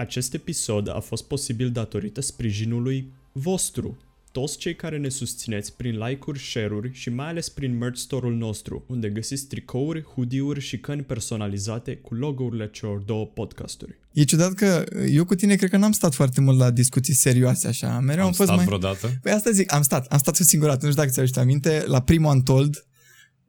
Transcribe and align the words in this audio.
Acest 0.00 0.34
episod 0.34 0.88
a 0.88 1.00
fost 1.00 1.24
posibil 1.24 1.70
datorită 1.70 2.20
sprijinului 2.20 3.12
vostru, 3.32 3.98
toți 4.32 4.58
cei 4.58 4.74
care 4.74 4.98
ne 4.98 5.08
susțineți 5.08 5.76
prin 5.76 5.98
like-uri, 5.98 6.38
share-uri 6.38 6.90
și 6.92 7.10
mai 7.10 7.28
ales 7.28 7.48
prin 7.48 7.78
merch 7.78 7.98
store-ul 7.98 8.36
nostru, 8.36 8.84
unde 8.88 9.08
găsiți 9.08 9.46
tricouri, 9.46 10.02
hoodie-uri 10.02 10.60
și 10.60 10.78
căni 10.78 11.02
personalizate 11.02 11.96
cu 11.96 12.14
logo-urile 12.14 12.70
celor 12.72 12.98
două 12.98 13.26
podcasturi. 13.26 13.98
E 14.12 14.24
ciudat 14.24 14.52
că 14.52 14.84
eu 15.10 15.24
cu 15.24 15.34
tine 15.34 15.54
cred 15.54 15.70
că 15.70 15.76
n-am 15.76 15.92
stat 15.92 16.14
foarte 16.14 16.40
mult 16.40 16.58
la 16.58 16.70
discuții 16.70 17.14
serioase 17.14 17.68
așa. 17.68 17.98
Mereu 18.00 18.22
am, 18.22 18.28
Am 18.28 18.32
fost 18.32 18.48
stat 18.48 18.56
mai... 18.56 18.64
vreodată? 18.64 19.18
Păi 19.22 19.32
asta 19.32 19.50
zic, 19.50 19.72
am 19.72 19.82
stat, 19.82 20.06
am 20.06 20.18
stat 20.18 20.40
o 20.40 20.42
singură 20.42 20.70
dată, 20.70 20.84
nu 20.84 20.90
știu 20.90 21.02
dacă 21.02 21.14
ți-aduci 21.14 21.36
aminte, 21.38 21.84
la 21.86 22.02
primul 22.02 22.30
Untold, 22.30 22.86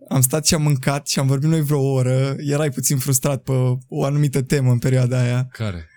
am 0.09 0.21
stat 0.21 0.45
și 0.45 0.54
am 0.54 0.61
mâncat 0.61 1.07
și 1.07 1.19
am 1.19 1.27
vorbit 1.27 1.50
noi 1.50 1.61
vreo 1.61 1.81
oră, 1.91 2.36
erai 2.37 2.69
puțin 2.69 2.97
frustrat 2.97 3.43
pe 3.43 3.51
o 3.87 4.04
anumită 4.04 4.41
temă 4.41 4.71
în 4.71 4.79
perioada 4.79 5.19
aia, 5.21 5.47
Care? 5.51 5.87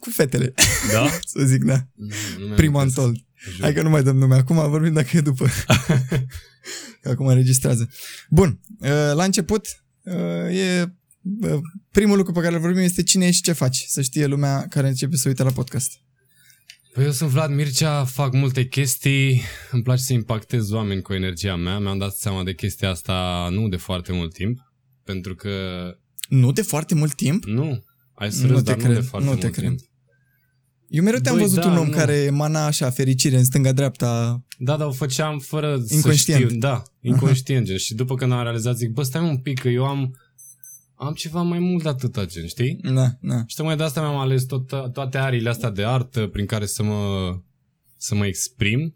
Cu 0.00 0.10
fetele, 0.10 0.54
Da? 0.92 1.08
să 1.32 1.44
zic, 1.44 1.62
da. 1.64 1.86
Nu, 1.94 2.06
nu 2.38 2.44
mi-am 2.44 2.56
Primul 2.56 2.80
amintesc. 2.80 2.98
Untold. 2.98 3.24
Jur. 3.50 3.60
Hai 3.60 3.74
că 3.74 3.82
nu 3.82 3.90
mai 3.90 4.02
dăm 4.02 4.16
nume 4.16 4.34
acum, 4.34 4.56
vorbim 4.70 4.92
dacă 4.92 5.16
e 5.16 5.20
după. 5.20 5.48
că 7.02 7.08
acum 7.14 7.26
înregistrează. 7.26 7.88
Bun, 8.30 8.60
uh, 8.78 8.88
la 9.14 9.24
început 9.24 9.66
uh, 10.02 10.56
e 10.58 10.92
uh, 11.40 11.60
primul 11.90 12.16
lucru 12.16 12.32
pe 12.32 12.40
care 12.40 12.54
îl 12.54 12.60
vorbim 12.60 12.82
este 12.82 13.02
cine 13.02 13.24
ești 13.26 13.36
și 13.36 13.42
ce 13.42 13.52
faci, 13.52 13.84
să 13.88 14.02
știe 14.02 14.26
lumea 14.26 14.66
care 14.68 14.88
începe 14.88 15.16
să 15.16 15.28
uite 15.28 15.42
la 15.42 15.50
podcast. 15.50 15.92
Păi 16.94 17.04
eu 17.04 17.10
sunt 17.10 17.30
Vlad 17.30 17.50
Mircea, 17.50 18.04
fac 18.04 18.32
multe 18.32 18.66
chestii, 18.66 19.42
îmi 19.70 19.82
place 19.82 20.02
să 20.02 20.12
impactez 20.12 20.70
oameni 20.70 21.02
cu 21.02 21.12
energia 21.12 21.56
mea. 21.56 21.78
Mi-am 21.78 21.98
dat 21.98 22.14
seama 22.14 22.42
de 22.44 22.54
chestia 22.54 22.90
asta 22.90 23.48
nu 23.50 23.68
de 23.68 23.76
foarte 23.76 24.12
mult 24.12 24.32
timp, 24.34 24.58
pentru 25.04 25.34
că 25.34 25.50
Nu 26.28 26.52
de 26.52 26.62
foarte 26.62 26.94
mult 26.94 27.14
timp? 27.14 27.44
nu, 27.44 27.84
ai 28.14 28.32
să 28.32 28.46
Nu 28.46 28.52
râzi, 28.52 28.64
te 28.64 28.70
dar 28.70 28.78
nu 28.78 28.84
cred, 28.84 28.96
de 28.96 29.02
foarte 29.02 29.28
nu 29.28 29.34
te 29.36 29.40
mult 29.42 29.56
cred. 29.56 29.68
timp. 29.68 29.80
Eu 30.92 31.02
mereu 31.02 31.20
te-am 31.20 31.34
Băi, 31.34 31.44
văzut 31.44 31.60
da, 31.60 31.70
un 31.70 31.76
om 31.76 31.86
nu. 31.86 31.96
care 31.96 32.14
emana 32.14 32.66
așa 32.66 32.90
fericire 32.90 33.36
în 33.36 33.44
stânga-dreapta. 33.44 34.42
Da, 34.58 34.76
dar 34.76 34.86
o 34.86 34.90
făceam 34.92 35.38
fără 35.38 35.82
Inconștient. 35.88 36.40
să 36.40 36.46
știu. 36.46 36.58
Da, 36.58 36.82
inconștient. 37.00 37.66
gen. 37.66 37.76
Și 37.76 37.94
după 37.94 38.14
când 38.14 38.32
am 38.32 38.42
realizat, 38.42 38.76
zic, 38.76 38.90
bă, 38.90 39.02
stai 39.02 39.22
un 39.22 39.38
pic, 39.38 39.58
că 39.58 39.68
eu 39.68 39.84
am, 39.84 40.16
am 40.94 41.12
ceva 41.12 41.42
mai 41.42 41.58
mult 41.58 41.82
de 41.82 41.88
atâta, 41.88 42.24
gen, 42.24 42.46
știi? 42.46 42.78
Da, 42.94 43.10
da. 43.20 43.44
Și 43.46 43.56
tocmai 43.56 43.76
de 43.76 43.82
asta 43.82 44.00
mi-am 44.00 44.16
ales 44.16 44.44
tot, 44.44 44.92
toate 44.92 45.18
ariile 45.18 45.48
astea 45.48 45.70
de 45.70 45.84
artă 45.84 46.26
prin 46.26 46.46
care 46.46 46.66
să 46.66 46.82
mă, 46.82 47.32
să 47.96 48.14
mă 48.14 48.26
exprim, 48.26 48.94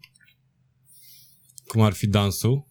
cum 1.67 1.81
ar 1.81 1.93
fi 1.93 2.07
dansul, 2.07 2.67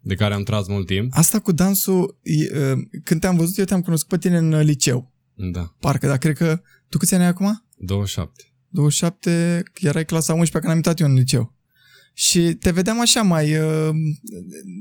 de 0.00 0.14
care 0.14 0.34
am 0.34 0.42
tras 0.42 0.66
mult 0.66 0.86
timp. 0.86 1.12
Asta 1.16 1.38
cu 1.38 1.52
dansul, 1.52 2.18
e, 2.22 2.58
uh, 2.72 2.78
când 3.04 3.20
te-am 3.20 3.36
văzut, 3.36 3.58
eu 3.58 3.64
te-am 3.64 3.80
cunoscut 3.80 4.08
pe 4.08 4.18
tine 4.18 4.36
în 4.36 4.52
uh, 4.52 4.64
liceu. 4.64 5.12
Da, 5.34 5.74
Parcă, 5.80 6.06
dar 6.06 6.18
cred 6.18 6.36
că... 6.36 6.60
Tu 6.88 6.98
câți 6.98 7.14
ani 7.14 7.22
ai 7.22 7.28
acum? 7.28 7.62
27. 7.78 8.52
27, 8.68 9.62
erai 9.80 10.04
clasa 10.04 10.32
11 10.32 10.58
când 10.58 10.70
am 10.70 10.76
intrat 10.76 11.00
eu 11.00 11.06
în 11.06 11.14
liceu. 11.14 11.54
Și 12.14 12.40
te 12.40 12.70
vedeam 12.70 13.00
așa 13.00 13.22
mai... 13.22 13.56
Uh, 13.58 13.94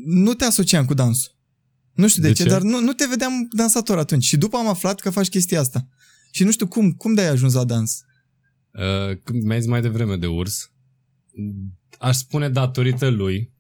nu 0.05 0.33
te 0.33 0.45
asociam 0.45 0.85
cu 0.85 0.93
dansul. 0.93 1.35
Nu 1.93 2.07
știu 2.07 2.21
de, 2.21 2.27
De 2.27 2.33
ce, 2.33 2.43
ce? 2.43 2.49
dar 2.49 2.61
nu, 2.61 2.79
nu 2.79 2.93
te 2.93 3.05
vedeam 3.09 3.47
dansator 3.51 3.97
atunci. 3.97 4.23
Și 4.23 4.37
după 4.37 4.57
am 4.57 4.67
aflat 4.67 4.99
că 4.99 5.09
faci 5.09 5.29
chestia 5.29 5.59
asta. 5.59 5.87
Și 6.31 6.43
nu 6.43 6.51
știu 6.51 6.67
cum, 6.67 6.91
cum 6.91 7.13
de-ai 7.13 7.27
ajuns 7.27 7.53
la 7.53 7.63
dans? 7.63 8.01
Uh, 8.71 9.17
când 9.23 9.43
mi-ai 9.43 9.59
zis 9.59 9.69
mai 9.69 9.81
devreme 9.81 10.15
de 10.15 10.27
urs, 10.27 10.71
aș 11.99 12.15
spune 12.15 12.49
datorită 12.49 13.09
lui 13.09 13.51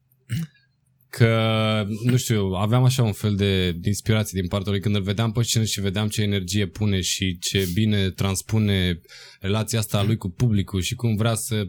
că, 1.09 1.85
nu 2.03 2.17
știu, 2.17 2.43
aveam 2.45 2.83
așa 2.83 3.03
un 3.03 3.11
fel 3.11 3.35
de, 3.35 3.71
de 3.71 3.87
inspirație 3.87 4.39
din 4.41 4.49
partea 4.49 4.71
lui 4.71 4.81
când 4.81 4.95
îl 4.95 5.01
vedeam 5.01 5.31
pe 5.31 5.41
scenă 5.43 5.65
și 5.65 5.81
vedeam 5.81 6.07
ce 6.07 6.21
energie 6.21 6.65
pune 6.67 7.01
și 7.01 7.37
ce 7.39 7.69
bine 7.73 8.09
transpune 8.09 9.01
relația 9.39 9.79
asta 9.79 9.97
a 9.97 10.03
lui 10.03 10.17
cu 10.17 10.29
publicul 10.29 10.81
și 10.81 10.95
cum 10.95 11.15
vrea 11.15 11.33
să 11.33 11.67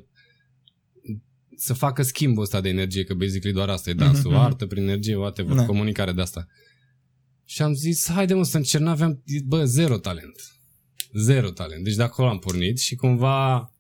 să 1.57 1.73
facă 1.73 2.03
schimbul 2.03 2.43
ăsta 2.43 2.61
de 2.61 2.69
energie, 2.69 3.05
că 3.05 3.15
basically 3.15 3.53
doar 3.55 3.69
asta 3.69 3.91
e 3.91 3.93
dansul, 3.93 4.31
Mhm, 4.31 4.35
mhm. 4.35 4.45
artă 4.45 4.67
prin 4.67 4.83
energie, 4.83 5.17
whatever, 5.17 5.57
Da. 5.57 5.65
comunicare 5.67 6.13
de 6.13 6.21
asta. 6.21 6.47
Și 7.45 7.63
am 7.63 7.75
zis, 7.75 8.11
haide 8.11 8.35
mă 8.35 8.45
să 8.45 8.57
încerc, 8.57 8.87
aveam, 8.87 9.23
bă, 9.45 9.65
zero 9.65 9.99
talent. 9.99 10.61
Zero 11.13 11.51
talent. 11.51 11.85
Deci 11.85 11.95
de 11.95 12.03
acolo 12.03 12.29
am 12.29 12.39
pornit 12.39 12.79
și 12.79 12.95
cumva 12.95 13.73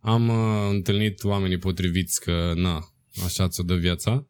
am 0.00 0.28
uh, 0.28 0.68
întâlnit 0.70 1.24
oamenii 1.24 1.58
potriviți 1.58 2.20
că, 2.20 2.52
na, 2.56 2.92
așa 3.24 3.48
ți-o 3.48 3.62
dă 3.62 3.74
viața. 3.74 4.28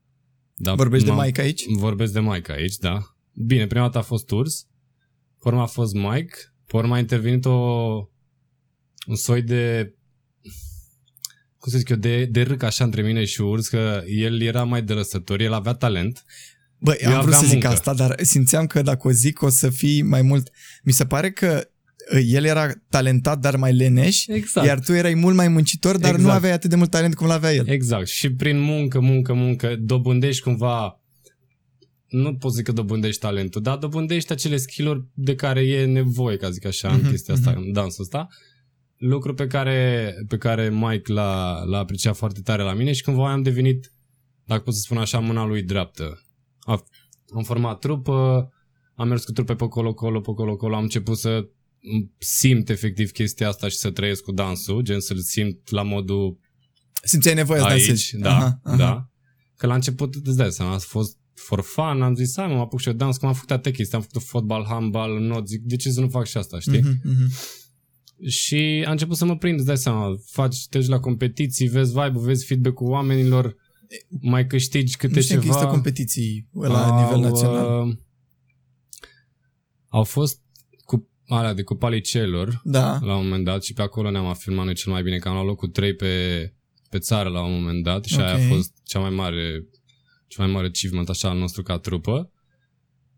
Dar 0.64 0.75
Vorbești 0.75 1.06
de 1.06 1.12
m-am- 1.12 1.25
Mike 1.25 1.41
aici? 1.41 1.64
Vorbesc 1.69 2.12
de 2.12 2.20
Mike 2.20 2.52
aici, 2.52 2.76
da. 2.76 2.98
Bine, 3.32 3.66
prima 3.66 3.84
dată 3.84 3.98
a 3.98 4.02
fost 4.02 4.30
Urs, 4.30 4.66
pe 5.41 5.48
urmă 5.48 5.60
a 5.60 5.66
fost 5.66 5.94
Mike, 5.94 6.34
pe 6.66 6.76
urmă 6.76 6.94
a 6.94 6.98
intervenit 6.98 7.44
o, 7.44 7.52
un 9.06 9.16
soi 9.16 9.42
de 9.42 9.94
cum 11.58 11.72
să 11.72 11.78
zic 11.78 11.88
eu, 11.88 11.97
de, 11.97 12.24
de 12.24 12.42
râc 12.42 12.62
așa 12.62 12.84
între 12.84 13.03
mine 13.03 13.24
și 13.24 13.41
Urs, 13.41 13.69
că 13.69 14.03
el 14.06 14.41
era 14.41 14.64
mai 14.64 14.82
de 14.82 14.92
lăsător, 14.92 15.41
el 15.41 15.53
avea 15.53 15.72
talent. 15.72 16.24
Bă, 16.78 16.97
Eu 17.00 17.14
am 17.14 17.20
vrut 17.20 17.32
să 17.32 17.36
aveam 17.38 17.50
zic 17.53 17.62
muncă. 17.62 17.69
asta, 17.69 17.94
dar 17.94 18.16
simțeam 18.22 18.66
că 18.66 18.82
dacă 18.82 19.08
o 19.08 19.10
zic 19.10 19.42
o 19.42 19.48
să 19.48 19.70
fii 19.70 20.03
mai 20.03 20.22
mult... 20.22 20.50
Mi 20.82 20.92
se 20.92 21.06
pare 21.06 21.30
că 21.32 21.66
uh, 21.66 21.73
el 22.26 22.44
era 22.44 22.70
talentat, 22.88 23.38
dar 23.38 23.56
mai 23.56 23.72
leneș, 23.72 24.26
Exact. 24.26 24.66
iar 24.66 24.81
tu 24.81 24.92
erai 24.92 25.15
mult 25.15 25.37
mai 25.37 25.48
muncitor, 25.48 25.98
dar 25.98 26.10
nu 26.10 26.16
Exact. 26.16 26.37
aveai 26.37 26.53
atât 26.53 26.70
de 26.70 26.76
mult 26.76 26.91
talent 26.91 27.15
cum 27.15 27.26
l-avea 27.26 27.54
el. 27.54 27.69
Exact. 27.69 28.06
Și 28.06 28.32
prin 28.32 28.59
muncă, 28.60 29.00
muncă, 29.00 29.32
muncă, 29.34 29.76
dobândești 29.81 30.42
cumva 30.42 30.98
nu 32.09 32.34
pot 32.37 32.53
zic 32.53 32.65
că 32.65 32.72
dobândești 32.72 33.20
talentul, 33.20 33.62
dar 33.62 33.76
dobândești 33.76 34.32
acele 34.32 34.56
skill-uri 34.56 35.04
de 35.15 35.34
care 35.34 35.60
e 35.60 35.84
nevoie, 35.84 36.37
ca 36.37 36.50
zic 36.50 36.65
așa, 36.66 36.88
în 36.92 36.98
Mhm, 37.00 37.09
chestia 37.10 37.34
asta, 37.34 37.50
în 37.56 37.72
dansul 37.72 38.03
ăsta. 38.03 38.26
Lucru 38.97 39.34
pe 39.34 39.47
care, 39.47 40.10
pe 40.28 40.36
care 40.36 40.71
Mike 40.71 41.12
l-a, 41.12 41.62
l-a 41.65 41.78
apreciat 41.78 42.16
foarte 42.16 42.41
tare 42.41 42.62
la 42.62 42.75
mine 42.75 42.92
și 42.92 43.03
cumva 43.03 43.32
am 43.32 43.42
devenit, 43.42 43.92
dacă 44.44 44.62
pot 44.62 44.75
să 44.75 44.81
spun 44.81 44.97
așa, 44.97 45.19
mâna 45.19 45.47
lui 45.47 45.62
dreaptă. 45.62 46.22
A, 46.60 46.84
am 47.34 47.42
format 47.42 47.78
trupă, 47.78 48.48
am 48.94 49.09
mers 49.09 49.25
cu 49.25 49.32
trupe 49.32 49.54
pe 49.54 49.66
colo, 49.66 49.94
colo, 49.94 50.21
pe 50.21 50.32
colo, 50.34 50.56
colo, 50.56 50.76
am 50.76 50.82
început 50.82 51.19
să 51.19 51.48
simt 52.19 52.69
efectiv 52.69 53.11
chestia 53.11 53.49
asta 53.49 53.69
și 53.69 53.77
să 53.77 53.91
trăiesc 53.91 54.22
cu 54.22 54.33
dansul, 54.33 54.83
gen 54.83 55.00
să-l 55.00 55.19
simt 55.19 55.71
la 55.71 55.83
modul 55.83 56.39
Simțeai 57.03 57.34
nevoie 57.34 57.61
să 57.61 57.67
aici, 57.67 57.87
dansezi. 57.87 58.17
da, 58.19 58.37
Aha, 58.37 58.61
aha. 58.62 58.77
da. 58.77 59.09
Că 59.56 59.67
la 59.67 59.75
început, 59.75 60.15
îți 60.25 60.37
dai 60.37 60.53
seama, 60.53 60.72
a 60.75 60.78
fost 60.78 61.17
for 61.34 61.61
fun, 61.61 62.03
am 62.03 62.15
zis, 62.15 62.33
hai 62.37 62.47
mă, 62.47 62.55
mă 62.55 62.61
apuc 62.61 62.81
și 62.81 62.89
eu 62.89 62.95
dans, 62.95 63.17
că 63.17 63.27
am 63.27 63.33
făcut 63.34 63.50
atâtea 63.50 63.72
chestii, 63.72 63.97
am 63.97 64.03
făcut 64.03 64.22
fotbal, 64.22 64.65
handbal, 64.69 65.19
not, 65.21 65.49
zic, 65.49 65.61
de 65.62 65.77
ce 65.77 65.91
să 65.91 66.00
nu 66.00 66.09
fac 66.09 66.27
și 66.27 66.37
asta, 66.37 66.59
știi? 66.59 66.81
Mhm, 66.81 67.00
mhm. 67.05 67.33
Și 68.28 68.84
a 68.87 68.91
început 68.91 69.16
să 69.16 69.25
mă 69.25 69.37
prind, 69.37 69.56
îți 69.59 69.66
dai 69.66 69.77
seama, 69.78 70.15
faci, 70.27 70.66
te 70.69 70.78
duci 70.78 70.89
la 70.89 71.01
competiții, 71.01 71.69
vezi 71.69 71.93
vibe 71.93 72.19
vezi 72.19 72.45
feedback-ul 72.45 72.89
oamenilor, 72.91 73.56
mai 74.21 74.47
câștigi 74.47 74.97
câte 74.97 75.15
Nu 75.15 75.21
știu 75.21 75.34
că 75.34 75.41
ceva. 75.41 75.53
există 75.55 75.72
competiții 75.75 76.49
la 76.53 76.87
Au, 76.87 77.03
nivel 77.05 77.31
național. 77.31 77.89
uh, 77.89 77.97
au 79.89 80.05
fost 80.05 80.37
cu 80.37 80.44
alea 81.34 81.55
de 81.55 81.62
cupa 81.62 81.89
liceelor, 81.89 82.61
Da. 82.65 82.99
la 83.03 83.17
un 83.17 83.22
moment 83.22 83.45
dat 83.45 83.62
și 83.65 83.72
pe 83.72 83.83
acolo 83.83 84.11
ne-am 84.11 84.27
afirmat 84.27 84.65
noi 84.65 84.75
cel 84.75 84.93
mai 84.93 85.03
bine, 85.03 85.19
că 85.19 85.28
am 85.28 85.34
luat 85.34 85.47
locul 85.47 85.69
3 85.69 85.95
pe, 85.95 86.53
pe 86.91 86.99
țară 86.99 87.28
la 87.28 87.45
un 87.45 87.53
moment 87.53 87.83
dat 87.83 88.05
și 88.05 88.21
aia 88.21 88.34
Ok. 88.34 88.41
a 88.41 88.55
fost 88.55 88.72
cea 88.84 88.99
mai 88.99 89.11
mare 89.11 89.65
cel 90.27 90.45
mai 90.45 90.55
mare 90.55 90.67
achievement 90.67 91.09
așa 91.09 91.28
al 91.28 91.39
nostru 91.39 91.62
ca 91.62 91.78
trupă 91.78 92.31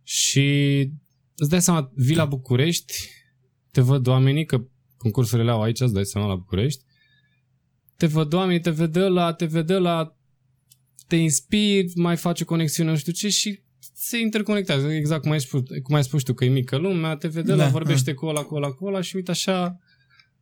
și 0.03 0.79
îți 1.37 1.51
dai 1.51 1.63
seama, 1.63 1.91
vii 1.95 2.17
la 2.17 2.25
București 2.25 2.95
te 3.71 3.81
văd 3.81 4.07
oamenii, 4.07 4.45
că 4.45 4.65
concursurile 4.97 5.47
le 5.47 5.53
au 5.55 5.63
aici, 5.63 5.81
îți 5.81 5.93
dai 5.93 6.05
seama 6.07 6.27
la 6.27 6.35
București 6.35 6.85
te 7.97 8.07
văd 8.07 8.33
oamenii, 8.33 8.61
te 8.61 8.71
vede 8.71 9.01
la, 9.01 9.33
te 9.33 9.45
vede 9.45 9.75
la 9.75 10.17
te 11.07 11.17
inspiri, 11.17 11.93
mai 11.95 12.17
faci 12.17 12.41
o 12.41 12.45
conexiune, 12.45 12.91
nu 12.91 12.97
știu 12.97 13.13
ce 13.13 13.29
și 13.29 13.61
se 13.99 14.19
interconectează, 14.19 14.87
exact 14.87 15.23
cum 15.23 15.31
ai 15.31 15.41
spus, 15.41 15.63
cum 15.83 15.95
ai 15.95 16.05
spus 16.05 16.23
tu, 16.23 16.35
că 16.35 16.45
e 16.45 16.49
mică 16.49 16.77
lumea, 16.77 17.17
te 17.17 17.29
vede 17.29 17.55
Da, 17.55 17.65
la, 17.65 17.69
vorbește 17.69 18.15
cu 18.15 18.27
ăla, 18.27 18.43
cu 18.43 18.55
ăla, 18.55 18.71
cu 18.71 18.87
ăla 18.87 19.01
și 19.01 19.17
uite 19.17 19.31
așa 19.31 19.79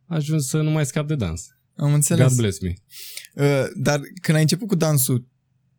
ajuns 0.05 0.47
să 0.47 0.61
nu 0.61 0.69
mai 0.69 0.85
scap 0.85 1.07
de 1.07 1.15
dans. 1.15 1.47
Am 1.75 1.93
înțeles. 1.93 2.27
God 2.27 2.37
bless 2.37 2.59
me. 2.59 2.73
Uh, 3.33 3.65
dar 3.75 4.01
când 4.21 4.35
ai 4.37 4.43
început 4.43 4.67
cu 4.67 4.75
dansul, 4.75 5.27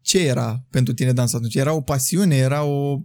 ce 0.01 0.19
era 0.19 0.65
pentru 0.71 0.95
tine 0.95 1.13
dansul 1.13 1.39
atunci? 1.39 1.55
Era 1.55 1.73
o 1.73 1.81
pasiune? 1.81 2.37
Era 2.37 2.65
o... 2.65 3.01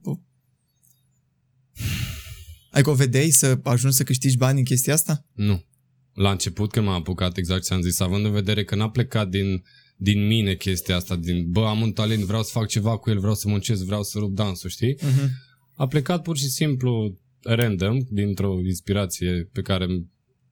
Ai 2.71 2.81
că 2.81 2.89
o 2.89 2.93
vedeai 2.93 3.29
să 3.29 3.59
ajungi 3.63 3.95
să 3.95 4.03
câștigi 4.03 4.37
bani 4.37 4.57
în 4.57 4.65
chestia 4.65 4.93
asta? 4.93 5.25
Nu. 5.33 5.65
La 6.13 6.31
început 6.31 6.71
când 6.71 6.85
m-am 6.85 6.95
apucat, 6.95 7.37
exact 7.37 7.65
ce 7.65 7.73
am 7.73 7.81
zis, 7.81 7.99
având 7.99 8.25
în 8.25 8.31
vedere 8.31 8.63
că 8.63 8.75
n-a 8.75 8.89
plecat 8.89 9.29
din, 9.29 9.63
din 10.03 10.27
mine 10.27 10.55
chestia 10.55 10.95
asta, 10.95 11.15
din 11.15 11.45
bă, 11.49 11.65
am 11.65 11.81
un 11.81 11.91
talent, 11.91 12.23
vreau 12.23 12.43
să 12.43 12.49
fac 12.53 12.67
ceva 12.67 12.97
cu 12.97 13.09
el, 13.09 13.19
vreau 13.19 13.35
să 13.35 13.47
muncesc, 13.47 13.83
vreau 13.83 14.03
să 14.03 14.17
rup 14.19 14.35
dansul, 14.35 14.69
știi? 14.69 14.95
Uh-huh. 14.95 15.29
A 15.75 15.87
plecat 15.87 16.21
pur 16.21 16.37
și 16.37 16.47
simplu 16.47 17.19
random, 17.41 17.97
dintr-o 18.09 18.59
inspirație 18.65 19.49
pe 19.53 19.61
care 19.61 19.85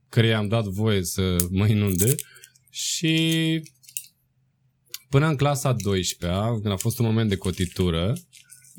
care 0.09 0.33
am 0.33 0.47
dat 0.47 0.65
voie 0.65 1.03
să 1.03 1.35
mă 1.49 1.67
inunde 1.67 2.15
și 2.69 3.15
până 5.09 5.27
în 5.27 5.35
clasa 5.35 5.75
12-a, 5.75 6.59
când 6.61 6.73
a 6.73 6.75
fost 6.75 6.99
un 6.99 7.05
moment 7.05 7.29
de 7.29 7.35
cotitură, 7.35 8.13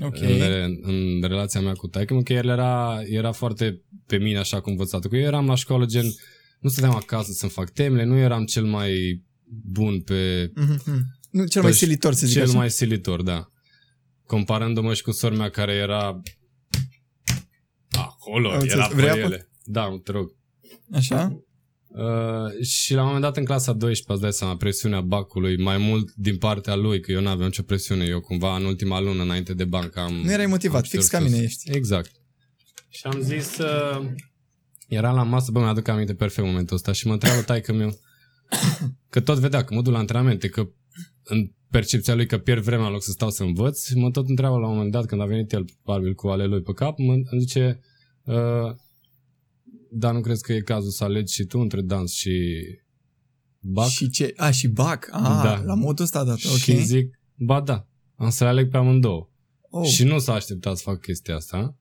Ok. 0.02 0.20
în, 0.20 0.40
în, 0.40 0.78
în 0.82 1.22
relația 1.22 1.60
mea 1.60 1.72
cu 1.72 1.86
taică 1.86 2.20
că 2.24 2.32
el 2.32 2.48
era, 2.48 3.02
era 3.06 3.32
foarte 3.32 3.82
pe 4.06 4.16
mine 4.16 4.38
așa 4.38 4.60
cum 4.60 4.72
învățat. 4.72 5.06
Că 5.06 5.16
eu 5.16 5.22
eram 5.22 5.46
la 5.46 5.54
școală 5.54 5.84
gen, 5.84 6.06
nu 6.60 6.68
stăteam 6.68 6.94
acasă 6.94 7.32
să-mi 7.32 7.50
fac 7.50 7.70
temele, 7.70 8.04
nu 8.04 8.16
eram 8.16 8.44
cel 8.44 8.64
mai 8.64 9.22
bun 9.50 10.00
pe 10.00 10.50
Mhm. 10.54 10.82
Nu, 11.30 11.46
cel 11.46 11.62
mai 11.62 11.70
Păi, 11.70 11.80
silitor, 11.80 12.14
să 12.14 12.26
zic 12.26 12.34
cel 12.36 12.46
așa. 12.48 12.56
mai 12.56 12.70
silitor, 12.70 13.22
da. 13.22 13.46
Comparându-mă 14.26 14.94
și 14.94 15.02
cu 15.02 15.10
sora 15.10 15.34
mea 15.34 15.48
care 15.50 15.72
era 15.72 16.20
acolo, 17.90 18.48
Am 18.48 18.54
era 18.54 18.62
înțeles. 18.62 18.86
pe 18.88 18.94
Vrei 18.94 19.08
apă? 19.08 19.18
ele. 19.18 19.50
Da, 19.64 19.88
te 20.04 20.12
rog. 20.12 20.30
Așa? 20.92 21.42
Uh, 21.86 22.64
și 22.66 22.94
la 22.94 23.00
un 23.00 23.06
moment 23.06 23.22
dat 23.24 23.36
în 23.36 23.44
clasa 23.44 23.72
12, 23.72 24.12
îți 24.12 24.20
dai 24.20 24.32
seama, 24.32 24.56
presiunea 24.56 25.00
bacului, 25.00 25.62
mai 25.62 25.78
mult 25.78 26.12
din 26.14 26.36
partea 26.38 26.74
lui, 26.74 27.00
că 27.00 27.12
eu 27.12 27.20
nu 27.20 27.28
aveam 27.28 27.46
nicio 27.46 27.62
presiune. 27.62 28.04
Eu 28.04 28.20
cumva 28.20 28.56
în 28.56 28.64
ultima 28.64 29.00
lună 29.00 29.22
înainte 29.22 29.54
de 29.54 29.64
bancă 29.64 30.00
am... 30.00 30.14
Nu 30.14 30.32
erai 30.32 30.46
motivat, 30.46 30.82
am 30.82 30.88
fix 30.88 31.04
șters 31.04 31.06
ca 31.08 31.18
mine 31.28 31.36
sus. 31.36 31.44
ești. 31.44 31.70
Exact. 31.76 32.10
Și 32.88 33.06
am 33.06 33.20
zis, 33.20 33.58
uh, 33.58 34.06
eram 34.88 35.14
la 35.14 35.22
masă, 35.22 35.50
bă, 35.50 35.58
mi-aduc 35.60 35.88
aminte 35.88 36.14
perfect 36.14 36.46
momentul 36.46 36.76
ăsta 36.76 36.92
și 36.92 37.06
mă 37.06 37.12
întreabă 37.12 37.40
taică 37.42 37.72
meu 37.72 37.98
că 39.10 39.20
tot 39.20 39.38
vedea 39.38 39.64
că 39.64 39.74
mă 39.74 39.82
duc 39.82 39.92
la 39.92 39.98
antrenamente, 39.98 40.48
că 40.48 40.68
în 41.24 41.52
percepția 41.70 42.14
lui 42.14 42.26
că 42.26 42.38
pierd 42.38 42.62
vremea 42.62 42.86
în 42.86 42.92
loc 42.92 43.02
să 43.02 43.10
stau 43.10 43.30
să 43.30 43.42
învăț, 43.42 43.90
mă 43.92 44.10
tot 44.10 44.28
întreabă 44.28 44.58
la 44.58 44.66
un 44.66 44.72
moment 44.74 44.92
dat 44.92 45.06
când 45.06 45.20
a 45.20 45.24
venit 45.24 45.52
el 45.52 45.64
probabil 45.82 46.14
cu 46.14 46.28
ale 46.28 46.46
lui 46.46 46.62
pe 46.62 46.72
cap, 46.72 46.98
mă, 46.98 47.12
îmi 47.12 47.40
zice 47.40 47.80
uh, 48.24 48.74
dar 49.90 50.14
nu 50.14 50.20
crezi 50.20 50.42
că 50.42 50.52
e 50.52 50.60
cazul 50.60 50.90
să 50.90 51.04
alegi 51.04 51.34
și 51.34 51.44
tu 51.44 51.58
între 51.58 51.80
dans 51.80 52.12
și 52.12 52.64
bac? 53.60 53.88
Și 53.88 54.10
ce? 54.10 54.32
A, 54.36 54.50
și 54.50 54.68
bac. 54.68 55.08
A, 55.12 55.40
Da. 55.42 55.62
la 55.64 55.74
modul 55.74 56.04
ăsta 56.04 56.18
a 56.18 56.24
dat. 56.24 56.38
Ok. 56.44 56.56
Și 56.56 56.82
zic, 56.84 57.20
ba 57.34 57.60
da, 57.60 57.86
am 58.16 58.30
să 58.30 58.44
le 58.44 58.50
aleg 58.50 58.70
pe 58.70 58.76
amândouă. 58.76 59.28
oh. 59.70 59.86
Și 59.86 60.04
nu 60.04 60.18
s-a 60.18 60.32
așteptat 60.32 60.76
să 60.76 60.82
fac 60.82 61.00
chestia 61.00 61.34
asta. 61.34 61.76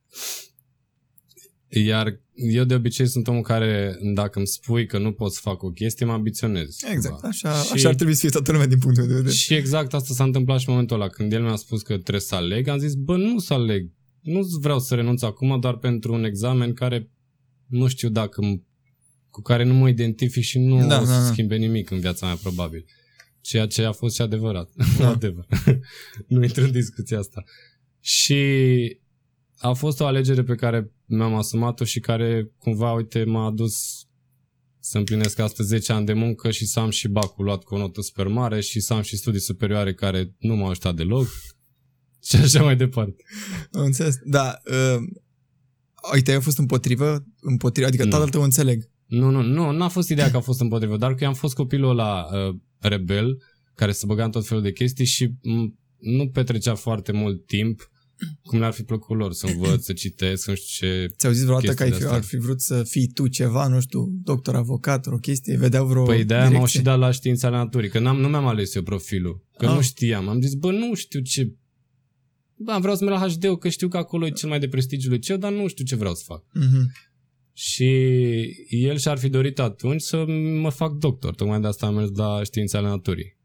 Iar 1.68 2.22
eu 2.52 2.64
de 2.64 2.74
obicei 2.74 3.08
sunt 3.08 3.28
omul 3.28 3.42
care, 3.42 3.98
dacă 4.14 4.38
îmi 4.38 4.48
spui 4.48 4.86
că 4.86 4.98
nu 4.98 5.12
pot 5.12 5.34
să 5.34 5.40
fac 5.44 5.64
o 5.64 5.70
chestie, 5.70 6.06
mă 6.06 6.12
ambiționez. 6.12 6.78
Exact, 6.92 7.14
cumva. 7.14 7.28
așa, 7.28 7.62
Și- 7.64 7.72
așa 7.74 7.88
ar 7.90 7.96
trebui 7.96 8.14
să 8.14 8.20
fie 8.20 8.30
toată 8.30 8.52
lumea 8.52 8.68
din 8.68 8.78
punctul 8.78 9.04
meu 9.04 9.12
de 9.12 9.18
vedere. 9.18 9.36
Și 9.36 9.54
exact 9.54 9.94
asta 9.94 10.14
s-a 10.14 10.24
întâmplat 10.24 10.60
și 10.60 10.66
în 10.68 10.74
momentul 10.74 10.96
ăla. 11.02 11.08
Când 11.10 11.34
el 11.34 11.42
mi-a 11.42 11.56
spus 11.56 11.82
că 11.82 11.94
trebuie 11.94 12.20
să 12.22 12.36
aleg, 12.36 12.68
am 12.68 12.78
zis, 12.78 12.94
bă, 12.94 13.18
nu 13.18 13.40
să 13.40 13.54
aleg. 13.54 13.90
Nu 14.22 14.40
vreau 14.62 14.80
să 14.80 14.96
renunț 14.96 15.22
acum 15.22 15.60
doar 15.60 15.78
pentru 15.78 16.14
un 16.14 16.24
examen 16.24 16.74
care 16.74 17.10
nu 17.68 17.88
știu 17.88 18.10
dacă 18.10 18.42
m- 18.46 18.64
cu 19.30 19.42
care 19.42 19.64
nu 19.64 19.74
mă 19.74 19.90
identific 19.90 20.44
și 20.44 20.60
nu 20.60 20.88
Da, 20.88 21.02
o 21.02 21.06
să 21.06 21.12
da, 21.12 21.18
da. 21.18 21.26
schimbe 21.32 21.56
nimic 21.56 21.90
în 21.90 22.00
viața 22.00 22.26
mea, 22.26 22.36
probabil. 22.36 22.86
Ceea 23.42 23.66
ce 23.66 23.84
a 23.84 23.92
fost 23.92 24.16
și 24.16 24.22
adevărat. 24.22 24.70
Da. 25.00 25.10
Adevăr. 25.16 25.46
nu 26.28 26.44
intru 26.44 26.64
în 26.64 26.72
discuția 26.72 27.20
asta. 27.20 27.44
Și 28.00 28.36
a 29.60 29.74
fost 29.74 30.00
o 30.00 30.06
alegere 30.06 30.44
pe 30.44 30.56
care 30.56 30.92
mi-am 31.06 31.34
asumat-o 31.34 31.84
și 31.84 32.00
care 32.00 32.52
cumva, 32.58 32.92
uite, 32.94 33.24
m-a 33.24 33.46
adus 33.46 33.76
să 34.80 34.98
împlinesc 34.98 35.40
astăzi 35.40 35.68
10 35.68 35.92
ani 35.94 36.06
de 36.06 36.14
muncă 36.14 36.52
și 36.52 36.66
să 36.66 36.80
am 36.80 36.90
și 36.90 37.08
bacul 37.08 37.46
luat 37.46 37.64
cu 37.64 37.76
o 37.76 37.78
notă 37.78 38.02
super 38.02 38.28
mare 38.28 38.62
și 38.62 38.80
să 38.80 38.94
am 38.94 39.02
și 39.02 39.18
studii 39.18 39.40
superioare 39.40 39.94
care 39.94 40.36
nu 40.38 40.56
m-au 40.56 40.70
ajutat 40.70 40.96
deloc 40.96 41.28
și 42.28 42.36
așa 42.36 42.64
mai 42.64 42.76
departe. 42.76 43.24
Am 43.72 43.84
înțeles. 43.84 44.16
Da, 44.24 44.58
uh, 44.66 45.04
uite, 46.14 46.32
ai 46.32 46.42
fost 46.42 46.58
împotrivă, 46.58 47.26
împotrivă, 47.42 47.88
adică 47.88 48.04
Nu. 48.04 48.10
tatăl 48.10 48.30
tău 48.30 48.42
înțeleg. 48.42 48.90
Nu, 49.06 49.30
nu, 49.30 49.42
nu, 49.42 49.72
n-a 49.72 49.88
fost 49.88 50.10
ideea 50.10 50.32
că 50.32 50.38
a 50.38 50.42
fost 50.42 50.62
împotrivă, 50.62 50.98
dar 50.98 51.14
că 51.16 51.24
eu 51.24 51.30
am 51.30 51.36
fost 51.36 51.56
copilul 51.56 51.90
ăla 51.90 52.26
uh, 52.48 52.56
rebel 52.80 53.38
care 53.76 53.92
se 53.92 54.06
băga 54.06 54.24
în 54.24 54.32
tot 54.32 54.48
felul 54.48 54.64
de 54.64 54.72
chestii 54.72 55.06
și 55.06 55.28
m- 55.28 55.74
nu 56.00 56.30
petrecea 56.30 56.76
foarte 56.76 57.12
mult 57.12 57.46
timp 57.46 57.92
cum 58.44 58.60
le-ar 58.60 58.74
fi 58.74 58.84
plăcut 58.84 59.18
lor 59.18 59.34
să 59.34 59.48
învăț, 59.48 59.84
să 59.84 59.94
citesc, 59.94 60.44
să 60.44 60.50
nu 60.50 60.56
știu 60.56 60.88
ce. 60.88 61.08
Ți-au 61.18 61.32
zis 61.32 61.44
vreodată 61.44 61.74
că 61.74 61.84
ai 61.84 61.90
Chestii 61.90 61.94
fi, 61.94 62.00
de-astea. 62.00 62.18
ar 62.18 62.24
fi 62.24 62.38
vrut 62.38 62.62
să 62.62 62.84
fii 62.84 63.08
tu 63.08 63.28
ceva, 63.28 63.68
nu 63.68 63.80
știu, 63.82 64.10
doctor, 64.24 64.56
avocat, 64.56 65.06
o 65.08 65.18
chestie, 65.18 65.58
vedeau 65.58 65.86
vreo 65.88 66.04
Păi 66.04 66.24
de-aia 66.24 66.44
m-au 66.44 66.52
direcție? 66.54 66.80
și 66.80 66.86
dat 66.86 67.00
la 67.00 67.12
știința 67.12 67.48
ale 67.48 67.56
naturii, 67.56 67.90
că 67.90 68.00
n-am, 68.00 68.20
nu 68.20 68.28
mi-am 68.28 68.48
ales 68.48 68.76
eu 68.76 68.82
profilul, 68.84 69.44
că 69.58 69.66
Ah. 69.66 69.74
nu 69.76 69.82
știam. 69.82 70.28
Am 70.28 70.42
zis, 70.42 70.54
bă, 70.54 70.72
nu 70.72 70.94
știu 70.94 71.20
ce... 71.20 71.52
Bă, 72.56 72.78
vreau 72.80 72.96
să 72.96 73.04
merg 73.04 73.20
la 73.20 73.28
HD, 73.28 73.58
că 73.60 73.70
știu 73.70 73.88
că 73.88 73.98
acolo 73.98 74.26
e 74.26 74.30
cel 74.32 74.50
mai 74.50 74.60
de 74.60 74.68
prestigiu 74.68 75.10
liceu, 75.10 75.38
dar 75.38 75.52
nu 75.52 75.68
știu 75.68 75.86
ce 75.86 75.96
vreau 75.96 76.14
să 76.16 76.24
fac. 76.26 76.44
Mhm. 76.54 76.92
Și 77.54 77.86
el 78.70 78.98
și-ar 78.98 79.18
fi 79.18 79.30
dorit 79.30 79.60
atunci 79.60 80.02
să 80.02 80.26
mă 80.62 80.70
fac 80.70 80.94
doctor. 80.94 81.36
Tocmai 81.36 81.62
de 81.62 81.68
asta 81.68 81.86
am 81.86 81.96
mers 81.96 82.10
la 82.16 82.44
știința 82.44 82.78
ale 82.78 82.88
naturii. 82.88 83.38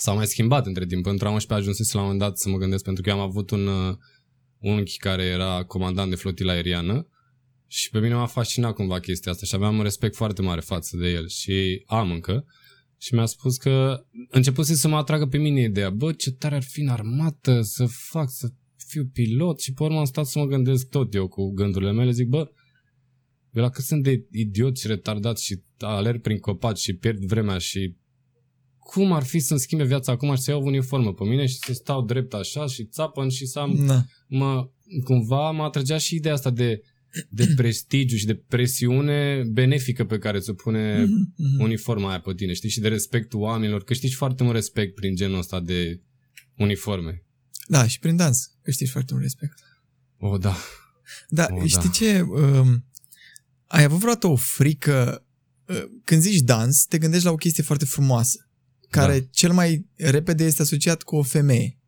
S-a 0.00 0.12
mai 0.12 0.26
schimbat 0.26 0.66
între 0.66 0.86
timp. 0.86 1.06
Între 1.06 1.26
a 1.26 1.30
11 1.30 1.68
ajunsese 1.68 1.96
la 1.96 2.02
un 2.02 2.08
moment 2.08 2.28
dat 2.28 2.38
să 2.38 2.48
mă 2.48 2.56
gândesc, 2.56 2.84
pentru 2.84 3.02
că 3.02 3.08
eu 3.08 3.16
am 3.16 3.22
avut 3.22 3.50
un 3.50 3.66
uh, 3.66 3.96
unchi 4.58 4.96
care 4.96 5.24
era 5.24 5.64
comandant 5.64 6.10
de 6.10 6.16
flotilă 6.16 6.52
aeriană 6.52 7.08
și 7.66 7.90
pe 7.90 7.98
mine 7.98 8.14
m-a 8.14 8.26
fascinat 8.26 8.74
cumva 8.74 9.00
chestia 9.00 9.32
asta 9.32 9.46
și 9.46 9.54
aveam 9.54 9.76
un 9.76 9.82
respect 9.82 10.14
foarte 10.14 10.42
mare 10.42 10.60
față 10.60 10.96
de 10.96 11.08
el 11.08 11.28
și 11.28 11.82
am 11.86 12.10
încă. 12.10 12.44
Și 13.00 13.14
mi-a 13.14 13.26
spus 13.26 13.56
că 13.56 14.04
începuse 14.30 14.74
să 14.74 14.88
mă 14.88 14.96
atragă 14.96 15.26
pe 15.26 15.38
mine 15.38 15.60
ideea, 15.60 15.90
bă, 15.90 16.12
ce 16.12 16.30
tare 16.30 16.54
ar 16.54 16.62
fi 16.62 16.80
în 16.80 16.88
armată 16.88 17.62
să 17.62 17.86
fac, 17.86 18.30
să 18.30 18.48
fiu 18.76 19.04
pilot 19.12 19.60
și 19.60 19.72
pe 19.72 19.82
urmă 19.82 19.98
am 19.98 20.04
stat 20.04 20.26
să 20.26 20.38
mă 20.38 20.44
gândesc 20.44 20.88
tot 20.88 21.14
eu 21.14 21.28
cu 21.28 21.50
gândurile 21.50 21.92
mele, 21.92 22.10
zic, 22.10 22.28
bă, 22.28 22.50
eu 23.52 23.62
la 23.62 23.70
cât 23.70 23.84
sunt 23.84 24.02
de 24.02 24.26
idiot 24.30 24.78
și 24.78 24.86
retardat 24.86 25.38
și 25.38 25.62
alerg 25.78 26.20
prin 26.20 26.38
copaci 26.38 26.78
și 26.78 26.96
pierd 26.96 27.24
vremea 27.24 27.58
și 27.58 27.96
cum 28.94 29.12
ar 29.12 29.22
fi 29.22 29.38
să-mi 29.38 29.60
schimbe 29.60 29.84
viața 29.84 30.12
acum 30.12 30.34
și 30.34 30.42
să 30.42 30.50
iau 30.50 30.60
o 30.60 30.64
uniformă 30.64 31.14
pe 31.14 31.24
mine 31.24 31.46
și 31.46 31.58
să 31.58 31.72
stau 31.72 32.02
drept 32.04 32.34
așa 32.34 32.66
și 32.66 32.84
țapăn 32.84 33.28
și 33.28 33.46
să 33.46 33.58
am 33.58 33.86
Da. 33.86 34.04
mă, 34.26 34.68
cumva 35.04 35.50
mă 35.50 35.62
atrăgea 35.62 35.98
și 35.98 36.14
ideea 36.14 36.34
asta 36.34 36.50
de, 36.50 36.80
de 37.28 37.46
prestigiu 37.56 38.16
și 38.16 38.26
de 38.26 38.34
presiune 38.34 39.42
benefică 39.52 40.04
pe 40.04 40.18
care 40.18 40.38
ți-o 40.38 40.52
pune 40.52 41.04
Mhm, 41.04 41.34
mhm. 41.36 41.62
uniforma 41.62 42.08
aia 42.08 42.20
pe 42.20 42.34
tine, 42.34 42.52
știi? 42.52 42.68
Și 42.68 42.80
de 42.80 42.88
respectul 42.88 43.40
oamenilor, 43.40 43.84
că 43.84 43.94
știi 43.94 44.10
foarte 44.10 44.42
mult 44.42 44.54
respect 44.54 44.94
prin 44.94 45.14
genul 45.14 45.38
ăsta 45.38 45.60
de 45.60 46.00
uniforme. 46.56 47.24
Da, 47.66 47.86
și 47.86 47.98
prin 47.98 48.16
dans 48.16 48.50
câștigi 48.62 48.90
foarte 48.90 49.12
mult 49.12 49.24
respect. 49.24 49.54
O, 50.18 50.28
oh, 50.28 50.40
da. 50.40 50.56
Da, 51.28 51.46
Oh, 51.50 51.62
știi 51.66 51.82
da. 51.82 51.88
ce? 51.88 52.20
Um, 52.20 52.84
ai 53.66 53.82
avut 53.84 53.98
vreodată 53.98 54.26
o 54.26 54.36
frică? 54.36 55.26
Uh, 55.66 55.84
când 56.04 56.20
zici 56.20 56.40
dans, 56.40 56.84
te 56.84 56.98
gândești 56.98 57.24
la 57.24 57.30
o 57.32 57.36
chestie 57.36 57.62
foarte 57.62 57.84
frumoasă, 57.84 58.47
care 58.90 59.20
Da. 59.20 59.26
cel 59.30 59.52
mai 59.52 59.86
repede 59.96 60.44
este 60.44 60.62
asociat 60.62 61.02
cu 61.02 61.16
o 61.16 61.22
femeie. 61.22 61.78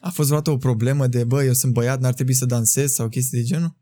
A 0.00 0.10
fost 0.10 0.28
vreodată 0.28 0.50
o 0.50 0.56
problemă 0.56 1.06
de, 1.06 1.24
bă, 1.24 1.44
eu 1.44 1.52
sunt 1.52 1.72
băiat, 1.72 2.00
n-ar 2.00 2.14
trebui 2.14 2.34
să 2.34 2.46
dansez 2.46 2.92
sau 2.92 3.08
chestii 3.08 3.38
de 3.38 3.44
genul? 3.44 3.76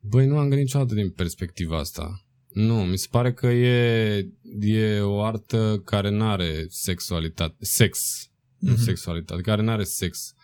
Băi, 0.00 0.26
nu 0.26 0.34
am 0.36 0.40
gândit 0.48 0.58
niciodată 0.64 0.94
din 0.94 1.10
perspectiva 1.10 1.78
asta. 1.78 2.20
Nu, 2.52 2.74
mi 2.84 2.98
se 2.98 3.06
pare 3.10 3.32
că 3.32 3.46
e, 3.46 4.16
e 4.60 5.00
o 5.00 5.22
artă 5.22 5.82
care 5.84 6.10
nu 6.10 6.24
are 6.28 6.66
sexualitate, 6.68 7.56
sex, 7.64 8.24
nu 8.58 8.72
Mhm. 8.72 8.82
sexualitate, 8.82 9.40
care 9.42 9.62
nu 9.62 9.70
are 9.70 9.84
sex. 9.84 10.34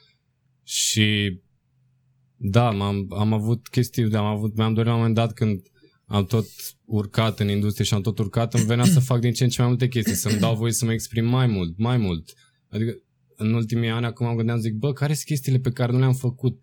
Și 0.63 1.41
da, 2.37 2.67
am 2.69 3.07
am 3.13 3.33
avut 3.33 3.69
chestii, 3.69 4.15
am 4.15 4.25
avut, 4.25 4.57
mi-am 4.57 4.73
dorit 4.75 4.87
la 4.89 4.93
un 4.95 4.99
moment 4.99 5.17
dat 5.17 5.33
când 5.33 5.61
am 6.13 6.25
tot 6.25 6.47
urcat 6.85 7.41
în 7.41 7.49
industrie 7.49 7.85
și 7.85 7.95
am 7.95 8.01
tot 8.01 8.19
urcat, 8.19 8.55
îmi 8.55 8.65
venea 8.65 8.85
să 8.85 9.01
fac 9.01 9.21
din 9.21 9.33
ce 9.33 9.45
în 9.45 9.51
ce 9.51 9.61
mai 9.61 9.69
multe 9.69 9.89
chestii, 9.89 10.15
să-mi 10.15 10.39
dau 10.39 10.57
voie 10.57 10.73
să 10.73 10.85
mă 10.85 10.93
exprim 10.93 11.25
mai 11.25 11.47
mult, 11.47 11.79
mai 11.79 11.97
mult. 11.97 12.33
Adică 12.69 13.03
în 13.37 13.55
ultimii 13.55 13.89
ani, 13.89 14.07
acum 14.07 14.27
am 14.27 14.37
gândeam, 14.37 14.59
zic, 14.59 14.75
bă, 14.75 14.93
care 14.93 15.13
sunt 15.13 15.27
chestiile 15.27 15.59
pe 15.59 15.71
care 15.71 15.93
nu 15.93 15.99
le-am 15.99 16.15
făcut? 16.15 16.61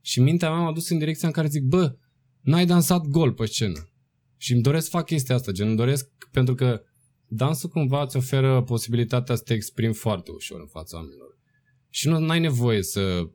Și 0.00 0.20
mintea 0.20 0.50
mea 0.50 0.58
m-a 0.58 0.72
dus 0.72 0.88
în 0.88 0.98
direcția 0.98 1.28
în 1.28 1.34
care 1.34 1.48
zic, 1.48 1.62
bă, 1.62 1.96
n-ai 2.40 2.66
dansat 2.66 3.06
gol 3.06 3.32
pe 3.32 3.46
scenă. 3.46 3.90
Și 4.36 4.52
îmi 4.52 4.62
doresc 4.62 4.84
să 4.84 4.90
fac 4.90 5.06
chestia 5.06 5.34
asta, 5.34 5.52
gen 5.52 5.66
îmi 5.66 5.76
doresc 5.76 6.08
pentru 6.30 6.54
că 6.54 6.82
dansul 7.26 7.68
cumva 7.68 8.02
îți 8.02 8.16
oferă 8.16 8.62
posibilitatea 8.62 9.34
să 9.34 9.42
te 9.42 9.54
exprimi 9.54 9.94
foarte 9.94 10.30
ușor 10.30 10.60
în 10.60 10.66
fața 10.66 10.96
oamenilor. 10.96 11.38
Și 11.90 12.08
nu 12.08 12.28
ai 12.28 12.40
nevoie 12.40 12.82
să 12.82 13.30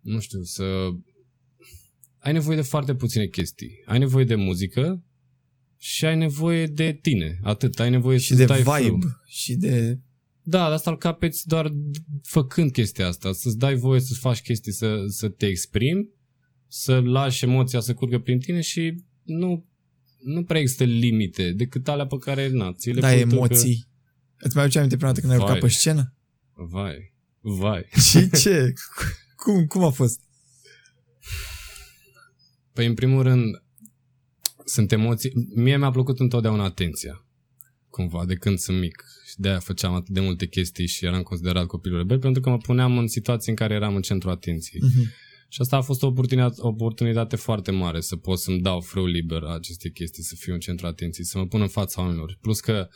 nu 0.00 0.20
știu, 0.20 0.42
să 0.42 0.88
ai 2.26 2.32
nevoie 2.32 2.56
de 2.56 2.62
foarte 2.62 2.94
puține 2.94 3.26
chestii. 3.26 3.82
Ai 3.84 3.98
nevoie 3.98 4.24
de 4.24 4.34
muzică 4.34 5.02
și 5.78 6.04
ai 6.04 6.16
nevoie 6.16 6.66
de 6.66 6.98
tine. 7.02 7.38
Atât. 7.42 7.80
Ai 7.80 7.90
nevoie 7.90 8.18
Și 8.18 8.26
să 8.28 8.34
de 8.34 8.44
dai 8.44 8.58
vibe 8.58 8.70
flow. 8.70 8.98
și 9.26 9.54
de... 9.54 9.98
Da, 10.42 10.58
dar 10.58 10.72
asta 10.72 10.90
îl 10.90 10.96
capeți 10.96 11.46
doar 11.48 11.72
făcând 12.22 12.72
chestia 12.72 13.06
asta. 13.06 13.32
Să-ți 13.32 13.58
dai 13.58 13.74
voie 13.74 14.00
să 14.00 14.14
faci 14.14 14.42
chestii, 14.42 14.72
să, 14.72 15.04
să 15.08 15.28
te 15.28 15.46
exprimi, 15.46 16.08
să 16.68 17.00
lași 17.00 17.44
emoția 17.44 17.80
să 17.80 17.94
curgă 17.94 18.18
prin 18.18 18.38
tine 18.38 18.60
și 18.60 19.02
nu, 19.22 19.66
nu 20.22 20.44
prea 20.44 20.60
există 20.60 20.84
limite 20.84 21.52
decât 21.52 21.88
alea 21.88 22.06
pe 22.06 22.16
care, 22.18 22.48
na, 22.48 22.72
ți 22.72 22.90
le 22.90 23.00
Da, 23.00 23.08
pui 23.08 23.22
tu 23.22 23.34
emoții. 23.34 23.86
Îți 24.38 24.54
mai 24.54 24.62
aduce 24.64 24.78
aminte 24.78 24.96
prima 24.96 25.12
dată 25.12 25.26
când 25.26 25.32
ai 25.32 25.38
urcat 25.38 25.58
Vai. 25.58 25.68
pe 25.68 25.74
scenă? 25.74 26.14
Că... 26.54 26.62
Vai, 26.70 27.14
vai. 27.40 27.86
Și 28.10 28.30
ce? 28.30 28.72
cum, 29.42 29.66
cum 29.66 29.84
a 29.84 29.90
fost? 29.90 30.20
Păi, 32.76 32.86
în 32.86 32.94
primul 32.94 33.22
rând, 33.22 33.62
sunt 34.64 34.92
emoții... 34.92 35.32
Mie 35.54 35.76
mi-a 35.76 35.90
plăcut 35.90 36.20
întotdeauna 36.20 36.64
atenția. 36.64 37.24
cumva, 37.90 38.24
de 38.24 38.34
când 38.34 38.58
sunt 38.58 38.78
mic. 38.78 39.04
Și 39.28 39.34
de-aia 39.36 39.58
făceam 39.58 39.94
atât 39.94 40.14
de 40.14 40.20
multe 40.20 40.46
chestii 40.46 40.86
și 40.86 41.04
eram 41.04 41.22
considerat 41.22 41.66
copilul 41.66 41.98
rebel, 41.98 42.18
pentru 42.18 42.40
că 42.42 42.50
mă 42.50 42.58
puneam 42.58 42.98
în 42.98 43.06
situații 43.06 43.50
în 43.50 43.56
care 43.56 43.74
eram 43.74 43.94
în 43.94 44.02
centru 44.02 44.30
atenției. 44.30 44.82
Mhm. 44.84 45.12
Și 45.48 45.60
asta 45.60 45.76
a 45.76 45.80
fost 45.80 46.02
o 46.02 46.06
oportunitate, 46.06 46.60
o 46.60 46.68
oportunitate 46.68 47.36
foarte 47.36 47.70
mare 47.70 48.00
să 48.00 48.16
pot 48.16 48.38
să-mi 48.38 48.60
dau 48.60 48.80
frâu 48.80 49.06
liber 49.06 49.42
aceste 49.42 49.90
chestii, 49.90 50.22
să 50.22 50.34
fiu 50.38 50.52
în 50.52 50.60
centru 50.60 50.86
atenției, 50.86 51.26
să 51.26 51.38
mă 51.38 51.46
pun 51.46 51.60
în 51.60 51.68
fața 51.68 52.00
oamenilor. 52.00 52.38
Plus 52.40 52.60
că 52.60 52.88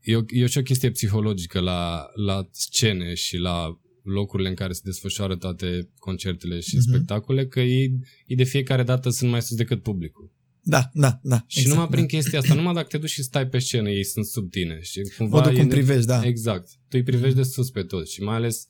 e, 0.00 0.16
o, 0.16 0.20
e 0.26 0.46
și 0.46 0.58
o 0.58 0.62
chestie 0.62 0.90
psihologică 0.90 1.60
la, 1.60 2.06
la 2.14 2.48
scene 2.50 3.14
și 3.14 3.36
la 3.36 3.80
locurile 4.10 4.48
în 4.48 4.54
care 4.54 4.72
se 4.72 4.80
desfășoară 4.84 5.36
toate 5.36 5.88
concertele 5.98 6.60
și 6.60 6.76
Mhm. 6.76 6.84
spectacole, 6.88 7.46
că 7.46 7.60
ei, 7.60 7.92
ei 8.26 8.36
de 8.36 8.44
fiecare 8.44 8.82
dată 8.82 9.10
sunt 9.10 9.30
mai 9.30 9.42
sus 9.42 9.56
decât 9.56 9.82
publicul. 9.82 10.32
Da, 10.62 10.90
da, 10.92 11.20
da. 11.22 11.44
Și 11.46 11.68
numai 11.68 11.88
prin 11.88 12.06
chestia 12.06 12.38
asta, 12.38 12.54
numai 12.54 12.74
dacă 12.74 12.86
te 12.86 12.98
duci 12.98 13.10
și 13.10 13.22
stai 13.22 13.46
pe 13.48 13.58
scenă, 13.58 13.90
ei 13.90 14.04
sunt 14.04 14.26
sub 14.26 14.50
tine. 14.50 14.80
Și 14.80 15.00
cumva 15.16 15.36
Modul 15.38 15.52
e 15.52 15.58
cum 15.58 15.68
de- 15.68 15.74
privești, 15.74 16.06
da. 16.06 16.20
Exact. 16.24 16.68
Tu 16.68 16.96
îi 16.96 17.02
privești 17.02 17.36
de 17.36 17.42
sus 17.42 17.70
pe 17.70 17.82
toți 17.82 18.12
și 18.12 18.22
mai 18.22 18.34
ales, 18.34 18.66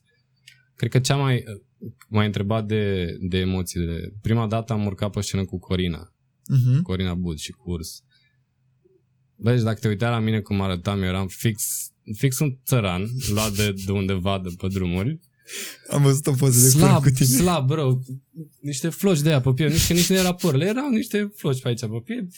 cred 0.75 0.91
că 0.91 0.99
cea 0.99 1.15
mai, 1.15 1.43
m-ai 2.09 2.25
întrebat 2.25 2.65
de, 2.67 3.15
de 3.21 3.37
emoțiile. 3.37 4.13
Prima 4.21 4.47
dată 4.47 4.73
am 4.73 4.85
urcat 4.85 5.11
pe 5.11 5.21
scenă 5.21 5.45
cu 5.45 5.59
Corina, 5.59 6.13
Mhm. 6.47 6.81
Corina 6.81 7.13
Bud 7.13 7.37
și 7.37 7.51
curs. 7.51 8.03
Bă, 9.35 9.51
deci 9.53 9.61
dacă 9.63 9.79
te 9.79 9.87
uitai 9.87 10.09
la 10.09 10.19
mine 10.19 10.39
cum 10.39 10.61
arătam, 10.61 11.01
eu 11.01 11.07
eram 11.07 11.27
fix, 11.27 11.63
fix 12.17 12.39
un 12.39 12.57
țăran, 12.65 13.07
luat 13.33 13.55
de, 13.55 13.73
de 13.85 13.91
undeva 13.91 14.39
de 14.43 14.49
pe 14.57 14.67
drumuri. 14.67 15.19
Am 15.89 16.01
văzut 16.01 16.27
o 16.27 16.31
poză 16.31 16.61
de 16.61 16.69
Slab, 16.69 17.01
cur 17.01 17.01
cu 17.01 17.09
tine. 17.09 17.37
slab, 17.37 17.67
bro. 17.67 17.99
Niște 18.59 18.89
floci 18.89 19.19
de 19.19 19.29
aia 19.29 19.41
pe 19.41 19.51
piept, 19.51 19.71
nici 19.71 19.87
că 19.87 19.93
nici 19.93 20.09
nu 20.09 20.15
era 20.15 20.33
păr, 20.33 20.55
le 20.55 20.65
erau 20.65 20.89
niște 20.89 21.31
floci 21.35 21.61
pe 21.61 21.67
aici 21.67 21.79
pe 21.79 22.01
piept. 22.05 22.33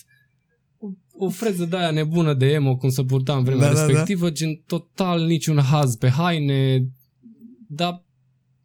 O, 0.77 0.87
o 1.25 1.29
freză 1.29 1.65
de 1.65 1.77
aia 1.77 1.91
nebună 1.91 2.33
de 2.33 2.45
emo, 2.45 2.77
cum 2.77 2.89
se 2.89 3.03
purta 3.03 3.35
în 3.35 3.43
vremea 3.43 3.67
Da, 3.67 3.73
da, 3.73 3.79
da. 3.79 3.85
respectivă, 3.85 4.31
gen 4.31 4.55
total 4.65 5.25
niciun 5.25 5.59
haz 5.59 5.95
pe 5.95 6.09
haine, 6.09 6.89
dar 7.67 8.05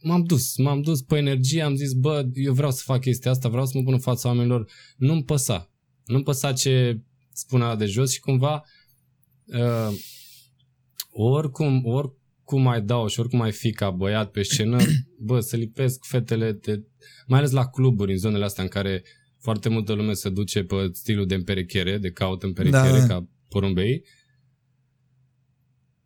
m-am 0.02 0.22
dus, 0.22 0.56
m-am 0.56 0.80
dus 0.80 1.02
pe 1.02 1.16
energie, 1.16 1.62
am 1.62 1.74
zis, 1.74 1.92
bă, 1.92 2.28
eu 2.34 2.52
vreau 2.52 2.70
să 2.70 2.82
fac 2.84 3.00
chestia 3.00 3.30
asta, 3.30 3.48
vreau 3.48 3.66
să 3.66 3.72
mă 3.74 3.82
pun 3.82 3.92
în 3.92 3.98
fața 4.00 4.28
oamenilor, 4.28 4.70
nu-mi 4.96 5.24
păsa. 5.24 5.70
Nu-mi 6.04 6.22
păsa 6.24 6.52
ce 6.52 7.00
spunea 7.32 7.76
de 7.76 7.84
jos 7.86 8.12
și 8.12 8.20
cumva 8.20 8.62
uh, 9.44 9.98
oricum, 11.10 11.82
oricum 12.48 12.62
mai 12.70 12.82
dau 12.82 13.06
și 13.06 13.20
oricum 13.20 13.38
mai 13.38 13.52
fi 13.52 13.72
ca 13.72 13.90
băiat 13.90 14.30
pe 14.30 14.42
scenă, 14.42 14.76
bă, 15.26 15.40
să 15.40 15.56
lipesc 15.56 16.04
fetele, 16.04 16.52
de, 16.52 16.82
mai 17.26 17.38
ales 17.38 17.50
la 17.50 17.66
cluburi, 17.68 18.12
în 18.12 18.18
zonele 18.18 18.44
astea 18.44 18.62
în 18.62 18.68
care 18.68 19.02
foarte 19.40 19.68
multă 19.68 19.92
lume 19.92 20.12
se 20.12 20.28
duce 20.28 20.62
pe 20.64 20.74
stilul 20.92 21.26
de 21.26 21.34
împerechere, 21.34 21.98
de 21.98 22.10
caut 22.10 22.42
împerechere, 22.42 22.98
Da. 22.98 23.06
ca 23.06 23.28
porumbei. 23.48 24.04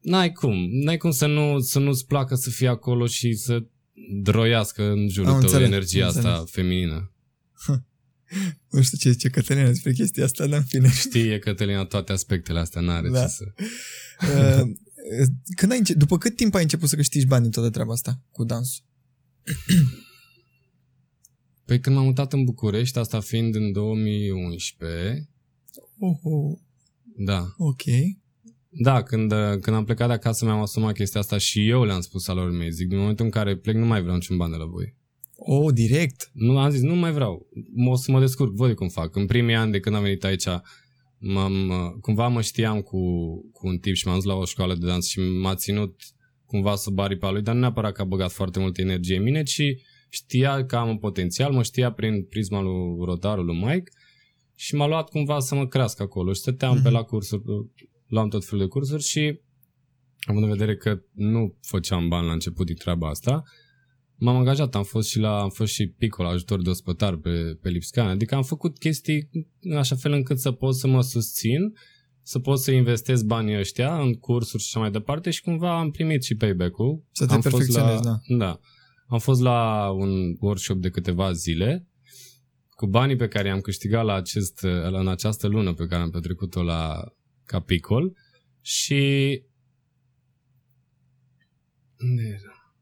N-ai 0.00 0.32
cum, 0.32 0.68
n-ai 0.70 0.96
cum 0.96 1.10
să, 1.10 1.26
nu, 1.26 1.58
să 1.58 1.78
nu-ți 1.78 2.06
placă 2.06 2.34
să 2.34 2.50
fii 2.50 2.66
acolo 2.66 3.06
și 3.06 3.32
să 3.34 3.64
droiască 4.22 4.90
în 4.90 5.08
jurul 5.08 5.30
Am 5.30 5.40
tău 5.40 5.48
înțeles, 5.48 5.68
energia 5.68 6.02
am 6.02 6.08
asta 6.08 6.28
înțeles. 6.28 6.50
feminină. 6.50 7.12
Nu 8.70 8.82
știu 8.82 8.98
ce 8.98 9.10
zice 9.10 9.28
Cătălina 9.28 9.66
despre 9.66 9.92
chestia 9.92 10.24
asta, 10.24 10.46
dar 10.46 10.58
în 10.58 10.64
fine. 10.64 10.88
Știe 10.88 11.38
Cătălina 11.38 11.84
toate 11.84 12.12
aspectele 12.12 12.58
astea, 12.58 12.80
n-are 12.80 13.08
Da. 13.08 13.20
ce 13.22 13.28
să... 13.28 13.44
Uh, 14.22 14.70
Când 15.56 15.72
ai 15.72 15.78
înce- 15.78 15.94
după 15.94 16.18
cât 16.18 16.36
timp 16.36 16.54
ai 16.54 16.62
început 16.62 16.88
să 16.88 16.96
câștigi 16.96 17.26
bani 17.26 17.44
în 17.44 17.50
toată 17.50 17.70
treaba 17.70 17.92
asta 17.92 18.20
cu 18.30 18.44
dansul? 18.44 18.84
Păi 21.66 21.80
când 21.80 21.96
m-am 21.96 22.04
mutat 22.04 22.32
în 22.32 22.44
București, 22.44 22.98
asta 22.98 23.20
fiind 23.20 23.54
în 23.54 23.72
2011, 23.72 25.28
Oh, 25.98 26.16
oh, 26.22 26.58
da, 27.16 27.54
ok. 27.56 27.82
Da, 28.68 29.02
când, 29.02 29.32
uh, 29.32 29.56
când 29.60 29.76
am 29.76 29.84
plecat 29.84 30.06
de 30.08 30.12
acasă 30.14 30.44
mi-am 30.44 30.60
asumat 30.60 30.94
chestia 30.94 31.20
asta 31.20 31.38
și 31.38 31.68
eu 31.68 31.84
le-am 31.84 32.00
spus 32.00 32.28
alor 32.28 32.50
mei. 32.50 32.70
Zic, 32.70 32.88
din 32.88 32.98
momentul 32.98 33.24
în 33.24 33.30
care 33.30 33.56
plec 33.56 33.74
nu 33.74 33.86
mai 33.86 34.00
vreau 34.00 34.14
niciun 34.16 34.36
bani 34.36 34.52
de 34.52 34.58
la 34.58 34.64
voi. 34.64 34.94
Oh, 35.36 35.72
direct. 35.74 36.30
Nu, 36.32 36.58
am 36.58 36.70
zis, 36.70 36.80
nu 36.80 36.94
mai 36.94 37.12
vreau. 37.12 37.46
M- 37.52 37.90
O 37.90 37.96
să 37.96 38.10
mă 38.10 38.20
descurc, 38.20 38.52
voi 38.54 38.74
cum 38.74 38.88
fac. 38.88 39.16
În 39.16 39.26
primii 39.26 39.54
ani 39.54 39.72
de 39.72 39.80
când 39.80 39.96
am 39.96 40.02
venit 40.02 40.24
aici, 40.24 40.46
m-am, 41.24 41.68
uh, 41.68 42.00
cumva 42.00 42.28
mă 42.28 42.40
știam 42.40 42.80
cu, 42.80 42.98
cu 43.52 43.66
un 43.66 43.78
tip 43.78 43.94
și 43.94 44.06
m-am 44.06 44.14
dus 44.14 44.24
la 44.24 44.34
o 44.34 44.44
școală 44.44 44.74
de 44.74 44.86
dans 44.86 45.08
și 45.08 45.20
m-a 45.20 45.54
ținut 45.54 46.00
cumva 46.46 46.74
sub 46.74 46.98
aripa 46.98 47.30
lui, 47.30 47.42
dar 47.42 47.54
nu 47.54 47.60
neapărat 47.60 47.92
că 47.92 48.02
a 48.02 48.04
băgat 48.04 48.32
foarte 48.32 48.58
multă 48.58 48.80
energie 48.80 49.16
în 49.16 49.22
mine, 49.22 49.42
ci 49.42 49.62
știa 50.08 50.66
că 50.66 50.76
am 50.76 50.88
un 50.88 50.98
potențial, 50.98 51.52
mă 51.52 51.62
știa 51.62 51.92
prin 51.92 52.24
prisma 52.24 52.60
lui 52.60 53.04
Rotarul, 53.04 53.44
lui 53.44 53.56
Mike 53.58 53.90
și 54.54 54.74
m-a 54.74 54.86
luat 54.86 55.08
cumva 55.08 55.38
să 55.40 55.54
mă 55.54 55.66
crească 55.66 56.02
acolo 56.02 56.32
și 56.32 56.40
stăteam 56.40 56.74
Mhm. 56.74 56.82
pe 56.82 56.90
la 56.90 57.02
cursuri, 57.02 57.42
luam 58.06 58.28
tot 58.28 58.44
felul 58.44 58.64
de 58.64 58.68
cursuri 58.70 59.02
și 59.02 59.40
având 60.20 60.44
în 60.44 60.50
vedere 60.50 60.76
că 60.76 61.02
nu 61.12 61.56
făceam 61.60 62.08
bani 62.08 62.26
la 62.26 62.32
început 62.32 62.66
din 62.66 62.74
treaba 62.76 63.08
asta, 63.08 63.42
m-am 64.22 64.36
angajat, 64.36 64.74
am 64.74 64.82
fost 64.82 65.08
și 65.08 65.18
la, 65.18 65.40
am 65.40 65.50
fost 65.50 65.72
și 65.72 65.86
picol 65.86 66.26
ajutor 66.26 66.62
de 66.62 66.70
ospătar 66.70 67.16
pe, 67.16 67.58
pe 67.60 67.68
Lipscan, 67.68 68.08
adică 68.08 68.34
am 68.34 68.42
făcut 68.42 68.78
chestii 68.78 69.28
în 69.60 69.76
așa 69.76 69.96
fel 69.96 70.12
încât 70.12 70.38
să 70.38 70.52
pot 70.52 70.76
să 70.76 70.86
mă 70.86 71.02
susțin, 71.02 71.72
să 72.22 72.38
pot 72.38 72.58
să 72.58 72.70
investesc 72.70 73.24
banii 73.24 73.58
ăștia 73.58 74.00
în 74.00 74.14
cursuri 74.14 74.62
și 74.62 74.68
așa 74.70 74.80
mai 74.80 74.90
departe 74.90 75.30
și 75.30 75.42
cumva 75.42 75.78
am 75.78 75.90
primit 75.90 76.22
și 76.22 76.34
payback-ul. 76.34 77.04
Să 77.12 77.26
te 77.26 77.32
am 77.32 77.40
fost 77.40 77.52
la, 77.54 77.58
perfecționezi, 77.58 78.02
da. 78.02 78.46
Da. 78.46 78.60
Am 79.06 79.18
fost 79.18 79.40
la 79.40 79.90
un 79.90 80.36
workshop 80.38 80.76
de 80.76 80.90
câteva 80.90 81.32
zile 81.32 81.86
cu 82.70 82.86
banii 82.86 83.16
pe 83.16 83.28
care 83.28 83.48
i-am 83.48 83.60
câștigat 83.60 84.04
la 84.04 84.14
acest, 84.14 84.62
la, 84.62 85.00
în 85.00 85.08
această 85.08 85.46
lună 85.46 85.74
pe 85.74 85.86
care 85.86 86.02
am 86.02 86.10
petrecut-o 86.10 86.62
la 86.62 87.04
Capicol 87.44 88.12
și 88.60 89.42
unde 91.98 92.22
era? 92.22 92.76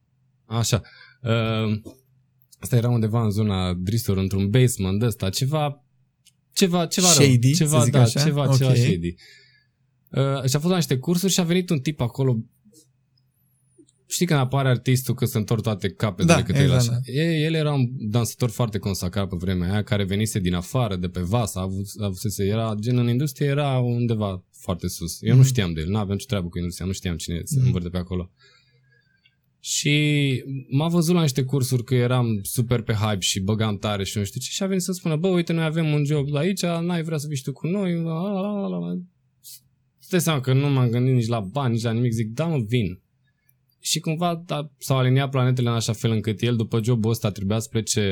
Așa. 0.59 0.83
Uh, 1.23 1.81
asta 2.59 2.77
era 2.77 2.89
undeva 2.89 3.23
în 3.25 3.31
zona 3.31 3.75
Dristor, 3.75 4.17
într-un 4.17 4.51
basement 4.51 4.99
de 5.01 5.07
ăsta, 5.07 5.29
ceva 5.31 5.85
ceva, 6.53 6.87
ceva 6.87 7.07
Shady, 7.07 7.41
rău. 7.41 7.53
să 7.53 7.65
Ceva, 7.65 7.83
zic 7.85 7.93
da, 7.93 8.01
așa? 8.01 8.23
ceva, 8.25 8.49
Ok. 8.49 8.57
ceva 8.57 8.75
shady. 8.75 9.15
Uh, 10.11 10.45
și 10.49 10.57
a 10.57 10.59
fost 10.59 10.65
la 10.69 10.77
niște 10.77 10.97
cursuri 10.99 11.33
și 11.33 11.41
a 11.41 11.45
venit 11.45 11.71
un 11.71 11.81
tip 11.81 12.01
acolo 12.01 12.39
Știi 14.07 14.27
când 14.27 14.39
apare 14.41 14.69
artistul 14.69 15.15
că 15.15 15.25
se 15.25 15.39
întorc 15.39 15.63
toate 15.63 15.91
capetele 15.91 16.35
Da, 16.39 16.43
câte 16.43 16.59
el 16.59 16.65
exact, 16.65 16.89
așa. 16.89 17.01
El, 17.05 17.43
el 17.45 17.55
era 17.55 17.73
un 17.73 17.87
dansator 18.11 18.51
foarte 18.51 18.79
consacrat 18.79 19.29
pe 19.29 19.37
vremea 19.39 19.73
aia, 19.73 19.83
care 19.83 20.05
venise 20.05 20.39
din 20.39 20.55
afară, 20.55 20.97
de 20.97 21.09
pe 21.09 21.21
vas, 21.21 21.55
a 21.55 21.61
avut, 21.61 21.87
a 22.01 22.05
avut, 22.05 22.19
era 22.39 22.75
gen 22.81 22.99
în 22.99 23.09
industrie, 23.09 23.47
era 23.47 23.79
undeva 23.79 24.45
foarte 24.53 24.89
sus. 24.89 25.19
Eu 25.23 25.33
nu 25.35 25.39
Mhm. 25.41 25.49
știam 25.49 25.73
de 25.73 25.81
el, 25.81 25.89
nu 25.89 25.99
aveam 25.99 26.17
ce 26.19 26.27
treabă 26.27 26.49
cu 26.49 26.59
industria, 26.59 26.87
nu 26.87 26.93
știam 26.93 27.17
cine 27.17 27.41
se 27.45 27.57
Mhm. 27.57 27.67
învârte 27.67 27.89
pe 27.89 27.99
acolo. 27.99 28.31
Și 29.61 30.45
m-a 30.69 30.89
văzut 30.89 31.15
la 31.15 31.21
niște 31.21 31.45
cursuri 31.45 31.85
că 31.85 31.95
eram 31.95 32.41
super 32.43 32.83
pe 32.83 32.93
hype 32.93 33.21
și 33.21 33.41
băgam 33.41 33.79
tare 33.79 34.05
și 34.05 34.19
nu 34.19 34.25
știu 34.25 34.41
ce 34.41 34.51
și 34.51 34.63
a 34.63 34.67
venit 34.67 34.83
să 34.83 34.93
spună, 34.93 35.17
bă, 35.17 35.29
uite, 35.29 35.53
noi 35.53 35.65
avem 35.65 35.93
un 35.93 36.05
job 36.05 36.35
aici, 36.35 36.63
n-ai 36.63 37.03
vrea 37.03 37.19
să 37.19 37.27
vii 37.27 37.37
și 37.37 37.43
tu 37.43 37.53
cu 37.53 37.67
noi? 37.67 37.95
La, 37.95 38.31
la, 38.31 38.41
la, 38.41 38.79
la. 38.79 38.91
Îți 40.01 40.11
dai 40.11 40.21
seama 40.21 40.41
că 40.41 40.53
nu 40.53 40.71
m-am 40.71 40.89
gândit 40.89 41.15
nici 41.15 41.27
la 41.27 41.41
bani, 41.41 41.73
nici 41.73 41.83
la 41.83 41.93
nimic, 41.93 42.13
zic, 42.13 42.29
da, 42.29 42.47
mă, 42.47 42.65
vin. 42.69 43.01
Și 43.81 44.01
cumva 44.01 44.43
da, 44.47 44.71
s-au 44.79 44.99
aliniat 44.99 45.31
planetele 45.31 45.69
în 45.69 45.75
așa 45.75 45.93
fel 45.93 46.11
încât 46.11 46.43
el, 46.43 46.57
după 46.57 46.81
jobul 46.83 47.11
ăsta, 47.11 47.31
trebuia 47.31 47.59
să 47.59 47.69
plece 47.69 48.03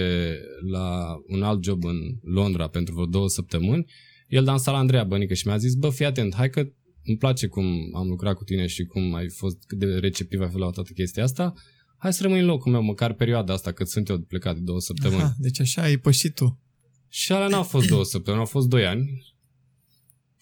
la 0.70 1.16
un 1.26 1.42
alt 1.42 1.64
job 1.64 1.84
în 1.84 1.96
Londra 2.22 2.68
pentru 2.68 2.94
vreo 2.94 3.06
două 3.06 3.28
săptămâni. 3.28 3.84
El 4.28 4.44
dansa 4.44 4.70
la 4.70 4.78
Andreea 4.78 5.04
Bănică 5.04 5.34
și 5.34 5.46
mi-a 5.46 5.56
zis, 5.56 5.74
bă, 5.74 5.90
fii 5.90 6.04
atent, 6.04 6.34
hai 6.34 6.50
că 6.50 6.68
îmi 7.08 7.18
place 7.18 7.46
cum 7.46 7.90
am 7.94 8.08
lucrat 8.08 8.34
cu 8.34 8.44
tine 8.44 8.66
și 8.66 8.84
cum 8.84 9.14
ai 9.14 9.28
fost, 9.28 9.56
cât 9.66 9.78
de 9.78 9.86
receptiv 9.86 10.40
ai 10.40 10.48
fost 10.48 10.62
la 10.62 10.70
toată 10.70 10.92
chestia 10.92 11.22
asta. 11.22 11.54
Hai 11.96 12.12
să 12.12 12.22
rămâi 12.22 12.40
în 12.40 12.46
locul 12.46 12.72
meu, 12.72 12.82
măcar 12.82 13.12
perioada 13.12 13.52
asta, 13.52 13.72
cât 13.72 13.88
sunt 13.88 14.08
eu 14.08 14.18
plecat 14.18 14.54
de 14.54 14.60
două 14.60 14.80
săptămâni. 14.80 15.20
Aha, 15.20 15.34
deci 15.38 15.60
așa 15.60 15.82
ai 15.82 15.96
pășit 15.96 16.34
tu. 16.34 16.60
Și 17.08 17.32
alea 17.32 17.48
n-au 17.48 17.62
fost 17.62 17.88
două 17.88 18.04
săptămâni, 18.04 18.42
au 18.42 18.48
fost 18.48 18.68
doi 18.68 18.86
ani. 18.86 19.34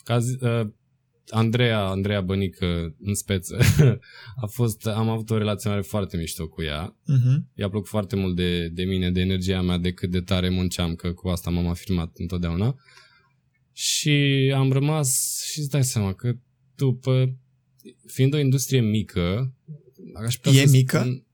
Ca 0.04 0.18
zi, 0.18 0.36
uh, 0.40 0.68
Andreea, 1.28 1.84
Andreea 1.84 2.20
Bănică 2.20 2.94
în 3.00 3.14
speță, 3.14 3.58
a 4.42 4.46
fost, 4.46 4.86
am 4.86 5.08
avut 5.08 5.30
o 5.30 5.38
relaționare 5.38 5.80
foarte 5.80 6.16
mișto 6.16 6.48
cu 6.48 6.62
ea. 6.62 6.96
Mhm. 7.06 7.50
I-a 7.54 7.68
plăcut 7.68 7.88
foarte 7.88 8.16
mult 8.16 8.36
de, 8.36 8.68
de 8.68 8.84
mine, 8.84 9.10
de 9.10 9.20
energia 9.20 9.62
mea, 9.62 9.78
de 9.78 9.92
cât 9.92 10.10
de 10.10 10.20
tare 10.20 10.48
munceam, 10.48 10.94
că 10.94 11.12
cu 11.12 11.28
asta 11.28 11.50
m-am 11.50 11.66
afirmat 11.66 12.10
întotdeauna. 12.14 12.76
Și 13.72 14.12
am 14.54 14.72
rămas 14.72 15.40
și 15.50 15.58
îți 15.58 15.70
dai 15.70 15.84
seama 15.84 16.12
că 16.12 16.32
după, 16.76 17.36
fiind 18.06 18.34
o 18.34 18.38
industrie 18.38 18.80
mică, 18.80 19.54
aș 20.26 20.36
putea 20.36 20.60
E 20.62 20.66
să 20.66 20.76
mică? 20.76 20.98
Spun, 20.98 21.24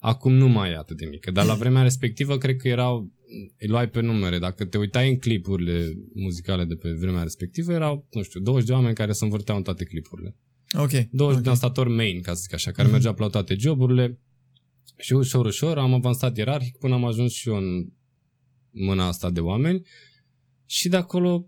acum 0.00 0.32
nu 0.32 0.48
mai 0.48 0.70
e 0.70 0.76
atât 0.76 0.96
de 0.96 1.06
mică, 1.06 1.30
dar 1.30 1.44
la 1.46 1.54
vremea 1.54 1.82
respectivă 1.82 2.38
cred 2.38 2.56
că 2.56 2.68
erau, 2.68 3.10
îi 3.58 3.68
luai 3.68 3.88
pe 3.88 4.00
numere, 4.00 4.38
dacă 4.38 4.64
te 4.64 4.78
uitai 4.78 5.08
în 5.10 5.18
clipurile 5.18 5.94
muzicale 6.14 6.64
de 6.64 6.74
pe 6.74 6.92
vremea 6.92 7.22
respectivă, 7.22 7.72
erau, 7.72 8.06
nu 8.10 8.22
știu, 8.22 8.40
20 8.40 8.66
de 8.66 8.72
oameni 8.72 8.94
care 8.94 9.12
se 9.12 9.24
învârteau 9.24 9.56
în 9.56 9.62
toate 9.62 9.84
clipurile. 9.84 10.36
Ok. 10.78 10.90
20 10.90 11.10
ok. 11.20 11.34
de 11.34 11.40
dansatori 11.48 11.90
main, 11.90 12.20
ca 12.20 12.34
să 12.34 12.40
zic 12.42 12.52
așa, 12.54 12.70
care 12.70 12.82
Mhm. 12.82 12.92
mergeau 12.92 13.14
pe 13.14 13.22
la 13.22 13.28
toate 13.28 13.54
joburile 13.54 14.18
și 14.98 15.12
ușor, 15.12 15.46
ușor 15.46 15.78
am 15.78 15.94
avansat 15.94 16.36
ierarhic 16.36 16.76
până 16.76 16.94
am 16.94 17.04
ajuns 17.04 17.32
și 17.32 17.48
eu 17.48 17.56
în 17.56 17.88
mâna 18.70 19.06
asta 19.06 19.30
de 19.30 19.40
oameni 19.40 19.82
și 20.66 20.88
de 20.88 20.96
acolo 20.96 21.46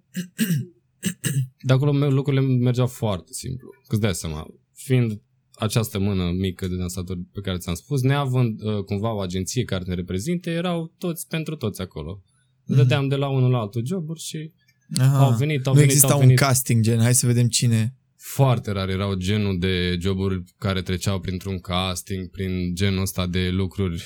de 1.63 1.73
acolo 1.73 1.93
me- 1.93 2.09
lucrurile 2.09 2.43
mergeau 2.43 2.87
foarte 2.87 3.33
simplu. 3.33 3.69
Că 3.87 3.93
îți 3.95 4.01
dai 4.01 4.15
seama, 4.15 4.47
fiind 4.73 5.21
această 5.55 5.99
mână 5.99 6.31
mică 6.31 6.69
de 6.69 6.77
dansatori 6.77 7.21
pe 7.33 7.41
care 7.41 7.57
ți-am 7.59 7.75
spus, 7.75 8.03
neavând 8.03 8.61
uh, 8.61 8.85
cumva 8.85 9.15
o 9.15 9.21
agenție 9.21 9.65
care 9.65 9.85
ne 9.87 9.95
reprezinte, 9.95 10.51
erau 10.51 10.93
toți 10.99 11.29
pentru 11.29 11.57
toți 11.57 11.81
acolo. 11.81 12.23
Mhm. 12.65 12.77
Dădeam 12.77 13.09
de 13.09 13.17
la 13.17 13.29
unul 13.29 13.51
la 13.51 13.59
altul 13.59 13.87
joburi 13.87 14.21
și 14.21 14.53
Aha. 14.99 15.25
au 15.25 15.37
venit, 15.37 15.67
au 15.67 15.73
nu 15.73 15.79
venit, 15.79 15.95
exista 15.95 16.13
au 16.13 16.19
un 16.19 16.25
venit. 16.25 16.39
casting 16.41 16.83
gen, 16.83 16.99
hai 17.01 17.15
să 17.15 17.27
vedem 17.27 17.47
cine... 17.49 17.97
Foarte 18.17 18.71
rar 18.71 18.89
erau 18.89 19.15
genul 19.15 19.59
de 19.59 19.97
joburi 20.01 20.43
care 20.59 20.83
treceau 20.83 21.21
printr-un 21.21 21.61
casting, 21.61 22.31
prin 22.31 22.75
genul 22.75 23.01
ăsta 23.01 23.27
de 23.27 23.49
lucruri 23.51 24.03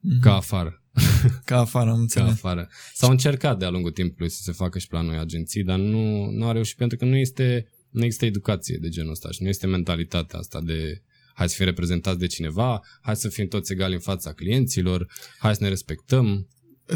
Mhm. 0.00 0.20
ca 0.20 0.34
afară. 0.34 0.82
Ca 1.44 1.58
afară, 1.58 1.88
am 1.88 1.94
Ca 1.94 2.00
înțeles. 2.00 2.30
afară. 2.30 2.68
S-au 2.94 3.10
încercat 3.10 3.58
de-a 3.58 3.70
lungul 3.70 3.90
timpului 3.90 4.30
să 4.30 4.40
se 4.42 4.52
facă 4.52 4.78
și 4.78 4.86
pe 4.86 4.96
la 4.96 5.02
noi 5.02 5.18
agenții, 5.18 5.64
dar 5.64 5.78
nu, 5.78 6.30
nu 6.30 6.44
au 6.46 6.52
reușit 6.52 6.76
pentru 6.76 6.96
că 6.96 7.04
nu 7.04 7.16
este, 7.16 7.66
nu 7.90 8.04
există 8.04 8.24
educație 8.24 8.78
de 8.80 8.88
genul 8.88 9.10
ăsta 9.10 9.30
și 9.30 9.42
nu 9.42 9.48
este 9.48 9.66
mentalitatea 9.66 10.38
asta 10.38 10.60
de 10.60 11.02
hai 11.34 11.48
să 11.48 11.54
fim 11.56 11.64
reprezentați 11.64 12.18
de 12.18 12.26
cineva, 12.26 12.80
hai 13.00 13.16
să 13.16 13.28
fim 13.28 13.46
toți 13.48 13.72
egali 13.72 13.94
în 13.94 14.00
fața 14.00 14.32
clienților, 14.32 15.06
hai 15.38 15.54
să 15.54 15.62
ne 15.62 15.68
respectăm. 15.68 16.48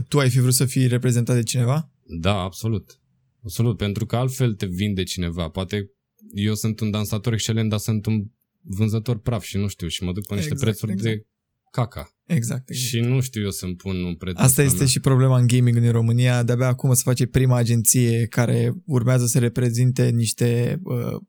Tu 0.08 0.18
ai 0.18 0.30
fi 0.30 0.40
vrut 0.40 0.54
să 0.54 0.64
fii 0.64 0.86
reprezentat 0.86 1.36
de 1.36 1.42
cineva? 1.42 1.90
Da, 2.04 2.34
absolut. 2.34 3.00
Absolut, 3.44 3.76
pentru 3.76 4.06
că 4.06 4.16
altfel 4.16 4.54
te 4.54 4.66
vinde 4.66 5.02
cineva. 5.02 5.48
Poate 5.48 5.90
eu 6.34 6.54
sunt 6.54 6.80
un 6.80 6.90
dansator 6.90 7.32
excelent, 7.32 7.70
dar 7.70 7.78
sunt 7.78 8.06
un 8.06 8.24
vânzător 8.60 9.18
praf 9.18 9.42
și 9.44 9.56
nu 9.56 9.68
știu 9.68 9.88
și 9.88 10.02
mă 10.02 10.12
duc 10.12 10.26
pe 10.26 10.34
niște 10.34 10.50
Exact, 10.52 10.70
prețuri 10.70 10.92
exact. 10.92 11.14
de 11.16 11.26
caca. 11.70 12.10
Exact. 12.34 12.70
exact. 12.70 12.86
Și 12.86 13.00
nu 13.00 13.20
știu 13.20 13.42
eu 13.42 13.50
să-mi 13.50 13.74
pun 13.74 14.02
un 14.02 14.14
preț. 14.14 14.34
Asta 14.34 14.44
ăsta 14.46 14.62
este 14.62 14.76
mea. 14.76 14.86
și 14.86 15.00
problema 15.00 15.38
în 15.38 15.46
gaming 15.46 15.76
în 15.76 15.90
România. 15.90 16.42
De-abia 16.42 16.66
acum 16.66 16.90
o 16.90 16.94
să 16.94 17.02
face 17.04 17.26
prima 17.26 17.56
agenție 17.56 18.26
care 18.26 18.72
urmează 18.86 19.26
să 19.26 19.38
reprezinte 19.38 20.10
niște 20.10 20.80
uh, 20.82 21.20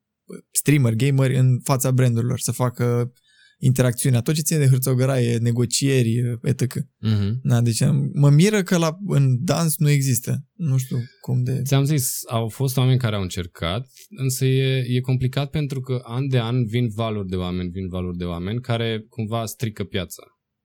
streamer, 0.51 0.93
gameri 0.93 1.37
în 1.37 1.59
fața 1.63 1.91
brandurilor, 1.91 2.39
să 2.39 2.51
facă 2.51 3.13
interacțiunea, 3.63 4.21
tot 4.21 4.33
ce 4.33 4.41
ține 4.41 4.59
de 4.59 4.67
hârțogăraie, 4.67 5.37
negocieri, 5.37 6.39
etc. 6.41 6.75
Mhm. 6.97 7.39
Na, 7.43 7.61
deci 7.61 7.79
mă 8.13 8.29
miră 8.29 8.63
că 8.63 8.77
la, 8.77 8.97
în 9.07 9.37
dans 9.43 9.77
nu 9.77 9.89
există. 9.89 10.45
Nu 10.53 10.77
știu 10.77 10.97
cum 11.21 11.43
de... 11.43 11.61
Ți-am 11.61 11.83
zis, 11.83 12.19
au 12.29 12.47
fost 12.47 12.77
oameni 12.77 12.99
care 12.99 13.15
au 13.15 13.21
încercat, 13.21 13.87
însă 14.09 14.45
e, 14.45 14.85
e 14.87 14.99
complicat 14.99 15.49
pentru 15.49 15.79
că 15.79 16.01
an 16.03 16.27
de 16.27 16.39
an 16.39 16.65
vin 16.65 16.87
valuri 16.95 17.27
de 17.27 17.35
oameni, 17.35 17.69
vin 17.69 17.87
valuri 17.87 18.17
de 18.17 18.23
oameni 18.23 18.61
care 18.61 19.05
cumva 19.09 19.45
strică 19.45 19.83
piața. 19.83 20.23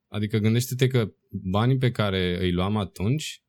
Adică 0.09 0.39
gândește-te 0.39 0.87
că 0.87 1.13
banii 1.31 1.77
pe 1.79 1.91
care 1.91 2.39
îi 2.41 2.53
luam 2.53 2.77
atunci 2.77 3.43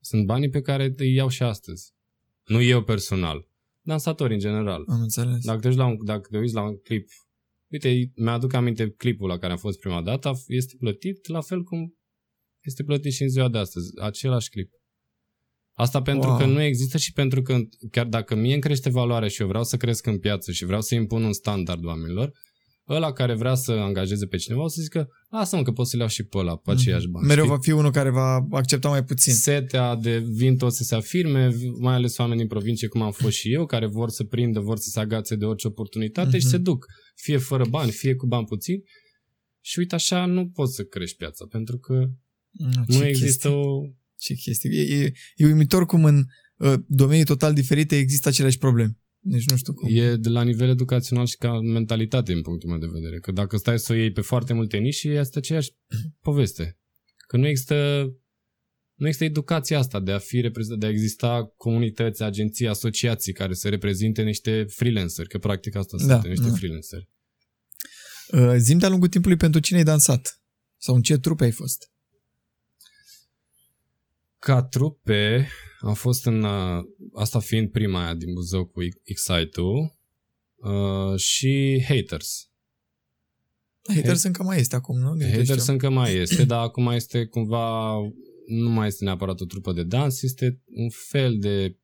sunt 0.00 0.26
banii 0.26 0.48
pe 0.48 0.60
care 0.60 0.92
îi 0.96 1.12
iau 1.14 1.28
și 1.28 1.42
astăzi. 1.42 1.92
Nu 2.44 2.62
eu 2.62 2.82
personal, 2.82 3.48
dansatori 3.80 4.32
în 4.32 4.38
general. 4.38 4.84
Am 4.88 5.00
înțeles. 5.00 5.44
Dacă 5.44 5.60
te, 5.60 5.66
uiți 5.66 5.78
la 5.78 5.86
un, 5.86 6.04
dacă 6.04 6.28
te 6.30 6.38
uiți 6.38 6.54
la 6.54 6.62
un 6.62 6.76
clip, 6.76 7.08
uite, 7.68 8.12
mi-aduc 8.14 8.52
aminte 8.52 8.90
clipul 8.90 9.28
la 9.28 9.38
care 9.38 9.52
am 9.52 9.58
fost 9.58 9.78
prima 9.78 10.02
dată, 10.02 10.32
este 10.46 10.76
plătit 10.78 11.26
la 11.26 11.40
fel 11.40 11.62
cum 11.62 11.96
este 12.64 12.82
plătit 12.82 13.12
și 13.12 13.22
în 13.22 13.28
ziua 13.28 13.48
de 13.48 13.58
astăzi, 13.58 14.00
același 14.00 14.50
clip. 14.50 14.70
Asta 15.72 16.02
pentru 16.02 16.28
Wow. 16.28 16.38
că 16.38 16.44
nu 16.44 16.60
există 16.60 16.98
și 16.98 17.12
pentru 17.12 17.42
că 17.42 17.58
chiar 17.90 18.06
dacă 18.06 18.34
mie 18.34 18.52
îmi 18.52 18.62
crește 18.62 18.90
valoarea 18.90 19.28
și 19.28 19.40
eu 19.40 19.48
vreau 19.48 19.64
să 19.64 19.76
cresc 19.76 20.06
în 20.06 20.18
piață 20.18 20.52
și 20.52 20.64
vreau 20.64 20.80
să 20.80 20.94
impun 20.94 21.22
un 21.24 21.32
standard 21.32 21.84
oamenilor, 21.84 22.32
ăla 22.88 23.12
care 23.12 23.34
vrea 23.34 23.54
să 23.54 23.72
angajeze 23.72 24.26
pe 24.26 24.36
cineva 24.36 24.62
o 24.62 24.68
să 24.68 24.80
zică, 24.82 25.08
lasă-mă 25.30 25.62
că 25.62 25.72
pot 25.72 25.86
să 25.86 25.96
le 25.96 26.02
iau 26.02 26.10
și 26.10 26.22
pe 26.22 26.38
ăla, 26.38 26.56
pe 26.56 26.70
aceiași 26.70 27.06
bani. 27.08 27.26
Mereu 27.26 27.44
știi? 27.44 27.56
va 27.56 27.62
fi 27.62 27.70
unul 27.70 27.90
care 27.90 28.10
va 28.10 28.46
accepta 28.50 28.88
mai 28.88 29.04
puțin. 29.04 29.34
setea 29.34 29.94
de 29.96 30.18
vin 30.18 30.56
toți 30.56 30.76
să 30.76 30.82
se 30.82 30.94
afirme, 30.94 31.50
mai 31.78 31.94
ales 31.94 32.18
oameni 32.18 32.38
din 32.38 32.48
provincie, 32.48 32.88
cum 32.88 33.02
am 33.02 33.12
fost 33.12 33.36
și 33.36 33.52
eu, 33.52 33.66
care 33.66 33.86
vor 33.86 34.08
să 34.10 34.24
prindă, 34.24 34.60
vor 34.60 34.76
să 34.78 34.88
se 34.88 35.00
agațe 35.00 35.34
de 35.36 35.44
orice 35.44 35.66
oportunitate 35.66 36.28
Mhm. 36.28 36.38
și 36.38 36.46
se 36.46 36.56
duc, 36.58 36.86
fie 37.14 37.36
fără 37.36 37.64
bani, 37.68 37.90
fie 37.90 38.14
cu 38.14 38.26
bani 38.26 38.46
puțini. 38.46 38.82
Și 39.60 39.78
uite, 39.78 39.94
așa 39.94 40.26
nu 40.26 40.48
poți 40.48 40.74
să 40.74 40.82
crești 40.82 41.16
piața, 41.16 41.46
pentru 41.50 41.78
că 41.78 42.08
Mm, 42.58 42.84
nu 42.86 42.98
ce 42.98 43.04
există 43.04 43.48
chestii. 43.48 43.50
o... 43.50 43.80
Ce 44.18 44.34
chestii. 44.34 44.70
E, 44.78 44.94
e, 45.04 45.12
e 45.36 45.46
uimitor 45.46 45.86
cum 45.86 46.04
în 46.04 46.24
uh, 46.56 46.74
domenii 46.86 47.24
total 47.24 47.54
diferite 47.54 47.98
există 47.98 48.28
aceleași 48.28 48.58
probleme. 48.58 48.98
Deci 49.28 49.48
nu 49.48 49.56
știu 49.56 49.72
cum. 49.74 49.88
E 49.92 50.16
de 50.16 50.28
la 50.28 50.42
nivel 50.42 50.68
educațional 50.68 51.26
și 51.26 51.36
ca 51.36 51.60
mentalitate, 51.60 52.32
în 52.32 52.42
punctul 52.42 52.68
meu 52.68 52.78
de 52.78 52.86
vedere. 52.92 53.18
Că 53.18 53.32
dacă 53.32 53.56
stai 53.56 53.78
să 53.78 53.92
o 53.92 53.94
iei 53.96 54.12
pe 54.12 54.20
foarte 54.20 54.52
multe 54.52 54.76
nișe, 54.76 55.08
este 55.08 55.38
aceeași 55.38 55.70
poveste. 56.28 56.78
Că 57.26 57.36
nu 57.36 57.46
există 57.46 58.06
nu 58.94 59.06
există 59.06 59.24
educația 59.24 59.78
asta 59.78 60.00
de 60.00 60.12
a 60.12 60.18
fi 60.18 60.40
reprezent- 60.40 60.78
de 60.78 60.86
a 60.86 60.88
exista 60.88 61.52
comunități, 61.56 62.22
agenții, 62.22 62.68
asociații 62.68 63.32
care 63.32 63.54
să 63.54 63.68
reprezinte 63.68 64.22
niște 64.22 64.64
freelanceri, 64.64 65.28
că 65.28 65.38
practic 65.38 65.74
asta 65.74 65.96
Da, 65.96 66.20
sunt, 66.20 66.26
niște 66.26 66.48
da. 66.48 66.54
freelanceri. 66.54 67.08
Uh, 68.32 68.54
zim 68.56 68.78
de-a 68.78 68.88
lungul 68.88 69.08
timpului 69.08 69.36
pentru 69.36 69.60
cine 69.60 69.78
ai 69.78 69.84
dansat? 69.84 70.40
Sau 70.76 70.94
în 70.94 71.02
ce 71.02 71.18
trupe 71.18 71.44
ai 71.44 71.50
fost? 71.50 71.90
Ca 74.38 74.62
trupe, 74.62 75.48
am 75.86 75.94
fost 75.94 76.26
în, 76.26 76.42
uh, 76.42 76.84
asta 77.14 77.38
fiind 77.38 77.70
prima 77.70 78.04
aia 78.04 78.14
din 78.14 78.32
Buzău 78.32 78.66
cu 78.66 78.80
Excite-ul 79.02 79.98
uh, 80.54 81.18
și 81.18 81.82
Haters. 81.88 82.50
Haters 83.94 84.22
încă 84.22 84.42
mai 84.42 84.58
este 84.58 84.76
acum, 84.76 84.98
nu? 84.98 85.14
Din 85.14 85.26
câte 85.26 85.38
Haters 85.38 85.60
știu. 85.60 85.72
încă 85.72 85.90
mai 85.90 86.14
este, 86.14 86.44
dar 86.44 86.62
acum 86.62 86.86
este 86.86 87.24
cumva, 87.24 87.94
nu 88.46 88.70
mai 88.70 88.86
este 88.86 89.04
neapărat 89.04 89.40
o 89.40 89.44
trupă 89.44 89.72
de 89.72 89.82
dans, 89.82 90.22
este 90.22 90.62
un 90.66 90.88
fel 90.90 91.38
de, 91.38 91.76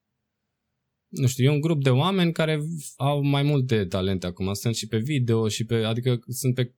nu 1.09 1.27
știu, 1.27 1.45
e 1.45 1.55
un 1.55 1.61
grup 1.61 1.83
de 1.83 1.91
oameni 1.91 2.33
care 2.33 2.63
au 2.97 3.23
mai 3.23 3.43
multe 3.43 3.85
talente 3.85 4.27
acum, 4.27 4.53
sunt 4.53 4.75
și 4.75 4.87
pe 4.87 4.99
video 4.99 5.49
și 5.49 5.65
pe, 5.65 5.75
adică 5.75 6.21
sunt 6.29 6.55
pe 6.55 6.75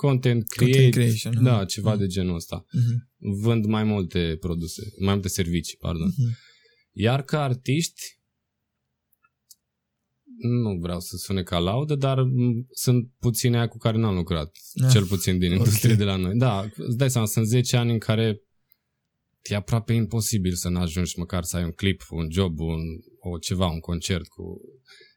content 0.00 0.48
create, 0.48 0.72
Content 0.72 0.94
creation, 0.94 1.42
da, 1.44 1.56
mhm. 1.56 1.66
ceva 1.66 1.90
Mhm. 1.90 1.98
de 2.00 2.06
genul 2.06 2.34
ăsta. 2.34 2.64
Mhm, 2.72 3.08
Vând 3.42 3.64
mai 3.64 3.84
multe 3.84 4.36
produse, 4.40 4.82
mai 5.00 5.12
multe 5.14 5.28
servicii, 5.28 5.76
pardon. 5.80 6.06
mhm. 6.16 6.36
Iar 6.92 7.22
ca 7.22 7.42
artiști, 7.42 8.02
nu 10.42 10.78
vreau 10.80 11.00
să 11.00 11.16
sune 11.16 11.42
ca 11.42 11.58
laudă, 11.58 11.94
dar 11.94 12.22
m, 12.22 12.66
sunt 12.72 13.10
puține 13.18 13.56
aia 13.56 13.68
cu 13.68 13.76
care 13.78 13.96
n-am 13.98 14.14
lucrat, 14.14 14.56
Ah, 14.84 14.90
cel 14.92 15.04
puțin 15.06 15.38
din 15.38 15.52
ok. 15.52 15.58
industrie 15.58 15.94
de 15.94 16.04
la 16.04 16.16
noi. 16.16 16.36
Da, 16.36 16.70
îți 16.76 16.96
dai 16.96 17.10
seama, 17.10 17.26
sunt 17.26 17.46
10 17.46 17.76
ani 17.76 17.92
în 17.92 17.98
care 17.98 18.42
e 19.42 19.54
aproape 19.54 19.92
imposibil 19.92 20.54
să 20.54 20.68
n-ajungi 20.68 21.18
măcar 21.18 21.42
să 21.44 21.56
ai 21.56 21.64
un 21.64 21.72
clip, 21.72 22.02
un 22.10 22.30
job, 22.30 22.60
un, 22.60 22.80
o 23.18 23.38
ceva, 23.38 23.66
un 23.66 23.80
concert 23.80 24.26
cu... 24.28 24.60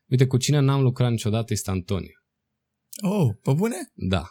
Uite, 0.07 0.27
cu 0.27 0.37
cine 0.37 0.59
n-am 0.59 0.81
lucrat 0.81 1.11
niciodată 1.11 1.53
este 1.53 1.69
Antonia. 1.69 2.23
Oh, 3.01 3.29
pe 3.41 3.53
bune? 3.53 3.75
Da. 3.93 4.23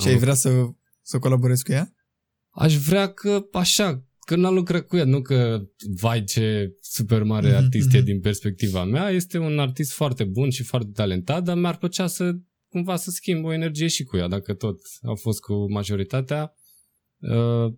Și 0.00 0.08
ai 0.08 0.18
vrea 0.18 0.34
să, 0.34 0.68
să 1.02 1.18
colaborezi 1.18 1.64
cu 1.64 1.72
ea? 1.72 1.94
Aș 2.50 2.76
vrea 2.76 3.12
că 3.12 3.44
așa, 3.52 4.04
că 4.26 4.36
n-am 4.36 4.54
lucrat 4.54 4.86
cu 4.86 4.96
ea, 4.96 5.04
nu 5.04 5.22
că, 5.22 5.60
vai 6.00 6.24
ce 6.24 6.76
super 6.80 7.22
mare 7.22 7.48
Mhm, 7.48 7.56
artist 7.56 7.94
e 7.94 7.96
mhm. 7.96 8.06
din 8.06 8.20
perspectiva 8.20 8.84
mea, 8.84 9.10
este 9.10 9.38
un 9.38 9.58
artist 9.58 9.92
foarte 9.92 10.24
bun 10.24 10.50
și 10.50 10.62
foarte 10.62 10.90
talentat, 10.94 11.42
dar 11.44 11.56
mi-ar 11.56 11.76
plăcea 11.76 12.06
să 12.06 12.32
cumva 12.68 12.96
să 12.96 13.10
schimb 13.10 13.44
o 13.44 13.52
energie 13.52 13.88
și 13.88 14.04
cu 14.04 14.16
ea, 14.16 14.28
dacă 14.28 14.54
tot 14.54 14.78
au 15.02 15.16
fost 15.16 15.40
cu 15.40 15.72
majoritatea. 15.72 16.54
Uh, 17.18 17.74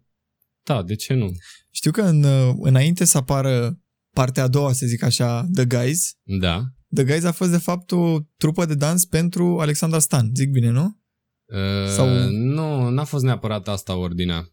da, 0.63 0.83
de 0.83 0.95
ce 0.95 1.15
nu? 1.15 1.31
Știu 1.71 1.91
că 1.91 2.03
în, 2.03 2.23
uh, 2.23 2.55
înainte 2.61 3.05
să 3.05 3.19
apară 3.19 3.81
partea 4.11 4.43
a 4.43 4.49
doua, 4.49 4.73
să 4.73 4.87
zic 4.87 5.03
așa, 5.03 5.47
The 5.53 5.65
Guys, 5.65 6.13
Da. 6.23 6.63
The 6.95 7.05
Guys 7.05 7.25
a 7.25 7.33
fost 7.33 7.51
de 7.51 7.59
fapt 7.59 7.91
o 7.91 8.19
trupă 8.37 8.65
de 8.65 8.75
dans 8.75 9.05
pentru 9.05 9.59
Alexandra 9.59 9.99
Stan. 9.99 10.31
Zic 10.35 10.51
bine, 10.51 10.71
nu? 10.71 11.01
Uh, 11.45 11.87
Sau- 11.89 12.29
Nu, 12.31 12.89
n-a 12.89 13.05
fost 13.05 13.25
neapărat 13.25 13.69
asta 13.69 13.97
ordinea. 13.97 14.49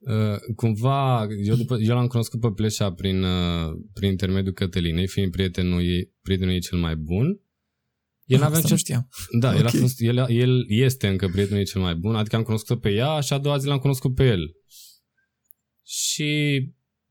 Uh, 0.00 0.36
cumva, 0.56 1.26
eu, 1.44 1.54
după, 1.54 1.76
eu 1.80 1.94
l-am 1.94 2.06
cunoscut 2.06 2.40
pe 2.40 2.50
Pleșa 2.50 2.92
prin, 2.92 3.22
uh, 3.22 3.72
prin 3.92 4.10
intermediul 4.10 4.52
Cătălinei, 4.52 5.06
fiind 5.06 5.30
prietenul 5.32 5.82
ei, 5.82 6.12
prietenul 6.22 6.52
ei 6.52 6.60
cel 6.60 6.78
mai 6.78 6.96
bun. 6.96 7.26
El 8.24 8.36
Ah, 8.36 8.40
n-avea 8.42 8.56
asta 8.56 8.66
ce... 8.66 8.72
nu 8.72 8.78
știam. 8.78 9.08
Da, 9.40 9.54
el, 9.56 9.66
a 9.66 9.70
Ok. 9.74 9.80
fost, 9.80 10.00
el, 10.00 10.16
el 10.28 10.64
este 10.68 11.08
încă 11.08 11.28
prietenul 11.28 11.58
ei 11.58 11.64
cel 11.66 11.80
mai 11.80 11.94
bun, 11.94 12.14
adică 12.14 12.36
am 12.36 12.42
cunoscut 12.42 12.80
pe 12.80 12.90
ea 12.90 13.20
și 13.20 13.32
a 13.32 13.38
doua 13.38 13.56
zi 13.58 13.66
l-am 13.66 13.78
cunoscut 13.78 14.14
pe 14.14 14.26
el. 14.26 14.50
Și 15.82 16.60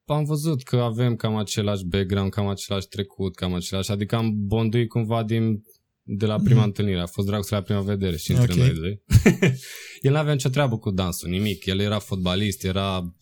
am 0.05 0.23
văzut 0.23 0.63
că 0.63 0.77
avem 0.77 1.15
cam 1.15 1.35
același 1.35 1.85
background, 1.85 2.31
cam 2.31 2.47
același 2.47 2.87
trecut, 2.87 3.35
cam 3.35 3.53
același, 3.53 3.91
adică 3.91 4.15
am 4.15 4.45
bonduit 4.47 4.89
cumva 4.89 5.23
din, 5.23 5.63
de 6.11 6.25
la 6.25 6.39
prima 6.39 6.59
Mhm. 6.59 6.67
întâlnire, 6.67 6.99
a 6.99 7.05
fost 7.05 7.27
dragoste 7.27 7.55
la 7.55 7.61
prima 7.61 7.81
vedere 7.81 8.17
și 8.17 8.31
între 8.31 8.51
Ok. 8.51 8.57
noi 8.57 8.73
doi. 8.73 9.03
el 10.01 10.11
n-avea 10.11 10.33
nicio 10.33 10.49
treabă 10.49 10.77
cu 10.77 10.91
dansul, 10.91 11.29
nimic, 11.29 11.65
el 11.65 11.79
era 11.79 11.99
fotbalist, 11.99 12.63
era 12.63 13.15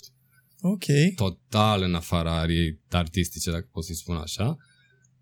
Ok. 0.62 0.84
total 1.16 1.82
în 1.82 1.94
afara 1.96 2.40
ariei 2.40 2.80
artistice, 2.90 3.52
dacă 3.52 3.70
pot 3.72 3.84
să-i 3.84 3.96
spun 3.96 4.16
așa. 4.16 4.58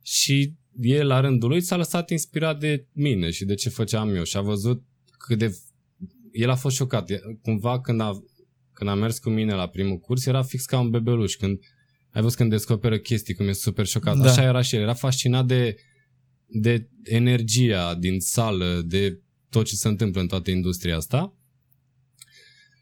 Și 0.01 0.53
el, 0.81 1.07
la 1.07 1.19
rândul 1.19 1.49
lui, 1.49 1.61
s-a 1.61 1.75
lăsat 1.77 2.09
inspirat 2.09 2.59
de 2.59 2.87
mine 2.91 3.29
și 3.29 3.45
de 3.45 3.55
ce 3.55 3.69
făceam 3.69 4.15
eu 4.15 4.23
și 4.23 4.37
a 4.37 4.41
văzut 4.41 4.83
cât 5.17 5.37
de... 5.37 5.57
El 6.31 6.49
a 6.49 6.55
fost 6.55 6.75
șocat. 6.75 7.09
E- 7.09 7.19
Cumva 7.41 7.81
când 7.81 8.01
a, 8.01 8.11
când 8.73 8.89
a 8.89 8.93
mers 8.93 9.19
cu 9.19 9.29
mine 9.29 9.53
la 9.53 9.67
primul 9.67 9.97
curs, 9.97 10.25
era 10.25 10.43
fix 10.43 10.65
ca 10.65 10.79
un 10.79 10.89
bebeluș. 10.89 11.33
Când 11.35 11.59
ai 12.11 12.21
văzut 12.21 12.37
când 12.37 12.49
descoperă 12.49 12.97
chestii, 12.97 13.33
cum 13.33 13.47
e 13.47 13.51
super 13.51 13.85
șocat. 13.85 14.17
Da. 14.17 14.29
Așa 14.29 14.41
era 14.43 14.61
și 14.61 14.75
el, 14.75 14.81
era 14.81 14.93
fascinat 14.93 15.45
de, 15.45 15.75
de 16.47 16.89
energia 17.03 17.95
din 17.95 18.19
sală, 18.19 18.81
de 18.85 19.19
tot 19.49 19.65
ce 19.65 19.75
se 19.75 19.87
întâmplă 19.87 20.21
în 20.21 20.27
toată 20.27 20.51
industria 20.51 20.95
asta. 20.95 21.33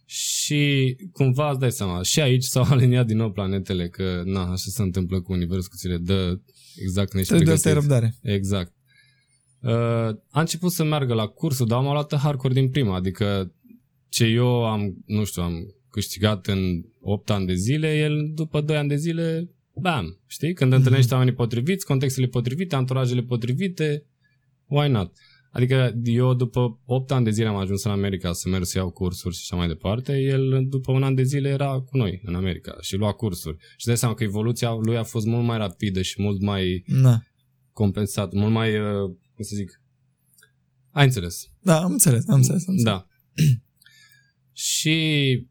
Și 0.06 0.96
cumva 1.12 1.50
îți 1.50 1.60
dai 1.60 1.72
seama, 1.72 2.02
și 2.02 2.22
aici 2.22 2.44
s-au 2.44 2.64
aliniat 2.74 3.06
din 3.06 3.18
nou 3.18 3.32
planetele, 3.32 3.90
că 3.90 4.22
na, 4.26 4.42
așa 4.42 4.70
se 4.70 4.82
întâmplă 4.82 5.22
cu 5.22 5.32
universul, 5.32 5.70
că 5.70 5.76
ți 5.78 5.88
le 5.88 5.98
dă 5.98 6.40
exact 6.76 7.10
când 7.10 7.22
ești 7.22 7.34
Trebuie 7.34 7.48
de 7.48 7.54
asta 7.54 7.70
e 7.70 7.72
pregătit. 7.72 7.92
răbdare. 7.92 8.36
Exact. 8.36 8.74
Uh, 9.62 10.18
a 10.30 10.40
început 10.40 10.72
să 10.72 10.84
meargă 10.84 11.14
la 11.14 11.28
cursul, 11.28 11.68
dar 11.68 11.78
am 11.78 11.84
luat 11.84 12.16
hardcore 12.16 12.54
din 12.54 12.70
prima, 12.70 12.96
adică 12.96 13.54
ce 14.10 14.26
eu 14.26 14.66
am, 14.66 15.04
nu 15.06 15.24
știu, 15.24 15.42
am 15.42 15.76
câștigat 15.90 16.48
în 16.48 16.84
8 17.02 17.30
ani 17.30 17.46
de 17.46 17.54
zile, 17.54 17.98
el 17.98 18.32
după 18.34 18.62
2 18.62 18.76
ani 18.76 18.90
de 18.90 18.96
zile, 18.96 19.50
bam, 19.76 20.20
știi? 20.28 20.54
Când 20.54 20.74
întâlnești 20.74 21.14
oamenii 21.14 21.34
potriviți, 21.34 21.86
contextele 21.86 22.28
potrivite, 22.28 22.76
anturajele 22.76 23.22
potrivite, 23.22 24.06
why 24.66 24.90
not? 24.90 25.14
Adică 25.52 26.00
eu 26.04 26.34
după 26.34 26.80
8 26.86 27.12
ani 27.12 27.24
de 27.24 27.32
zile 27.32 27.48
am 27.48 27.56
ajuns 27.56 27.84
în 27.84 27.92
America 27.92 28.34
să 28.34 28.50
merg 28.50 28.64
să 28.64 28.78
iau 28.78 28.90
cursuri 28.92 29.36
și 29.36 29.42
așa 29.44 29.56
mai 29.56 29.68
departe, 29.68 30.18
el 30.18 30.66
după 30.68 30.92
un 30.92 31.04
an 31.04 31.16
de 31.16 31.24
zile 31.24 31.50
era 31.50 31.80
cu 31.80 31.98
noi 31.98 32.22
în 32.26 32.36
America 32.36 32.78
și 32.82 32.96
lua 32.96 33.12
cursuri. 33.12 33.58
Și 33.78 33.86
dai 33.86 33.98
seama 33.98 34.14
că 34.14 34.24
evoluția 34.24 34.72
lui 34.72 34.98
a 34.98 35.04
fost 35.04 35.26
mult 35.26 35.46
mai 35.46 35.58
rapidă 35.58 36.02
și 36.02 36.22
mult 36.22 36.42
mai 36.42 36.84
Da. 37.02 37.20
compensat, 37.72 38.32
mult 38.34 38.52
mai, 38.52 38.80
uh, 38.80 39.16
cum 39.36 39.44
să 39.44 39.56
zic, 39.56 39.82
ai 40.92 41.06
înțeles. 41.06 41.52
Da, 41.60 41.82
am 41.82 41.92
înțeles, 41.92 42.28
am 42.28 42.36
înțeles. 42.36 42.68
Am 42.68 42.74
înțeles. 42.74 42.84
Da. 42.84 43.08
și 44.70 45.48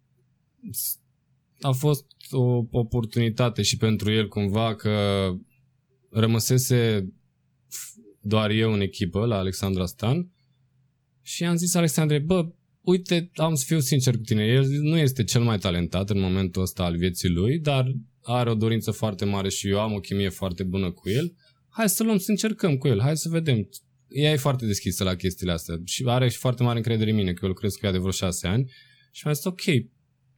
a 1.60 1.70
fost 1.70 2.06
o 2.32 2.64
oportunitate 2.70 3.62
și 3.62 3.76
pentru 3.76 4.12
el 4.12 4.28
cumva 4.28 4.74
că 4.74 5.28
rămăsese 6.10 7.08
doar 8.20 8.50
eu 8.50 8.72
în 8.72 8.80
echipă 8.80 9.26
la 9.26 9.36
Alexandra 9.38 9.86
Stan 9.86 10.30
și 11.22 11.44
am 11.44 11.56
zis 11.56 11.74
Alexandre, 11.74 12.18
bă, 12.18 12.52
uite, 12.80 13.30
am 13.34 13.54
să 13.54 13.64
fiu 13.66 13.78
sincer 13.78 14.16
cu 14.16 14.22
tine, 14.22 14.44
el 14.44 14.66
nu 14.68 14.96
este 14.96 15.24
cel 15.24 15.42
mai 15.42 15.58
talentat 15.58 16.10
în 16.10 16.20
momentul 16.20 16.62
ăsta 16.62 16.84
al 16.84 16.96
vieții 16.96 17.28
lui, 17.28 17.58
dar 17.58 17.92
are 18.22 18.50
o 18.50 18.54
dorință 18.54 18.90
foarte 18.90 19.24
mare 19.24 19.48
și 19.48 19.68
eu 19.68 19.80
am 19.80 19.92
o 19.92 20.00
chimie 20.00 20.28
foarte 20.28 20.62
bună 20.62 20.90
cu 20.90 21.08
el. 21.08 21.34
Hai 21.68 21.88
să 21.88 22.02
luăm 22.02 22.18
să 22.18 22.30
încercăm 22.30 22.76
cu 22.76 22.88
el, 22.88 23.00
hai 23.00 23.16
să 23.16 23.28
vedem. 23.28 23.68
Ea 24.08 24.32
e 24.32 24.36
foarte 24.36 24.66
deschisă 24.66 25.04
la 25.04 25.14
chestiile 25.14 25.52
astea 25.52 25.80
și 25.84 26.04
are 26.06 26.28
și 26.28 26.36
foarte 26.36 26.62
mare 26.62 26.76
încredere 26.76 27.10
în 27.10 27.16
mine, 27.16 27.32
că 27.32 27.38
eu 27.42 27.48
lucrez 27.48 27.74
cu 27.74 27.86
ea 27.86 27.92
de 27.92 27.98
vreo 27.98 28.10
șase 28.10 28.46
ani 28.46 28.70
și 29.12 29.22
mi-a 29.24 29.34
zis, 29.34 29.44
ok, 29.44 29.62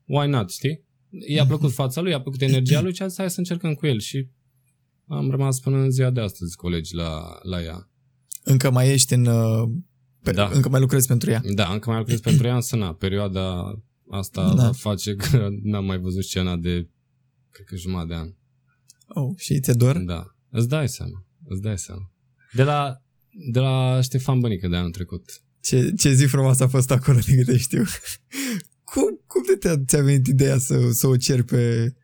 why 0.04 0.28
not, 0.28 0.50
știi? 0.50 0.83
I-a 1.26 1.46
plăcut 1.46 1.72
fața 1.72 2.00
lui, 2.00 2.10
i-a 2.10 2.20
plăcut 2.20 2.40
energia 2.40 2.80
lui 2.80 2.94
și 2.94 3.02
a 3.02 3.06
zis, 3.06 3.16
hai 3.18 3.30
să 3.30 3.38
încercăm 3.38 3.74
cu 3.74 3.86
el 3.86 3.98
și 4.00 4.28
am 5.08 5.30
rămas 5.30 5.60
până 5.60 5.76
în 5.76 5.90
ziua 5.90 6.10
de 6.10 6.20
astăzi 6.20 6.56
colegi 6.56 6.94
la, 6.94 7.38
la 7.42 7.62
ea. 7.62 7.88
Încă 8.42 8.70
mai 8.70 8.92
ești 8.92 9.14
în... 9.14 9.26
uh, 9.26 9.68
Pe, 10.22 10.32
Da. 10.32 10.50
Încă 10.52 10.68
mai 10.68 10.80
lucrezi 10.80 11.06
pentru 11.06 11.30
ea. 11.30 11.42
Da, 11.54 11.72
încă 11.72 11.90
mai 11.90 11.98
lucrez 11.98 12.20
pentru 12.20 12.46
ea, 12.46 12.54
însă 12.54 12.76
na, 12.76 12.94
perioada 12.94 13.74
asta 14.10 14.48
Da. 14.48 14.54
da. 14.54 14.72
face 14.72 15.14
că 15.14 15.48
n-am 15.62 15.84
mai 15.84 15.98
văzut 15.98 16.24
scena 16.24 16.56
de, 16.56 16.88
cred 17.50 17.66
că 17.66 17.76
jumătate 17.76 18.08
de 18.08 18.14
an. 18.14 18.28
Oh, 19.06 19.34
și 19.36 19.60
ți-e 19.60 19.72
dor? 19.72 19.98
Da, 19.98 20.36
îți 20.50 20.68
dai 20.68 20.88
seama, 20.88 21.26
îți 21.44 21.60
dai 21.62 21.78
seama. 21.78 22.12
De 22.52 22.62
la, 22.62 23.02
de 23.52 23.58
la 23.58 24.00
Ștefan 24.00 24.40
Bănică 24.40 24.68
de 24.68 24.76
anul 24.76 24.90
trecut. 24.90 25.42
Ce, 25.60 25.92
ce 25.98 26.12
zi 26.12 26.24
frumoasă 26.24 26.62
a 26.62 26.68
fost 26.68 26.90
acolo, 26.90 27.18
din 27.18 27.36
câte 27.36 27.56
știu. 27.56 27.82
cum, 28.92 29.02
cum 29.02 29.23
de 29.54 29.68
te-a, 29.68 29.84
ți-a 29.86 30.02
venit 30.02 30.26
ideea 30.26 30.58
să, 30.58 30.90
să 30.90 31.06
o 31.06 31.16
ceri 31.16 31.44
pe, 31.44 31.94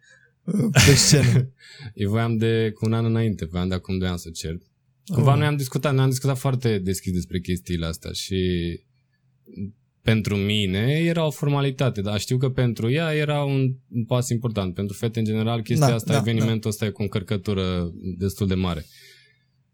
uh, 0.45 0.69
pe 0.73 0.95
scenă? 0.95 1.53
Eu 1.95 2.11
voiam 2.11 2.37
de 2.37 2.73
cu 2.75 2.87
un 2.87 2.93
an 2.93 3.05
înainte, 3.05 3.45
voiam 3.45 3.69
de 3.69 3.75
acum 3.75 3.99
doi 3.99 4.09
ani 4.09 4.19
să 4.19 4.31
cer. 4.31 4.59
Cumva 5.07 5.33
Oh. 5.33 5.39
noi 5.39 5.47
am 5.47 5.57
discutat, 5.57 5.95
noi 5.95 6.03
am 6.03 6.09
discutat 6.09 6.39
foarte 6.39 6.79
deschis 6.79 7.13
despre 7.13 7.41
chestiile 7.41 7.87
astea 7.87 8.13
și 8.13 8.41
pentru 10.03 10.37
mine 10.37 11.03
era 11.05 11.27
o 11.27 11.31
formalitate, 11.31 12.01
dar 12.01 12.21
știu 12.21 12.37
că 12.37 12.51
pentru 12.51 12.91
ea 12.91 13.15
era 13.15 13.45
un, 13.45 13.75
un 13.89 14.05
pas 14.05 14.29
important. 14.29 14.75
Pentru 14.75 14.97
fete, 14.97 15.19
în 15.19 15.25
general, 15.25 15.63
chestia 15.63 15.89
Da, 15.89 15.95
asta, 15.95 16.13
da, 16.13 16.19
evenimentul 16.19 16.71
ăsta 16.71 16.85
e 16.85 16.91
cu 16.91 17.01
o 17.01 17.05
încărcătură 17.05 17.93
destul 18.19 18.47
de 18.47 18.55
mare. 18.55 18.85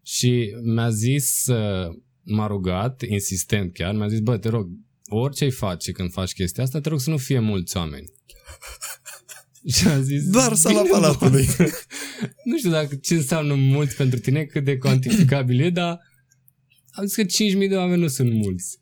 Și 0.03 0.55
mi-a 0.63 0.89
zis, 0.89 1.45
uh, 1.47 1.95
m-a 2.23 2.47
rugat, 2.47 3.01
insistent 3.01 3.73
chiar, 3.73 3.95
mi-a 3.95 4.07
zis, 4.07 4.19
bă, 4.19 4.37
te 4.37 4.49
rog, 4.49 4.69
orice 5.07 5.43
ai 5.43 5.51
face 5.51 5.91
când 5.91 6.11
faci 6.11 6.33
chestia 6.33 6.63
asta, 6.63 6.81
te 6.81 6.89
rog 6.89 6.99
să 6.99 7.09
nu 7.09 7.17
fie 7.17 7.39
mulți 7.39 7.77
oameni. 7.77 8.05
Și 9.73 9.87
am 9.87 10.01
zis, 10.01 10.29
Doar 10.29 10.53
sala 10.53 10.81
"Bine, 10.81 10.91
palatului." 10.93 11.45
boss." 11.57 11.57
nu 12.49 12.57
știu 12.57 12.69
dacă 12.69 12.95
ce 12.95 13.13
înseamnă 13.15 13.53
mulți 13.53 13.95
pentru 13.95 14.19
tine, 14.19 14.43
cât 14.43 14.63
de 14.63 14.77
cuantificabil 14.77 15.59
e, 15.59 15.69
dar 15.69 15.99
am 16.91 17.05
zis 17.05 17.15
că 17.15 17.23
5.000 17.23 17.69
de 17.69 17.75
oameni 17.75 18.01
nu 18.01 18.07
sunt 18.07 18.33
mulți. 18.33 18.79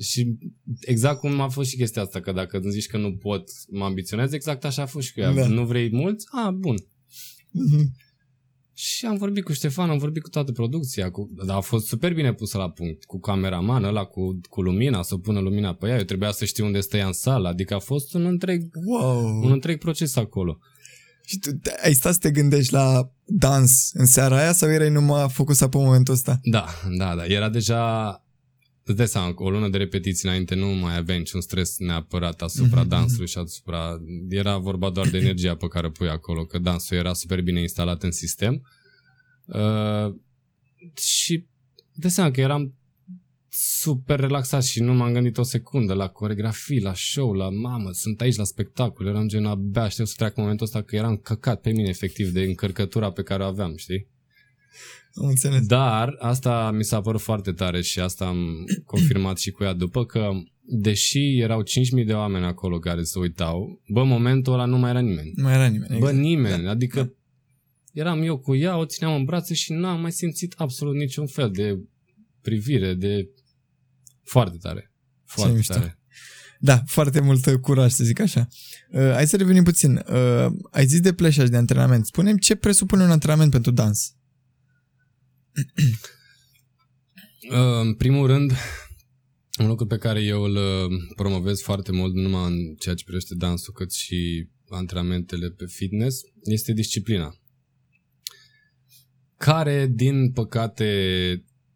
Și 0.00 0.38
exact 0.80 1.18
cum 1.18 1.40
a 1.40 1.48
fost 1.48 1.70
și 1.70 1.76
chestia 1.76 2.02
asta, 2.02 2.20
că 2.20 2.32
dacă 2.32 2.56
îmi 2.56 2.70
zici 2.72 2.86
că 2.86 2.96
nu 2.96 3.16
pot, 3.16 3.50
mă 3.68 3.84
ambiționez, 3.84 4.32
exact 4.32 4.64
așa 4.64 4.82
a 4.82 4.86
fost 4.86 5.06
și 5.06 5.12
cu 5.12 5.20
ea. 5.20 5.32
Da. 5.32 5.46
Nu 5.46 5.66
vrei 5.66 5.90
mulți? 5.92 6.26
Ah, 6.30 6.52
bun. 6.52 6.76
Mhm. 7.50 7.96
Și 8.74 9.06
am 9.06 9.16
vorbit 9.16 9.44
cu 9.44 9.52
Ștefan, 9.52 9.90
am 9.90 9.98
vorbit 9.98 10.22
cu 10.22 10.28
toată 10.28 10.52
producția, 10.52 11.10
cu, 11.10 11.30
dar 11.46 11.56
a 11.56 11.60
fost 11.60 11.86
super 11.86 12.14
bine 12.14 12.32
pusă 12.32 12.58
la 12.58 12.70
punct, 12.70 13.04
cu 13.04 13.20
cameraman 13.20 13.84
ăla, 13.84 14.04
cu, 14.04 14.40
cu 14.48 14.62
lumina, 14.62 15.02
să 15.02 15.16
pună 15.16 15.40
lumina 15.40 15.74
pe 15.74 15.88
ea, 15.88 15.96
eu 15.96 16.02
trebuia 16.04 16.30
să 16.30 16.44
știu 16.44 16.64
unde 16.64 16.80
stă 16.80 17.04
în 17.06 17.12
sală, 17.12 17.48
adică 17.48 17.74
a 17.74 17.78
fost 17.78 18.14
un 18.14 18.24
întreg, 18.26 18.62
Wow! 18.86 19.40
un 19.44 19.50
întreg 19.50 19.78
proces 19.78 20.16
acolo. 20.16 20.58
Și 21.24 21.38
tu 21.38 21.50
te- 21.52 21.74
ai 21.84 21.92
stat 21.92 22.12
să 22.12 22.18
te 22.18 22.30
gândești 22.30 22.72
la 22.72 23.10
dans 23.24 23.90
în 23.94 24.06
seara 24.06 24.36
aia 24.38 24.52
sau 24.52 24.70
erai 24.70 24.90
numai 24.90 25.28
focusat 25.28 25.68
pe 25.68 25.76
momentul 25.76 26.14
ăsta? 26.14 26.38
Da, 26.42 26.66
da, 26.98 27.14
da, 27.16 27.24
era 27.24 27.48
deja, 27.48 28.21
îți 28.84 28.96
dai 28.96 29.08
seama, 29.08 29.34
cu 29.34 29.42
o 29.42 29.50
lună 29.50 29.68
de 29.68 29.76
repetiții 29.76 30.28
înainte 30.28 30.54
nu 30.54 30.66
mai 30.66 30.96
aveai 30.96 31.18
niciun 31.18 31.40
stres 31.40 31.78
neapărat 31.78 32.42
asupra 32.42 32.80
Mhm, 32.80 32.88
dansului 32.88 33.28
și 33.28 33.38
asupra, 33.38 34.00
era 34.28 34.56
vorba 34.56 34.90
doar 34.90 35.08
de 35.08 35.18
energia 35.18 35.54
pe 35.54 35.68
care 35.68 35.86
o 35.86 35.90
pui 35.90 36.08
acolo, 36.08 36.44
că 36.44 36.58
dansul 36.58 36.96
era 36.96 37.12
super 37.12 37.42
bine 37.42 37.60
instalat 37.60 38.02
în 38.02 38.10
sistem. 38.10 38.66
Uh, 39.44 40.14
și 40.96 41.46
de 41.94 42.08
seama 42.08 42.30
că 42.30 42.40
eram 42.40 42.74
super 43.48 44.20
relaxat 44.20 44.64
și 44.64 44.80
nu 44.80 44.94
m-am 44.94 45.12
gândit 45.12 45.38
o 45.38 45.42
secundă 45.42 45.92
la 45.94 46.08
coregrafii, 46.08 46.80
la 46.80 46.94
show, 46.94 47.32
la 47.32 47.50
mamă, 47.50 47.90
sunt 47.92 48.20
aici 48.20 48.36
la 48.36 48.44
spectacol, 48.44 49.06
eram 49.06 49.28
gen 49.28 49.46
abia 49.46 49.82
aștept 49.82 50.08
să 50.08 50.14
treacă 50.16 50.40
momentul 50.40 50.66
ăsta 50.66 50.82
că 50.82 50.96
eram 50.96 51.16
căcat 51.16 51.60
pe 51.60 51.70
mine 51.70 51.88
efectiv 51.88 52.30
de 52.30 52.42
încărcătura 52.42 53.12
pe 53.12 53.22
care 53.22 53.42
o 53.42 53.46
aveam, 53.46 53.76
știi? 53.76 54.08
Am 55.14 55.26
înțeles. 55.26 55.66
Dar 55.66 56.16
asta 56.18 56.70
mi 56.70 56.84
s-a 56.84 57.00
părut 57.00 57.20
foarte 57.20 57.52
tare 57.52 57.82
și 57.82 58.00
asta 58.00 58.26
am 58.26 58.64
confirmat 58.92 59.38
și 59.38 59.50
cu 59.50 59.64
ea 59.64 59.72
după 59.72 60.04
că 60.04 60.30
deși 60.64 61.38
erau 61.38 61.62
5.000 61.98 62.06
de 62.06 62.12
oameni 62.12 62.44
acolo 62.44 62.78
care 62.78 63.02
se 63.02 63.18
uitau, 63.18 63.82
bă, 63.88 64.00
în 64.00 64.08
momentul 64.08 64.52
ăla 64.52 64.64
nu 64.64 64.78
mai 64.78 64.90
era 64.90 65.00
nimeni. 65.00 65.32
Nu 65.34 65.42
mai 65.42 65.54
era 65.54 65.66
nimeni. 65.66 65.98
Bă, 65.98 66.08
exact. 66.08 66.16
nimeni, 66.16 66.68
adică 66.68 67.14
eram 67.92 68.22
eu 68.22 68.38
cu 68.38 68.54
ea, 68.54 68.76
o 68.76 68.84
țineam 68.84 69.14
în 69.14 69.24
brațe 69.24 69.54
și 69.54 69.72
n-am 69.72 70.00
mai 70.00 70.12
simțit 70.12 70.54
absolut 70.56 70.94
niciun 70.94 71.26
fel 71.26 71.50
de 71.50 71.78
privire, 72.40 72.94
de 72.94 73.28
foarte 74.22 74.56
tare. 74.60 74.92
Foarte 75.24 75.56
mișto. 75.56 75.74
tare. 75.74 75.98
Da, 76.58 76.82
foarte 76.86 77.20
mult 77.20 77.46
uh, 77.46 77.54
curaj, 77.54 77.92
să 77.92 78.04
zic 78.04 78.20
așa. 78.20 78.48
Uh, 78.90 79.10
hai 79.12 79.26
să 79.26 79.36
revenim 79.36 79.62
puțin. 79.62 80.04
Uh, 80.12 80.46
ai 80.70 80.86
zis 80.86 81.00
de 81.00 81.12
pleșaj 81.12 81.48
de 81.48 81.56
antrenament. 81.56 82.06
Spune-mi 82.06 82.38
ce 82.38 82.54
presupune 82.54 83.02
un 83.02 83.10
antrenament 83.10 83.50
pentru 83.50 83.70
dans. 83.70 84.14
Uh, 87.50 87.80
În 87.80 87.94
primul 87.94 88.26
rând, 88.26 88.52
un 89.60 89.66
lucru 89.66 89.86
pe 89.86 89.96
care 89.96 90.22
eu 90.22 90.42
îl 90.42 90.56
uh, 90.56 90.90
promovez 91.16 91.60
foarte 91.60 91.92
mult, 91.92 92.14
nu 92.14 92.20
numai 92.22 92.50
în 92.52 92.74
ceea 92.74 92.94
ce 92.94 93.04
privește 93.04 93.34
dansul, 93.34 93.72
cât 93.72 93.92
și 93.92 94.48
antrenamentele 94.68 95.50
pe 95.50 95.64
fitness, 95.66 96.20
este 96.42 96.72
disciplina. 96.72 97.34
Care, 99.36 99.86
din 99.86 100.32
păcate, 100.32 100.86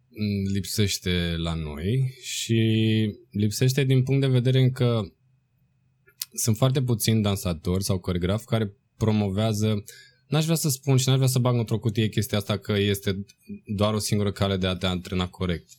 m, 0.09 0.51
lipsește 0.53 1.35
la 1.37 1.53
noi 1.53 2.17
și 2.21 2.61
lipsește 3.31 3.83
din 3.83 4.03
punct 4.03 4.21
de 4.21 4.27
vedere 4.27 4.59
încă 4.61 5.15
sunt 6.33 6.57
foarte 6.57 6.81
puțini 6.81 7.21
dansatori 7.21 7.83
sau 7.83 7.99
coregrafi 7.99 8.45
care 8.45 8.73
promovează 8.97 9.83
N-aș 10.27 10.43
vrea 10.43 10.55
să 10.55 10.69
spun 10.69 10.97
și 10.97 11.07
n-aș 11.07 11.15
vrea 11.15 11.27
să 11.27 11.39
bag 11.39 11.57
într-o 11.57 11.79
cutie 11.79 12.09
chestia 12.09 12.37
asta 12.37 12.57
că 12.57 12.73
este 12.73 13.25
doar 13.65 13.93
o 13.93 13.99
singură 13.99 14.31
cale 14.31 14.57
de 14.57 14.67
a 14.67 14.75
te 14.75 14.85
antrena 14.85 15.27
corect. 15.27 15.69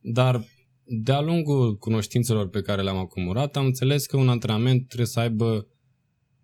Dar 0.00 0.44
de-a 0.84 1.20
lungul 1.20 1.76
cunoștințelor 1.76 2.48
pe 2.48 2.62
care 2.62 2.82
le-am 2.82 2.96
acumulat, 2.96 3.56
am 3.56 3.64
înțeles 3.64 4.06
că 4.06 4.16
un 4.16 4.28
antrenament 4.28 4.86
trebuie 4.86 5.06
să 5.06 5.20
aibă 5.20 5.66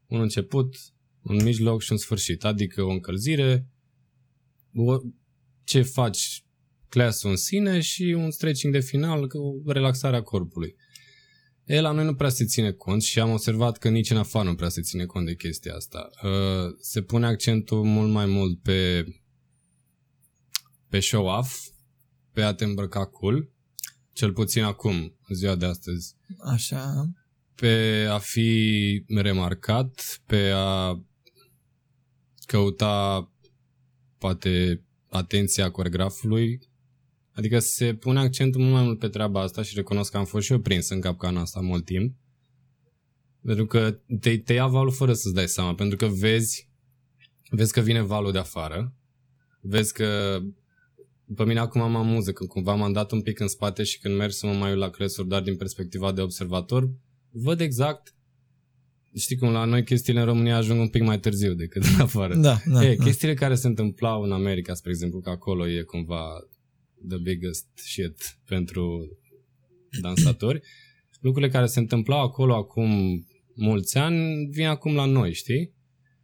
un 0.07 0.21
început, 0.21 0.77
un 1.23 1.43
mijloc 1.43 1.83
și 1.83 1.93
un 1.93 1.99
sfârșit. 1.99 2.45
Adică 2.45 2.83
o 2.83 2.91
încălzire, 2.91 3.69
o, 4.75 4.97
ce 5.65 5.83
faci 5.83 6.45
clasul 6.89 7.31
în 7.31 7.37
sine 7.37 7.81
și 7.81 8.03
un 8.03 8.31
stretching 8.31 8.73
de 8.73 8.81
final, 8.81 9.27
o 9.33 9.73
relaxare 9.73 10.17
a 10.17 10.23
corpului. 10.23 10.77
E, 11.67 11.81
la 11.81 11.91
noi 11.91 12.05
nu 12.05 12.15
prea 12.15 12.29
se 12.29 12.45
ține 12.45 12.73
cont 12.73 13.03
și 13.03 13.21
am 13.21 13.31
observat 13.31 13.79
că 13.79 13.89
nici 13.89 14.11
în 14.11 14.17
afară 14.17 14.49
nu 14.49 14.55
prea 14.55 14.69
se 14.69 14.81
ține 14.81 15.05
cont 15.05 15.27
de 15.27 15.35
chestia 15.35 15.75
asta. 15.75 16.11
Uh, 16.23 16.75
se 16.81 17.03
pune 17.03 17.27
accentul 17.27 17.83
mult 17.85 18.13
mai 18.13 18.27
mult 18.27 18.63
pe 18.63 19.05
pe 20.89 21.01
show-off, 21.01 21.69
pe 22.33 22.43
a 22.43 22.55
te 22.55 22.65
îmbrăca 22.65 23.07
cool, 23.07 23.51
cel 24.13 24.33
puțin 24.33 24.63
acum, 24.63 24.95
în 25.29 25.35
ziua 25.35 25.55
de 25.55 25.67
astăzi. 25.67 26.15
Așa. 26.39 27.11
Pe 27.55 28.07
a 28.11 28.19
fi 28.19 29.05
remarcat, 29.09 30.21
pe 30.27 30.51
a 30.55 31.03
căuta 32.47 33.33
poate 34.19 34.85
atenția 35.09 35.71
coregrafului. 35.71 36.61
Adică 37.37 37.59
se 37.59 37.95
pune 37.95 38.19
accentul 38.19 38.61
mult 38.61 38.73
mai 38.73 38.83
mult 38.83 38.99
pe 38.99 39.09
treaba 39.09 39.41
asta 39.41 39.63
și 39.63 39.75
recunosc 39.75 40.11
că 40.11 40.17
am 40.17 40.25
fost 40.25 40.45
și 40.45 40.53
eu 40.53 40.59
prins 40.59 40.89
în 40.89 41.01
capcana 41.01 41.41
asta 41.41 41.61
mult 41.61 41.85
timp. 41.85 42.15
Pentru 43.45 43.67
că 43.67 43.99
te, 44.21 44.39
te 44.39 44.53
ia 44.53 44.67
valul 44.67 44.93
fără 44.93 45.13
să-ți 45.13 45.35
dai 45.35 45.49
seama, 45.49 45.75
pentru 45.75 45.97
că 45.97 46.07
vezi, 46.07 46.69
vezi 47.51 47.73
că 47.73 47.81
vine 47.81 48.03
valul 48.03 48.33
de 48.33 48.39
afară, 48.39 48.95
vezi 49.61 49.93
că 49.93 50.41
pe 51.37 51.45
mine 51.45 51.59
acum 51.59 51.91
mă 51.91 51.99
amuză 51.99 52.33
când 52.33 52.49
cumva 52.49 52.75
m-am 52.75 52.93
dat 52.93 53.13
un 53.13 53.23
pic 53.23 53.41
în 53.41 53.49
spate 53.49 53.83
și 53.83 53.99
când 53.99 54.17
merg 54.17 54.33
să 54.33 54.47
mă 54.47 54.53
mai 54.53 54.71
uit 54.71 54.79
la 54.79 54.89
cresuri, 54.89 55.29
dar 55.29 55.43
din 55.43 55.57
perspectiva 55.57 56.13
de 56.13 56.21
observator, 56.21 56.91
văd 57.31 57.61
exact 57.61 58.15
știi 59.15 59.37
cum 59.37 59.51
la 59.51 59.65
noi 59.65 59.85
chestiile 59.85 60.21
în 60.21 60.27
România 60.27 60.57
ajung 60.57 60.81
un 60.81 60.89
pic 60.89 61.03
mai 61.03 61.21
târziu 61.21 61.55
decât 61.55 61.83
în 61.83 62.01
afară. 62.01 62.35
Da, 62.35 62.59
da, 62.65 62.85
e, 62.85 62.95
da. 62.95 63.05
chestiile 63.05 63.35
care 63.35 63.55
se 63.55 63.67
întâmplau 63.67 64.23
în 64.23 64.33
America, 64.33 64.75
spre 64.75 64.91
exemplu, 64.91 65.21
că 65.21 65.31
acolo 65.31 65.69
e 65.69 65.83
cumva 65.83 66.25
the 67.09 67.19
biggest 67.19 67.67
shit 67.75 68.39
pentru 68.45 69.09
dansatori, 70.01 70.61
lucrurile 71.21 71.53
care 71.53 71.67
se 71.67 71.79
întâmplau 71.79 72.21
acolo 72.23 72.55
acum 72.55 72.91
mulți 73.55 73.99
ani 73.99 74.47
vin 74.51 74.67
acum 74.67 74.95
la 74.95 75.05
noi, 75.05 75.33
știi? 75.33 75.75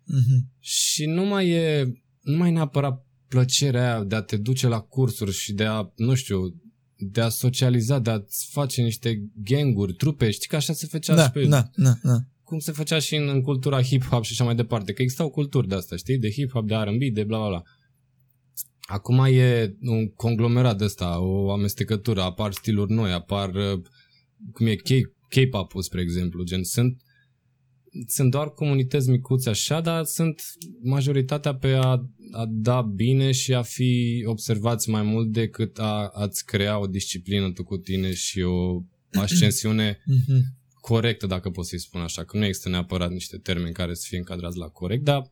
Mhm. 0.05 0.51
Și 0.61 1.07
nu 1.07 1.25
mai 1.25 1.49
e, 1.49 1.93
nu 2.21 2.37
mai 2.37 2.49
e 2.49 2.53
neapărat 2.53 3.07
plăcerea 3.29 3.95
aia 3.95 4.05
de 4.05 4.15
a 4.15 4.21
te 4.21 4.37
duce 4.37 4.69
la 4.69 4.81
cursuri 4.81 5.33
și 5.33 5.53
de 5.53 5.65
a, 5.65 5.93
nu 5.97 6.15
știu, 6.15 6.63
de 6.97 7.21
a 7.21 7.29
socializa, 7.29 7.99
de 7.99 8.11
a-ți 8.11 8.49
face 8.51 8.83
niște 8.83 9.23
ganguri, 9.35 9.93
trupe, 9.93 10.31
știi 10.31 10.49
că 10.49 10.57
așa 10.57 10.73
se 10.73 10.87
făcea 10.87 11.15
Da, 11.15 11.25
și 11.25 11.31
pe, 11.31 11.45
da, 11.45 11.71
da, 11.75 11.99
da. 12.03 12.19
cum 12.45 12.59
se 12.59 12.73
făcea 12.73 12.99
și 12.99 13.17
în, 13.17 13.29
în 13.29 13.43
cultura 13.43 13.83
hip-hop 13.83 14.21
și 14.23 14.33
așa 14.33 14.45
mai 14.45 14.55
departe, 14.55 14.93
că 14.93 15.03
existau 15.03 15.31
culturi 15.31 15.69
de 15.69 15.75
asta, 15.75 15.97
știi, 15.97 16.19
de 16.19 16.31
hip-hop, 16.31 16.65
de 16.67 16.75
R&B, 16.75 17.15
de 17.15 17.25
bla 17.25 17.39
bla 17.39 17.49
bla. 17.49 17.63
Acum 18.93 19.25
e 19.25 19.77
un 19.81 20.09
conglomerat 20.09 20.79
de 20.79 20.85
ăsta, 20.85 21.21
o 21.21 21.53
amestecătură, 21.53 22.23
apar 22.23 22.53
stiluri 22.53 22.93
noi, 22.93 23.13
apar, 23.13 23.55
uh, 23.55 23.81
cum 24.53 24.67
e 24.67 24.75
K- 24.75 25.13
K-pop-ul, 25.29 25.83
spre 25.83 26.01
exemplu, 26.01 26.43
gen, 26.43 26.65
sunt 26.65 27.03
sunt 28.07 28.31
doar 28.31 28.51
comunități 28.51 29.11
micuțe 29.11 29.49
așa, 29.51 29.81
dar 29.81 30.05
sunt 30.05 30.43
majoritatea 30.83 31.55
pe 31.55 31.73
a, 31.73 31.89
a 32.31 32.47
da 32.49 32.83
bine 32.83 33.33
și 33.33 33.55
a 33.55 33.63
fi 33.63 34.23
observați 34.27 34.91
mai 34.91 35.03
mult 35.03 35.33
decât 35.33 35.79
a, 35.79 36.11
a-ți 36.15 36.45
crea 36.45 36.79
o 36.79 36.87
disciplină 36.87 37.53
tu 37.53 37.65
cu 37.65 37.77
tine 37.77 38.13
și 38.15 38.41
o 38.41 38.83
ascensiune 39.13 39.99
Mhm. 40.07 40.57
corectă, 40.81 41.27
dacă 41.27 41.51
pot 41.51 41.67
să-i 41.67 41.79
spun 41.79 42.01
așa, 42.01 42.25
că 42.25 42.37
nu 42.39 42.45
există 42.45 42.69
neapărat 42.69 43.11
niște 43.11 43.37
termeni 43.37 43.75
care 43.75 43.95
să 43.95 44.05
fie 44.09 44.19
încadrați 44.19 44.59
la 44.59 44.67
corect, 44.67 45.05
dar 45.05 45.23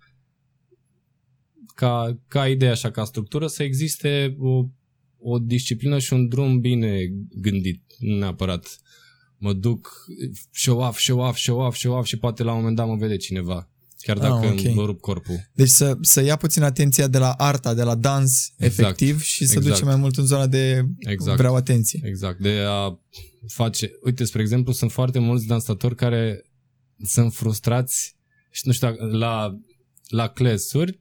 ca, 1.74 2.18
ca 2.28 2.48
idee, 2.48 2.68
așa, 2.70 2.90
ca 2.90 3.04
structură, 3.04 3.46
să 3.46 3.62
existe 3.62 4.37
o, 4.38 4.64
o 5.18 5.38
disciplină 5.38 5.98
și 5.98 6.12
un 6.12 6.28
drum 6.28 6.61
bine 6.61 7.12
gândit, 7.35 7.83
nu 7.98 8.16
neapărat 8.18 8.80
mă 9.38 9.52
duc 9.52 10.06
show 10.52 10.78
off, 10.78 10.98
show 10.98 11.18
off, 11.18 11.38
show 11.38 11.59
off, 11.59 11.76
show 11.76 11.96
off 11.96 12.06
și 12.06 12.16
poate 12.18 12.42
la 12.42 12.50
un 12.50 12.56
moment 12.59 12.76
dat 12.76 12.87
mă 12.87 12.96
vede 12.96 13.16
cineva. 13.16 13.68
Chiar 14.02 14.16
Ah, 14.16 14.22
dacă 14.22 14.35
ok. 14.46 14.64
îmi 14.64 14.74
rup 14.87 15.00
corpul. 15.00 15.50
Deci 15.52 15.68
să, 15.68 15.96
să 16.00 16.22
ia 16.22 16.37
puțin 16.37 16.62
atenția 16.62 17.06
de 17.06 17.18
la 17.18 17.30
arta, 17.33 17.74
de 17.74 17.83
la 17.83 17.94
dans, 17.94 18.52
Exact, 18.56 18.78
efectiv, 18.80 19.22
și 19.22 19.46
să 19.46 19.52
exact. 19.56 19.66
duce 19.74 19.85
mai 19.85 19.96
mult 19.96 20.16
în 20.16 20.26
zona 20.26 20.46
de 20.46 20.85
Exact. 20.98 21.37
vreau 21.38 21.54
atenție. 21.54 22.00
Exact, 22.04 22.38
de 22.40 22.64
a 22.68 22.98
face... 23.46 23.90
Uite, 24.04 24.24
spre 24.24 24.40
exemplu, 24.40 24.72
sunt 24.72 24.92
foarte 24.92 25.18
mulți 25.18 25.46
dansatori 25.46 25.94
care 25.94 26.44
sunt 27.04 27.35
frustrați 27.35 28.16
și 28.50 28.62
nu 28.64 28.72
știu, 28.72 28.88
dacă- 28.88 29.04
la, 29.16 29.59
la 30.09 30.28
clasuri 30.28 31.00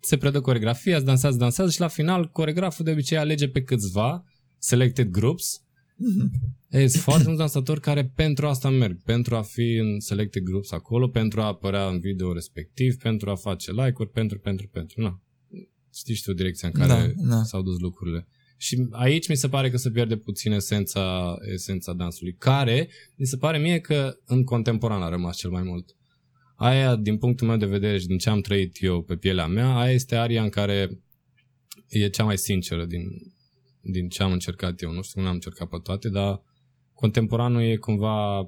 se 0.00 0.16
predă 0.16 0.40
coregrafia, 0.40 1.00
dansează, 1.00 1.36
dansează 1.36 1.70
și 1.70 1.80
la 1.80 1.88
final 1.88 2.30
coregraful 2.30 2.84
de 2.84 2.90
obicei 2.90 3.18
alege 3.18 3.48
pe 3.48 3.62
câțiva 3.62 4.24
selected 4.58 5.08
groups 5.08 5.60
Mhm. 5.96 6.30
Ei, 6.70 6.88
sunt 6.88 7.02
foarte 7.02 7.22
mulți 7.22 7.38
dansatori 7.38 7.80
care 7.80 8.12
pentru 8.14 8.46
asta 8.46 8.70
merg, 8.70 9.02
pentru 9.02 9.36
a 9.36 9.42
fi 9.42 9.74
în 9.74 10.00
selected 10.00 10.42
groups 10.42 10.72
acolo, 10.72 11.08
pentru 11.08 11.40
a 11.40 11.44
apărea 11.44 11.88
în 11.88 12.00
video 12.00 12.32
respectiv, 12.32 12.96
pentru 12.96 13.30
a 13.30 13.34
face 13.34 13.70
like-uri, 13.72 14.10
pentru, 14.10 14.38
pentru, 14.38 14.68
pentru. 14.68 15.00
Na. 15.00 15.20
Știți 15.94 16.18
și 16.18 16.24
tu 16.24 16.32
direcția 16.32 16.68
în 16.68 16.80
care 16.80 17.14
Da, 17.16 17.36
da. 17.36 17.42
s-au 17.42 17.62
dus 17.62 17.78
lucrurile. 17.78 18.28
Și 18.56 18.86
aici 18.90 19.28
mi 19.28 19.36
se 19.36 19.48
pare 19.48 19.70
că 19.70 19.76
se 19.76 19.90
pierde 19.90 20.16
puțin 20.16 20.52
esența, 20.52 21.34
esența 21.52 21.92
dansului, 21.92 22.34
care 22.38 22.88
mi 23.14 23.26
se 23.26 23.36
pare 23.36 23.58
mie 23.58 23.78
că 23.78 24.16
în 24.24 24.44
contemporan 24.44 25.02
a 25.02 25.08
rămas 25.08 25.36
cel 25.36 25.50
mai 25.50 25.62
mult. 25.62 25.96
Aia, 26.56 26.96
din 26.96 27.18
punctul 27.18 27.46
meu 27.46 27.56
de 27.56 27.66
vedere 27.66 27.98
și 27.98 28.06
din 28.06 28.18
ce 28.18 28.30
am 28.30 28.40
trăit 28.40 28.76
eu 28.80 29.02
pe 29.02 29.16
pielea 29.16 29.46
mea, 29.46 29.76
aia 29.78 29.92
este 29.92 30.16
aria 30.16 30.42
în 30.42 30.48
care 30.48 31.00
e 31.88 32.08
cea 32.08 32.24
mai 32.24 32.38
sinceră 32.38 32.84
din, 32.84 33.02
din 33.80 34.08
ce 34.08 34.22
am 34.22 34.32
încercat 34.32 34.82
eu. 34.82 34.92
Nu 34.92 35.02
știu, 35.02 35.20
nu 35.20 35.26
am 35.26 35.34
încercat 35.34 35.68
pe 35.68 35.76
toate, 35.82 36.08
dar 36.08 36.42
contemporanul 36.94 37.62
e 37.62 37.76
cumva 37.76 38.38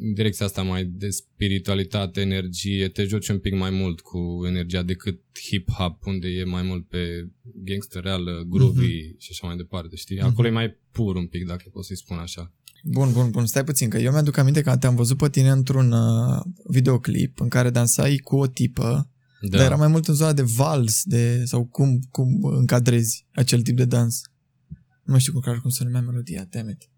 în 0.00 0.14
direcția 0.14 0.46
asta 0.46 0.62
mai 0.62 0.84
de 0.84 1.10
spiritualitate, 1.10 2.20
energie, 2.20 2.88
te 2.88 3.04
joci 3.04 3.28
un 3.28 3.38
pic 3.38 3.54
mai 3.54 3.70
mult 3.70 4.00
cu 4.00 4.42
energia 4.46 4.82
decât 4.82 5.20
hip-hop, 5.20 5.98
unde 6.04 6.28
e 6.28 6.44
mai 6.44 6.62
mult 6.62 6.88
pe 6.88 7.28
gangster 7.54 8.02
reală, 8.02 8.44
groovy 8.48 9.02
mm-hmm. 9.02 9.18
și 9.18 9.28
așa 9.30 9.46
mai 9.46 9.56
departe, 9.56 9.96
știi? 9.96 10.20
Acolo 10.20 10.48
e 10.48 10.50
mai 10.50 10.76
pur 10.90 11.16
un 11.16 11.26
pic, 11.26 11.46
dacă 11.46 11.68
pot 11.72 11.84
să-i 11.84 11.96
spun 11.96 12.16
așa. 12.16 12.52
Bun, 12.86 13.12
bun, 13.12 13.30
bun, 13.30 13.46
stai 13.46 13.64
puțin, 13.64 13.88
că 13.88 13.98
eu 13.98 14.10
mi-aduc 14.10 14.36
aminte 14.36 14.62
că 14.62 14.76
te-am 14.76 14.94
văzut 14.94 15.16
pe 15.16 15.28
tine 15.28 15.50
într-un 15.50 15.92
uh, 15.92 16.42
videoclip 16.68 17.40
în 17.40 17.48
care 17.48 17.70
dansai 17.70 18.16
cu 18.16 18.36
o 18.36 18.46
tipă, 18.46 19.10
da. 19.40 19.56
dar 19.56 19.66
era 19.66 19.76
mai 19.76 19.88
mult 19.88 20.08
în 20.08 20.14
zona 20.14 20.32
de 20.32 20.42
vals, 20.42 21.02
de, 21.04 21.44
sau 21.44 21.64
cum, 21.64 21.98
cum 22.10 22.44
încadrezi 22.44 23.26
acel 23.32 23.62
tip 23.62 23.76
de 23.76 23.84
dans. 23.84 24.22
Nu 25.02 25.12
mai 25.12 25.20
știu 25.20 25.32
cum, 25.32 25.40
clar 25.40 25.60
cum 25.60 25.70
se 25.70 25.84
numea 25.84 26.00
melodia, 26.00 26.46
damn 26.50 26.68
it. 26.68 26.90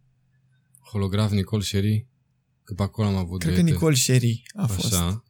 Holograf 0.78 1.30
Nicol 1.30 1.60
Sherry, 1.60 2.06
că 2.64 2.74
pe 2.74 2.82
acolo 2.82 3.08
am 3.08 3.16
avut 3.16 3.40
Cred 3.40 3.54
că 3.54 3.60
duete. 3.60 3.74
Nicole 3.74 3.94
Sherry 3.94 4.42
a 4.56 4.66
fost. 4.66 4.94
Așa. 4.94 5.24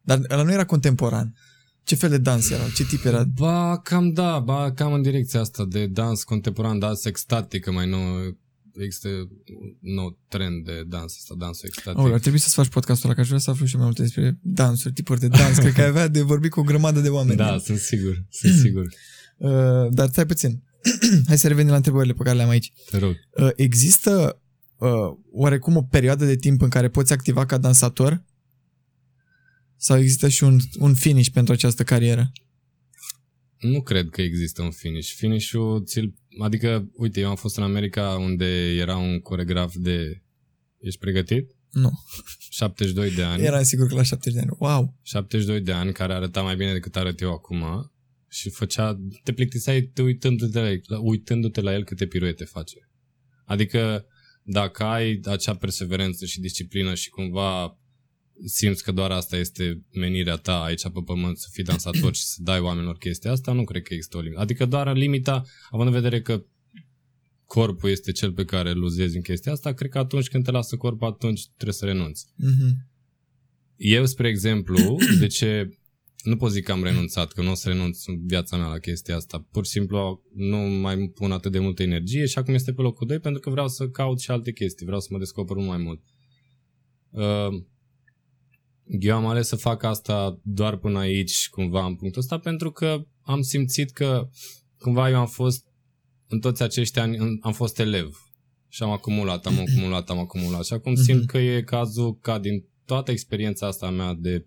Dar 0.00 0.20
ăla 0.30 0.42
nu 0.42 0.52
era 0.52 0.64
contemporan. 0.64 1.34
Ce 1.82 1.94
fel 1.94 2.10
de 2.10 2.18
dans 2.18 2.50
era? 2.50 2.62
Ce 2.74 2.84
tip 2.84 3.04
era? 3.04 3.24
Ba, 3.24 3.78
cam 3.78 4.12
da, 4.12 4.38
ba, 4.38 4.72
cam 4.72 4.92
în 4.92 5.02
direcția 5.02 5.40
asta 5.40 5.64
de 5.64 5.86
dans 5.86 6.24
contemporan, 6.24 6.78
dans 6.78 7.04
extatic, 7.04 7.64
că 7.64 7.72
mai 7.72 7.88
nou 7.88 8.36
există 8.78 9.08
un 9.58 9.76
nou 9.80 10.18
trend 10.28 10.64
de 10.64 10.82
dans 10.88 11.16
asta, 11.16 11.34
dansul 11.38 11.68
extatic. 11.68 12.00
Oh, 12.00 12.12
ar 12.12 12.18
trebui 12.18 12.38
să-ți 12.38 12.54
faci 12.54 12.68
podcastul 12.68 13.06
ăla, 13.06 13.14
că 13.14 13.20
aș 13.20 13.26
vrea 13.26 13.38
să 13.38 13.50
aflu 13.50 13.66
și 13.66 13.76
mai 13.76 13.84
multe 13.84 14.02
despre 14.02 14.38
dansuri, 14.42 14.94
tipuri 14.94 15.20
de 15.20 15.28
dans. 15.28 15.58
Cred 15.58 15.72
că 15.72 15.80
ai 15.80 15.86
avea 15.86 16.08
de 16.08 16.22
vorbit 16.22 16.50
cu 16.50 16.60
o 16.60 16.62
grămadă 16.62 17.00
de 17.00 17.08
oameni. 17.08 17.36
da, 17.46 17.58
sunt 17.58 17.78
sigur, 17.78 18.24
sunt 18.30 18.54
sigur. 18.64 18.86
Uh, 19.36 19.88
dar 19.90 20.08
stai 20.08 20.26
puțin. 20.26 20.62
Hai 21.26 21.38
să 21.38 21.48
revenim 21.48 21.70
la 21.70 21.76
întrebările 21.76 22.12
pe 22.12 22.22
care 22.22 22.36
le-am 22.36 22.48
aici. 22.48 22.72
Te 22.90 22.98
rog. 22.98 23.14
Uh, 23.30 23.50
există 23.56 24.40
uh, 24.76 24.88
oarecum 25.32 25.76
o 25.76 25.82
perioadă 25.82 26.24
de 26.24 26.36
timp 26.36 26.62
în 26.62 26.68
care 26.68 26.88
poți 26.88 27.12
activa 27.12 27.46
ca 27.46 27.58
dansator? 27.58 28.24
Sau 29.76 29.98
există 29.98 30.28
și 30.28 30.44
un, 30.44 30.58
un 30.78 30.94
finish 30.94 31.30
pentru 31.30 31.52
această 31.52 31.82
carieră? 31.82 32.32
Nu 33.58 33.82
cred 33.82 34.08
că 34.08 34.22
există 34.22 34.62
un 34.62 34.70
finish. 34.70 35.12
Finish-ul, 35.14 35.84
ți-l... 35.84 36.14
adică, 36.38 36.90
uite, 36.94 37.20
eu 37.20 37.28
am 37.28 37.36
fost 37.36 37.56
în 37.56 37.62
America 37.62 38.16
unde 38.18 38.74
era 38.74 38.96
un 38.96 39.20
coregraf 39.20 39.74
de... 39.74 40.22
Ești 40.80 40.98
pregătit? 40.98 41.56
Nu. 41.70 41.90
72 42.50 43.10
de 43.10 43.22
ani. 43.22 43.42
Eram 43.42 43.62
sigur 43.62 43.86
că 43.86 43.94
la 43.94 44.02
70 44.02 44.34
de 44.34 44.40
ani. 44.40 44.56
Wow! 44.58 44.94
72 45.02 45.60
de 45.60 45.72
ani, 45.72 45.92
care 45.92 46.12
arăta 46.12 46.42
mai 46.42 46.56
bine 46.56 46.72
decât 46.72 46.96
arăt 46.96 47.20
eu 47.20 47.32
acum 47.32 47.90
și 48.28 48.50
făcea, 48.50 49.00
te 49.22 49.32
plictiseai 49.32 49.82
te 49.82 50.02
uitându-te 50.02 50.60
la, 50.60 50.70
el, 50.70 50.80
uitându-te 51.00 51.60
la 51.60 51.72
el 51.72 51.84
câte 51.84 52.06
piruete 52.06 52.44
face. 52.44 52.90
Adică 53.44 54.06
dacă 54.42 54.82
ai 54.82 55.20
acea 55.24 55.54
perseverență 55.54 56.24
și 56.24 56.40
disciplină 56.40 56.94
și 56.94 57.08
cumva 57.08 57.78
simți 58.44 58.82
că 58.82 58.92
doar 58.92 59.10
asta 59.10 59.36
este 59.36 59.82
menirea 59.92 60.36
ta 60.36 60.62
aici 60.62 60.82
pe 60.82 61.00
pământ, 61.04 61.38
să 61.38 61.48
fii 61.50 61.64
dansator 61.64 62.14
și 62.14 62.22
să 62.22 62.36
dai 62.42 62.60
oamenilor 62.60 62.96
chestia 62.96 63.30
asta, 63.30 63.52
nu 63.52 63.64
cred 63.64 63.82
că 63.82 63.94
există 63.94 64.16
o 64.16 64.20
limită. 64.20 64.40
Adică 64.40 64.66
doar 64.66 64.96
limita, 64.96 65.44
având 65.70 65.88
în 65.88 65.94
vedere 65.94 66.20
că 66.20 66.44
corpul 67.44 67.90
este 67.90 68.12
cel 68.12 68.32
pe 68.32 68.44
care 68.44 68.70
îl 68.70 68.82
uzezi 68.82 69.16
în 69.16 69.22
chestia 69.22 69.52
asta, 69.52 69.72
cred 69.72 69.90
că 69.90 69.98
atunci 69.98 70.28
când 70.28 70.44
te 70.44 70.50
lasă 70.50 70.76
corpul, 70.76 71.06
atunci 71.06 71.46
trebuie 71.46 71.72
să 71.74 71.84
renunți. 71.84 72.26
Mm-hmm. 72.26 72.94
Eu, 73.76 74.06
spre 74.06 74.28
exemplu, 74.28 74.96
de 75.20 75.26
ce 75.26 75.78
nu 76.22 76.36
pot 76.36 76.50
zic 76.50 76.64
că 76.64 76.72
am 76.72 76.82
renunțat, 76.82 77.32
că 77.32 77.42
nu 77.42 77.50
o 77.50 77.54
să 77.54 77.68
renunț 77.68 78.06
în 78.06 78.26
viața 78.26 78.56
mea 78.56 78.66
la 78.66 78.78
chestia 78.78 79.16
asta. 79.16 79.46
Pur 79.50 79.64
și 79.64 79.70
simplu 79.70 80.22
nu 80.34 80.56
mai 80.56 81.08
pun 81.14 81.32
atât 81.32 81.52
de 81.52 81.58
multă 81.58 81.82
energie 81.82 82.26
și 82.26 82.38
acum 82.38 82.54
este 82.54 82.72
pe 82.72 82.82
locul 82.82 83.06
2 83.06 83.18
pentru 83.18 83.40
că 83.40 83.50
vreau 83.50 83.68
să 83.68 83.88
caut 83.88 84.20
și 84.20 84.30
alte 84.30 84.52
chestii, 84.52 84.86
vreau 84.86 85.00
să 85.00 85.08
mă 85.10 85.18
descoper 85.18 85.56
mult 85.56 85.68
mai 85.68 85.78
mult. 85.78 86.02
Uh, 87.10 87.64
eu 88.88 89.16
am 89.16 89.26
ales 89.26 89.46
să 89.46 89.56
fac 89.56 89.82
asta 89.82 90.40
doar 90.42 90.76
până 90.76 90.98
aici, 90.98 91.48
cumva, 91.48 91.86
în 91.86 91.94
punctul 91.94 92.20
ăsta, 92.20 92.38
pentru 92.38 92.70
că 92.70 93.06
am 93.22 93.42
simțit 93.42 93.90
că 93.90 94.28
cumva 94.78 95.10
eu 95.10 95.18
am 95.18 95.26
fost 95.26 95.64
în 96.28 96.40
toți 96.40 96.62
acești 96.62 96.98
ani, 96.98 97.38
am 97.40 97.52
fost 97.52 97.78
elev 97.78 98.30
și 98.68 98.82
am 98.82 98.90
acumulat, 98.90 99.46
am 99.46 99.58
acumulat, 99.68 100.10
am 100.10 100.18
acumulat 100.18 100.64
și 100.64 100.72
acum 100.72 100.94
simt 100.94 101.18
mhm. 101.18 101.26
că 101.26 101.38
e 101.38 101.62
cazul 101.62 102.18
ca 102.18 102.38
din 102.38 102.64
toată 102.84 103.10
experiența 103.10 103.66
asta 103.66 103.90
mea 103.90 104.14
de 104.14 104.46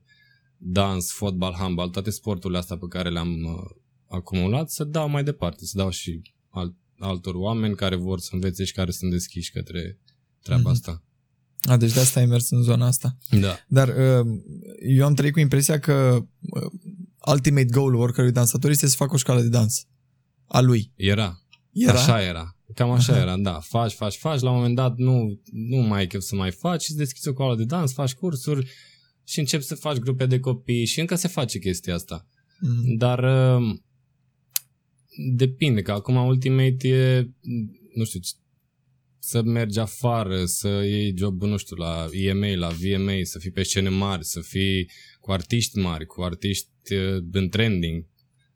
dans, 0.58 1.12
fotbal, 1.12 1.54
handbal, 1.54 1.89
toate 1.89 2.10
sporturile 2.10 2.60
astea 2.60 2.78
pe 2.78 2.86
care 2.89 3.10
le-am 3.10 3.43
uh, 3.43 3.82
acumulat, 4.08 4.69
să 4.69 4.84
dau 4.84 5.10
mai 5.10 5.23
departe, 5.23 5.65
să 5.65 5.78
dau 5.78 5.89
și 5.89 6.21
alt, 6.49 6.75
altor 6.97 7.36
oameni 7.36 7.75
care 7.75 7.95
vor 7.95 8.19
să 8.19 8.30
învețe 8.34 8.63
și 8.63 8.73
care 8.73 8.91
sunt 8.91 9.12
deschiși 9.12 9.52
către 9.52 9.99
treaba 10.41 10.69
mm-hmm. 10.69 10.73
asta. 10.73 11.04
A, 11.62 11.78
deci 11.78 11.93
de 11.93 12.00
asta 12.00 12.19
ai 12.19 12.26
mers 12.26 12.50
în 12.50 12.62
zona 12.62 12.86
asta. 12.86 13.17
Da. 13.30 13.60
Dar 13.67 13.88
uh, 13.88 14.26
eu 14.98 15.06
am 15.06 15.13
trăit 15.13 15.34
cu 15.34 15.39
impresia 15.39 15.80
că 15.80 16.26
uh, 16.39 16.72
ultimate 17.26 17.65
goal-ul 17.65 18.02
oricărui 18.02 18.32
dansator 18.32 18.69
este 18.69 18.88
să 18.88 18.95
facă 18.95 19.13
o 19.13 19.17
școală 19.17 19.41
de 19.41 19.50
dans. 19.50 19.88
A 20.45 20.60
lui. 20.60 20.91
Era. 20.95 21.43
Era? 21.72 21.93
Așa 21.93 22.22
era. 22.22 22.58
Cam 22.74 22.91
așa 22.91 23.13
Aha. 23.13 23.22
era, 23.22 23.38
da. 23.38 23.60
Faci, 23.60 23.93
faci, 23.93 24.15
faci. 24.15 24.41
La 24.41 24.50
un 24.50 24.56
moment 24.56 24.76
dat 24.76 24.98
nu, 24.98 25.41
nu 25.52 25.78
mai 25.78 26.00
ai 26.00 26.08
chef 26.08 26.22
să 26.22 26.36
mai 26.36 26.52
faci 26.52 26.82
și 26.82 26.89
îți 26.89 27.00
deschizi 27.00 27.28
o 27.28 27.32
școală 27.32 27.56
de 27.56 27.63
dans, 27.63 27.93
faci 27.93 28.13
cursuri 28.13 28.69
și 29.24 29.39
începi 29.39 29.63
să 29.63 29.76
faci 29.76 29.98
grupe 29.98 30.26
de 30.26 30.39
copii 30.39 30.86
și 30.86 31.00
încă 31.00 31.15
se 31.15 31.28
face 31.28 31.60
chestia 31.60 31.93
asta. 31.93 32.28
Mm. 32.60 32.95
Dar 32.98 33.19
uh, 33.19 33.80
depinde, 35.36 35.82
că 35.82 35.91
acum 35.91 36.15
Ultimate 36.15 36.88
e, 36.88 37.30
nu 37.95 38.04
știu, 38.04 38.19
să 39.20 39.42
mergi 39.42 39.80
afară, 39.80 40.46
să 40.46 40.68
iei 40.68 41.14
job, 41.18 41.42
nu 41.42 41.58
știu, 41.58 41.76
la 41.76 42.08
EMA, 42.12 42.48
la 42.48 42.68
VMA, 42.68 43.14
să 43.24 43.40
fii 43.40 43.52
pe 43.52 43.64
scene 43.64 43.90
mari, 43.90 44.26
să 44.26 44.40
fii 44.40 44.90
cu 45.20 45.32
artiști 45.32 45.78
mari, 45.78 46.06
cu 46.06 46.22
artiști 46.22 46.94
uh, 46.94 47.24
în 47.32 47.50
trending. 47.50 48.06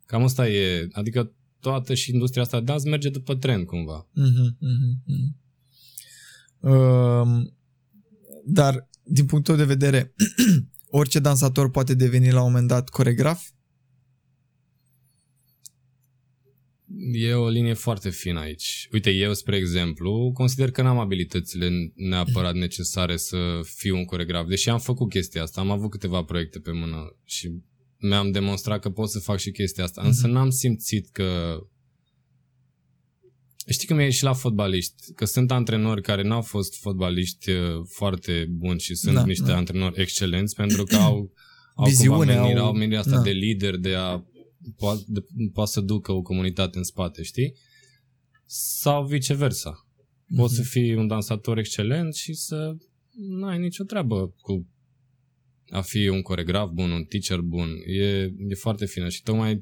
Cam 0.06 0.24
asta 0.24 0.50
e, 0.50 0.88
adică 0.92 1.34
toată 1.60 1.94
și 1.94 2.12
industria 2.12 2.42
asta 2.42 2.58
de 2.58 2.64
dans 2.64 2.84
merge 2.84 3.10
după 3.10 3.36
trend 3.36 3.66
cumva. 3.66 4.10
Mm-hmm, 4.18 4.58
mm-hmm. 4.68 5.42
Uh, 6.60 7.52
dar 8.46 8.90
din 9.04 9.26
punctul 9.26 9.56
de 9.56 9.64
vedere, 9.64 10.14
orice 11.00 11.20
dansator 11.20 11.72
poate 11.72 11.94
deveni 11.94 12.32
la 12.32 12.42
un 12.42 12.48
moment 12.52 12.68
dat 12.68 12.90
coregraf? 12.90 13.50
E 17.12 17.34
o 17.34 17.50
linie 17.50 17.74
foarte 17.74 18.10
fină 18.10 18.40
aici. 18.40 18.88
Uite, 18.92 19.10
eu, 19.10 19.34
spre 19.34 19.56
exemplu, 19.56 20.32
consider 20.34 20.72
că 20.72 20.82
n-am 20.82 21.00
abilitățile 21.00 21.70
neapărat 21.96 22.54
necesare 22.54 23.18
să 23.18 23.38
fiu 23.64 23.96
un 23.96 24.06
coregraf, 24.06 24.48
deși 24.48 24.70
am 24.70 24.80
făcut 24.80 25.10
chestia 25.10 25.42
asta, 25.42 25.62
am 25.62 25.72
avut 25.72 25.90
câteva 25.90 26.24
proiecte 26.24 26.60
pe 26.60 26.72
mână 26.72 27.18
și 27.26 27.52
mi-am 27.98 28.32
demonstrat 28.32 28.80
că 28.80 28.90
pot 28.90 29.10
să 29.10 29.20
fac 29.20 29.40
și 29.40 29.52
chestia 29.52 29.84
asta, 29.84 30.02
însă 30.06 30.28
mhm. 30.28 30.36
n-am 30.36 30.50
simțit 30.50 31.10
că 31.12 31.60
Știi 33.68 33.88
că 33.88 33.94
mi-e 33.94 34.10
și 34.10 34.24
la 34.24 34.34
fotbaliști, 34.34 35.14
că 35.16 35.26
sunt 35.26 35.52
antrenori 35.52 36.02
care 36.02 36.24
n-au 36.24 36.42
fost 36.42 36.80
fotbaliști 36.80 37.50
uh, 37.50 37.58
foarte 37.90 38.46
buni 38.50 38.80
și 38.80 38.96
sunt 38.96 39.16
da, 39.16 39.26
niște 39.26 39.46
da. 39.46 39.56
antrenori 39.56 40.02
excelenți 40.02 40.56
pentru 40.56 40.84
că 40.84 40.96
au, 40.96 41.32
au 41.76 41.86
Viziune, 41.86 42.34
menirea, 42.34 42.62
au, 42.62 42.68
au 42.68 42.74
menirea 42.74 43.00
asta 43.00 43.16
da. 43.16 43.22
de 43.22 43.30
lider, 43.30 43.78
de 43.78 43.94
a 43.94 44.24
poate, 44.78 45.04
poate 45.54 45.72
să 45.72 45.82
ducă 45.82 46.12
o 46.12 46.22
comunitate 46.22 46.78
în 46.78 46.84
spate, 46.84 47.24
știi? 47.24 47.54
Sau 48.46 49.06
viceversa. 49.06 49.88
Poți 50.36 50.54
mm-hmm. 50.54 50.56
să 50.56 50.62
mhm. 50.62 50.70
fii 50.70 50.96
un 50.96 51.08
dansator 51.08 51.58
excelent 51.58 52.16
și 52.16 52.34
să 52.34 52.76
nu 53.18 53.46
ai 53.46 53.60
nicio 53.60 53.84
treabă 53.84 54.36
cu 54.42 54.68
a 55.70 55.82
fi 55.82 56.08
un 56.08 56.22
coregraf 56.22 56.70
bun, 56.70 56.92
un 56.92 57.04
teacher 57.04 57.40
bun. 57.40 57.70
E, 57.86 58.04
e 58.24 58.56
foarte 58.56 58.86
fină 58.86 59.10
și 59.10 59.24
tocmai 59.24 59.60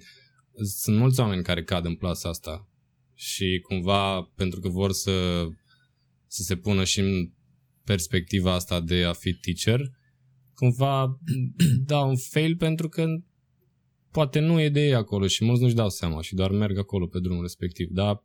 sunt 0.63 0.97
mulți 0.97 1.19
oameni 1.19 1.43
care 1.43 1.63
cad 1.63 1.85
în 1.85 1.95
plasa 1.95 2.29
asta 2.29 2.69
și 3.13 3.59
cumva 3.67 4.21
pentru 4.21 4.59
că 4.59 4.69
vor 4.69 4.91
să, 4.91 5.47
să 6.27 6.41
se 6.41 6.55
pună 6.55 6.83
și 6.83 6.99
în 6.99 7.31
perspectiva 7.83 8.53
asta 8.53 8.81
de 8.81 9.03
a 9.03 9.13
fi 9.13 9.33
teacher, 9.33 9.91
cumva 10.53 11.19
da 11.85 11.99
un 11.99 12.17
fail 12.17 12.55
pentru 12.55 12.89
că 12.89 13.05
poate 14.11 14.39
nu 14.39 14.61
e 14.61 14.69
de 14.69 14.79
ei 14.79 14.93
acolo 14.93 15.27
și 15.27 15.45
mulți 15.45 15.61
nu-și 15.61 15.75
dau 15.75 15.89
seama 15.89 16.21
și 16.21 16.35
doar 16.35 16.51
merg 16.51 16.77
acolo 16.77 17.07
pe 17.07 17.19
drumul 17.19 17.41
respectiv, 17.41 17.87
dar 17.91 18.15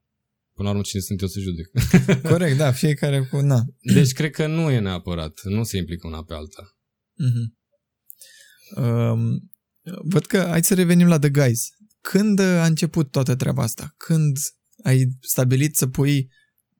până 0.53 0.68
la 0.68 0.70
urmă 0.70 0.83
cine 0.83 1.01
sunt 1.01 1.20
eu 1.20 1.29
să 1.29 1.40
judec. 1.40 1.70
Corect, 2.33 2.57
da, 2.57 2.72
fiecare 2.72 3.27
cu 3.31 3.40
na. 3.40 3.64
Deci 3.94 4.12
cred 4.12 4.31
că 4.31 4.46
nu 4.46 4.70
e 4.70 4.79
neapărat, 4.79 5.40
nu 5.44 5.62
se 5.62 5.77
implică 5.77 6.07
una 6.07 6.25
pe 6.25 6.35
alta. 6.35 6.77
Mm-hmm. 7.25 7.55
Um, 8.77 9.51
văd 10.03 10.27
că 10.27 10.38
hai 10.38 10.64
să 10.64 10.75
revenim 10.75 11.07
la 11.07 11.18
The 11.18 11.31
Guys. 11.31 11.68
Când 12.01 12.38
a 12.38 12.64
început 12.64 13.11
toată 13.11 13.37
treaba 13.37 13.62
asta? 13.62 13.94
Când 13.96 14.37
ai 14.83 15.16
stabilit 15.20 15.77
să 15.77 15.87
pui 15.87 16.29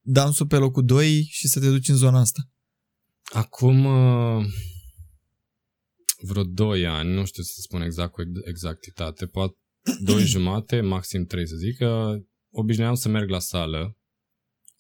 dansul 0.01 0.47
pe 0.47 0.57
locul 0.57 0.85
2 0.85 1.27
și 1.31 1.49
să 1.49 1.61
te 1.61 1.69
duci 1.69 1.89
în 1.89 1.97
zona 1.97 2.21
asta? 2.21 2.51
Acum 3.23 3.85
uh, 3.85 4.47
vreo 6.27 6.45
2 6.45 6.87
ani, 6.87 7.13
nu 7.13 7.25
știu 7.25 7.43
să 7.43 7.61
spun 7.61 7.81
exact 7.83 8.13
cu 8.13 8.23
exactitate, 8.45 9.27
poate 9.27 9.55
2 10.05 10.25
jumate, 10.25 10.81
maxim 10.81 11.25
3 11.25 11.49
să 11.49 11.57
zic, 11.57 11.77
că 11.77 12.19
obișnuiam 12.51 12.95
să 12.95 13.09
merg 13.09 13.29
la 13.29 13.39
sală. 13.39 13.97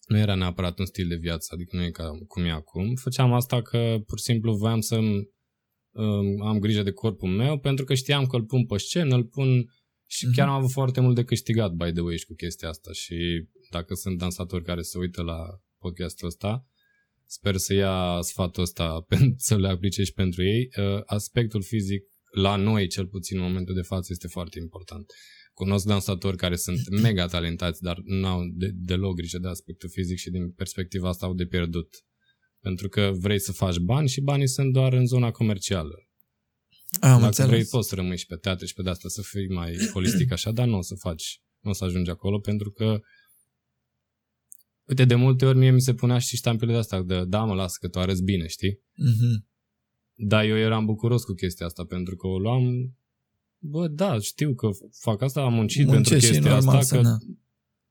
Nu 0.07 0.19
era 0.19 0.35
neapărat 0.35 0.79
un 0.79 0.87
stil 0.87 1.09
de 1.09 1.15
viață, 1.15 1.49
adică 1.55 1.77
nu 1.77 1.83
e 1.83 1.91
ca 1.91 2.11
cum 2.29 2.45
e 2.45 2.51
acum. 2.51 2.95
Făceam 2.95 3.33
asta 3.33 3.63
că 3.63 3.97
pur 4.07 4.19
și 4.19 4.25
simplu 4.25 4.57
voiam 4.57 4.81
să 4.81 4.97
um, 4.97 6.43
am 6.43 6.59
grijă 6.59 6.83
de 6.83 6.93
corpul 6.93 7.29
meu 7.29 7.59
pentru 7.59 7.85
că 7.85 7.95
știam 7.95 8.27
că 8.27 8.37
îl 8.37 8.45
pun 8.45 8.67
pe 8.67 8.77
scenă, 8.77 9.15
îl 9.15 9.25
pun 9.25 9.65
și 10.07 10.27
mm-hmm. 10.27 10.35
chiar 10.35 10.49
am 10.49 10.55
avut 10.55 10.71
foarte 10.71 11.01
mult 11.01 11.15
de 11.15 11.25
câștigat, 11.25 11.73
by 11.73 11.93
the 11.93 12.01
way, 12.01 12.17
și 12.17 12.27
cu 12.27 12.35
chestia 12.35 12.69
asta. 12.69 12.93
Și 12.93 13.49
dacă 13.71 13.95
sunt 13.95 14.19
dansatori 14.19 14.65
care 14.65 14.81
se 14.81 14.99
uită 14.99 15.23
la 15.23 15.39
podcastul 15.79 16.27
ăsta, 16.27 16.67
sper 17.27 17.57
să 17.57 17.75
ia 17.75 18.19
sfatul 18.21 18.63
ăsta 18.63 19.07
să 19.37 19.57
le 19.59 19.69
aplice 19.69 20.03
și 20.05 20.13
pentru 20.13 20.45
ei. 20.45 20.69
Uh, 20.79 21.03
aspectul 21.05 21.63
fizic, 21.63 22.03
la 22.31 22.57
noi, 22.57 22.87
cel 22.87 23.07
puțin 23.07 23.37
în 23.39 23.43
momentul 23.43 23.75
de 23.75 23.81
față, 23.83 24.09
este 24.11 24.27
foarte 24.27 24.59
important. 24.59 25.13
Cunosc 25.53 25.87
dansatori 25.87 26.37
care 26.37 26.57
sunt 26.57 26.79
mega 27.03 27.27
talentați, 27.27 27.83
dar 27.83 27.99
n-au 28.05 28.41
de, 28.55 28.71
deloc 28.75 29.15
grijă 29.15 29.39
de 29.39 29.49
aspectul 29.49 29.89
fizic 29.89 30.19
și 30.19 30.31
din 30.31 30.51
perspectiva 30.51 31.09
asta 31.09 31.27
au 31.27 31.35
de 31.35 31.47
pierdut. 31.47 31.89
Pentru 32.61 32.89
că 32.89 33.13
vrei 33.15 33.41
să 33.41 33.53
faci 33.53 33.77
bani 33.77 34.09
și 34.09 34.21
banii 34.21 34.49
sunt 34.49 34.73
doar 34.73 34.93
în 34.93 35.07
zona 35.07 35.31
comercială. 35.31 35.95
Am 37.01 37.11
Dacă 37.11 37.25
înțeles. 37.25 37.51
vrei, 37.51 37.65
poți 37.65 37.89
să 37.89 37.95
rămâi 37.95 38.19
și 38.19 38.27
pe 38.27 38.37
teatru 38.37 38.67
și 38.67 38.75
pe 38.75 38.83
de-asta 38.83 39.09
să 39.09 39.23
fii 39.23 39.49
mai 39.49 39.77
holistic 39.93 40.33
așa, 40.33 40.53
dar 40.53 40.67
nu 40.67 40.77
o 40.77 40.83
să 40.83 40.95
faci, 40.95 41.41
nu 41.61 41.71
o 41.71 41.75
să 41.75 41.85
ajungi 41.85 42.11
acolo 42.11 42.39
pentru 42.39 42.71
că 42.71 43.01
Uite, 44.89 45.05
de 45.05 45.15
multe 45.15 45.45
ori 45.45 45.59
mie 45.59 45.71
mi 45.71 45.81
se 45.81 45.95
punea 45.95 46.19
și 46.19 46.37
ștampile 46.37 46.73
de 46.73 46.79
asta, 46.79 47.03
de 47.03 47.25
da, 47.25 47.45
mă, 47.45 47.55
lasă 47.55 47.77
că 47.81 47.89
tu 47.89 47.99
arăți 47.99 48.23
bine, 48.23 48.47
știi? 48.47 48.73
Mm-hmm. 48.73 49.45
Dar 50.15 50.45
eu 50.45 50.57
eram 50.57 50.85
bucuros 50.85 51.25
cu 51.25 51.33
chestia 51.33 51.67
asta 51.67 51.85
pentru 51.85 52.17
că 52.17 52.27
o 52.27 52.39
luam 52.39 52.95
Bă, 53.59 53.89
da, 53.89 54.19
știu 54.19 54.55
că 54.55 54.69
fac 55.01 55.23
asta, 55.23 55.41
am 55.41 55.53
muncit 55.53 55.87
Muncești 55.87 56.31
pentru 56.31 56.51
chestia 56.51 56.75
asta, 56.75 56.97
că 56.97 57.03
na 57.03 57.19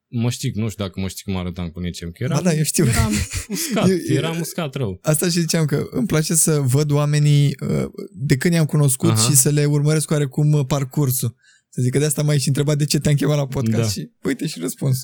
mă 0.08 0.29
știu, 0.29 0.51
nu 0.53 0.69
știu 0.69 0.84
dacă 0.84 0.99
mă 0.99 1.08
știu 1.08 1.31
cum 1.31 1.41
arătam 1.41 1.69
cu 1.69 1.79
nicem, 1.79 2.12
că 2.12 2.23
eram, 2.23 2.38
ba 2.38 2.43
da, 2.43 2.55
eu 2.55 2.63
știu. 2.63 2.86
eram 2.86 3.12
uscat, 3.49 3.89
eu, 3.89 3.95
eu, 4.10 4.15
eram 4.15 4.39
uscat 4.39 4.75
rău. 4.75 4.99
Asta 5.01 5.25
și 5.25 5.39
ziceam 5.39 5.65
că 5.65 5.88
îmi 5.89 6.08
place 6.08 6.36
să 6.36 6.60
văd 6.60 6.91
oamenii 6.91 7.55
uh, 7.60 7.86
de 8.12 8.38
când 8.38 8.53
i-am 8.53 8.65
cunoscut 8.65 9.10
Aha. 9.10 9.29
și 9.29 9.36
să 9.36 9.49
le 9.49 9.65
urmăresc 9.65 10.12
oarecum 10.12 10.51
uh, 10.53 10.65
parcursul. 10.65 11.36
Să 11.69 11.81
zic 11.81 11.91
că 11.91 11.99
de 11.99 12.05
asta 12.05 12.21
mai 12.21 12.39
și 12.39 12.47
întrebat 12.47 12.77
de 12.77 12.86
ce 12.86 12.99
te-am 12.99 13.15
chemat 13.15 13.38
la 13.38 13.47
podcast 13.47 13.81
da. 13.81 13.88
și 13.88 14.12
uite 14.21 14.47
și 14.47 14.60
răspuns. 14.60 15.03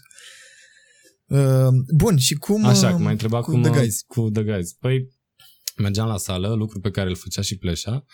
Uh, 1.31 1.67
bun, 1.95 2.17
și 2.17 2.33
cum... 2.33 2.65
Așa, 2.65 2.93
cum 2.93 3.05
ai 3.05 3.11
întrebat 3.11 3.43
cu 3.43 3.51
cum, 3.51 3.61
The 3.61 3.71
Guys. 3.71 4.01
Cu 4.01 4.29
The 4.29 4.43
Guys. 4.43 4.73
Păi, 4.73 5.09
mergeam 5.77 6.07
la 6.07 6.17
sală, 6.17 6.53
lucru 6.53 6.79
pe 6.79 6.91
care 6.91 7.09
îl 7.09 7.15
făcea 7.15 7.41
și 7.41 7.57
pleșa, 7.57 8.05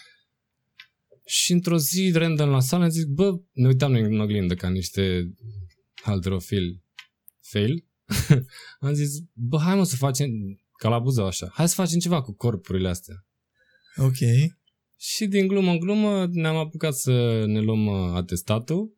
și 1.26 1.52
într-o 1.52 1.78
zi, 1.78 2.12
random 2.14 2.50
la 2.50 2.60
sală, 2.60 2.88
zic, 2.88 3.06
bă, 3.06 3.40
ne 3.52 3.68
uitam 3.68 3.94
în 3.94 4.20
oglindă 4.20 4.56
ca 4.56 4.70
niște 4.70 5.34
halterofili 6.02 6.84
fail, 7.40 7.86
am 8.80 8.94
zis, 8.94 9.10
bă, 9.34 9.58
hai 9.60 9.76
mă 9.76 9.84
să 9.84 9.96
facem, 9.96 10.30
ca 10.78 10.90
la 10.90 11.00
Buzău 11.00 11.26
așa, 11.26 11.50
hai 11.54 11.68
să 11.68 11.76
facem 11.76 12.00
ceva 12.00 12.22
cu 12.22 12.32
corpurile 12.32 12.90
astea. 12.90 13.26
Ok. 13.96 14.18
Și 14.96 15.26
din 15.26 15.48
glumă 15.48 15.72
în 15.72 15.80
glumă 15.80 16.28
ne-am 16.32 16.56
apucat 16.56 16.94
să 16.96 17.44
ne 17.46 17.60
luăm 17.60 17.86
uh, 17.86 18.16
atestatul 18.16 18.98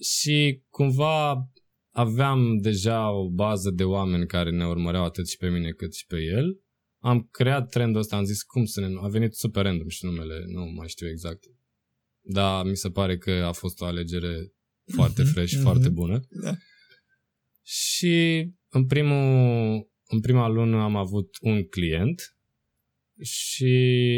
și 0.00 0.62
cumva 0.70 1.48
aveam 1.96 2.56
deja 2.58 3.10
o 3.10 3.30
bază 3.30 3.70
de 3.70 3.84
oameni 3.84 4.26
care 4.26 4.50
ne 4.50 4.66
urmăreau 4.66 5.04
atât 5.04 5.28
și 5.28 5.36
pe 5.36 5.48
mine 5.48 5.70
cât 5.70 5.94
și 5.94 6.06
pe 6.06 6.16
el. 6.16 6.60
Am 6.98 7.28
creat 7.30 7.68
trendul 7.68 8.00
ăsta, 8.00 8.16
am 8.16 8.24
zis 8.24 8.42
cum 8.42 8.64
să 8.64 8.80
ne... 8.80 8.86
A 9.00 9.08
venit 9.08 9.34
super 9.34 9.62
random 9.62 9.88
și 9.88 10.04
numele, 10.04 10.44
nu 10.46 10.64
mai 10.64 10.88
știu 10.88 11.08
exact. 11.08 11.44
dar 12.20 12.64
mi 12.64 12.76
se 12.76 12.90
pare 12.90 13.18
că 13.18 13.30
a 13.30 13.52
fost 13.52 13.80
o 13.80 13.84
alegere 13.84 14.52
foarte 14.94 15.22
Mhm, 15.22 15.32
fresh, 15.32 15.52
mhm. 15.52 15.62
foarte 15.62 15.88
bună. 15.88 16.20
Da. 16.42 16.54
Și 17.62 18.46
în, 18.68 18.86
primul, 18.86 19.20
în 20.06 20.20
prima 20.20 20.48
lună 20.48 20.82
am 20.82 20.96
avut 20.96 21.36
un 21.40 21.68
client 21.68 22.36
și 23.22 23.72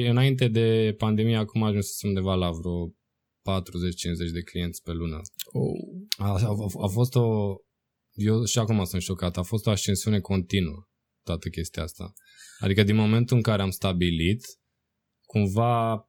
înainte 0.08 0.48
de 0.48 0.94
pandemie 0.96 1.36
acum 1.36 1.62
ajunsesem 1.62 2.08
undeva 2.08 2.34
la 2.34 2.50
vreo 2.50 2.88
40-50 2.88 2.92
de 4.32 4.42
clienți 4.42 4.82
pe 4.82 4.92
lună. 4.92 5.20
Oh. 5.44 6.06
A, 6.16 6.32
a, 6.32 6.56
a 6.82 6.86
fost 6.86 7.14
o... 7.14 7.54
Eu 8.18 8.44
și 8.44 8.58
acum 8.58 8.84
sunt 8.84 9.02
șocat. 9.02 9.36
A 9.36 9.42
fost 9.42 9.66
o 9.66 9.70
ascensiune 9.70 10.20
continuă 10.20 10.88
toată 11.22 11.48
chestia 11.48 11.82
asta. 11.82 12.12
Adică 12.58 12.82
din 12.82 12.94
momentul 12.94 13.36
în 13.36 13.42
care 13.42 13.62
am 13.62 13.70
stabilit, 13.70 14.44
cumva 15.26 16.02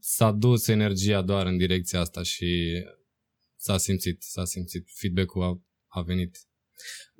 s-a 0.00 0.32
dus 0.32 0.66
energia 0.66 1.22
doar 1.22 1.46
în 1.46 1.56
direcția 1.56 2.00
asta 2.00 2.22
și 2.22 2.82
s-a 3.56 3.76
simțit, 3.78 4.22
s-a 4.22 4.44
simțit. 4.44 4.88
Feedback-ul 4.94 5.42
a, 5.42 5.62
a 5.86 6.02
venit. 6.02 6.38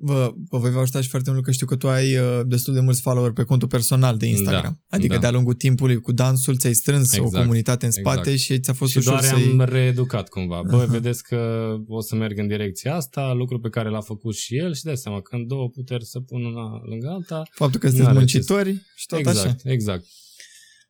Vă, 0.03 0.33
vă 0.49 0.57
voi 0.57 0.71
ajuta 0.75 1.01
și 1.01 1.09
foarte 1.09 1.31
mult 1.31 1.43
că 1.43 1.51
știu 1.51 1.65
că 1.65 1.75
tu 1.75 1.89
ai 1.89 2.17
uh, 2.17 2.41
destul 2.45 2.73
de 2.73 2.79
mulți 2.79 3.01
follower 3.01 3.31
pe 3.31 3.43
contul 3.43 3.67
personal 3.67 4.17
de 4.17 4.25
Instagram. 4.25 4.81
Da, 4.87 4.97
adică 4.97 5.13
da. 5.13 5.19
de-a 5.19 5.31
lungul 5.31 5.53
timpului 5.53 5.99
cu 5.99 6.11
dansul 6.11 6.57
ți-ai 6.57 6.73
strâns 6.73 7.11
o 7.11 7.15
Exact, 7.15 7.43
comunitate 7.43 7.85
în 7.85 7.91
spate 7.91 8.19
exact. 8.19 8.37
și 8.37 8.59
ți-a 8.59 8.73
fost 8.73 8.91
Și 8.91 8.97
ușor 8.97 9.11
doar 9.11 9.23
să-i... 9.23 9.49
am 9.51 9.61
reeducat 9.61 10.29
cumva. 10.29 10.61
Bă, 10.69 10.75
Aha. 10.75 10.85
vedeți 10.85 11.23
că 11.23 11.71
o 11.87 12.01
să 12.01 12.15
merg 12.15 12.37
în 12.37 12.47
direcția 12.47 12.95
asta, 12.95 13.33
lucru 13.33 13.59
pe 13.59 13.69
care 13.69 13.89
l-a 13.89 14.01
făcut 14.01 14.35
și 14.35 14.57
el 14.57 14.73
și 14.73 14.83
de 14.83 14.93
seama 14.93 15.21
când 15.21 15.47
două 15.47 15.69
puteri 15.69 16.05
să 16.05 16.19
pun 16.19 16.45
una 16.45 16.81
lângă 16.89 17.07
alta. 17.07 17.43
Faptul 17.51 17.79
că 17.79 17.87
sunteți 17.87 18.07
N-are 18.07 18.17
muncitori 18.17 18.81
și 18.95 19.05
tot 19.05 19.19
exact, 19.19 19.37
așa. 19.37 19.55
exact. 19.63 20.05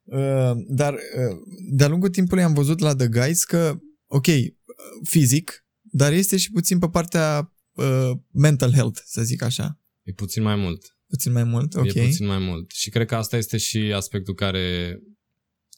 Uh, 0.04 0.52
dar 0.68 0.94
uh, 0.94 1.38
de-a 1.72 1.88
lungul 1.88 2.10
timpului 2.10 2.44
am 2.44 2.54
văzut 2.54 2.80
la 2.80 2.96
The 2.96 3.08
Guys 3.08 3.44
că, 3.44 3.78
ok, 4.08 4.28
uh, 4.28 4.44
fizic, 5.04 5.66
dar 5.82 6.14
este 6.14 6.38
și 6.38 6.52
puțin 6.52 6.80
pe 6.80 6.88
partea 6.88 7.54
uh, 7.74 8.12
mental 8.32 8.72
health, 8.72 9.02
să 9.06 9.22
zic 9.22 9.42
așa. 9.42 9.80
E 10.04 10.12
puțin 10.12 10.44
mai 10.44 10.56
mult. 10.56 10.96
Puțin 11.08 11.32
mai 11.32 11.44
mult, 11.44 11.74
ok. 11.76 11.94
E 11.94 12.04
puțin 12.06 12.26
mai 12.26 12.38
mult. 12.38 12.72
Și 12.72 12.90
cred 12.90 13.08
că 13.08 13.16
asta 13.16 13.38
este 13.38 13.58
și 13.58 13.78
aspectul 13.78 14.34
care, 14.34 14.98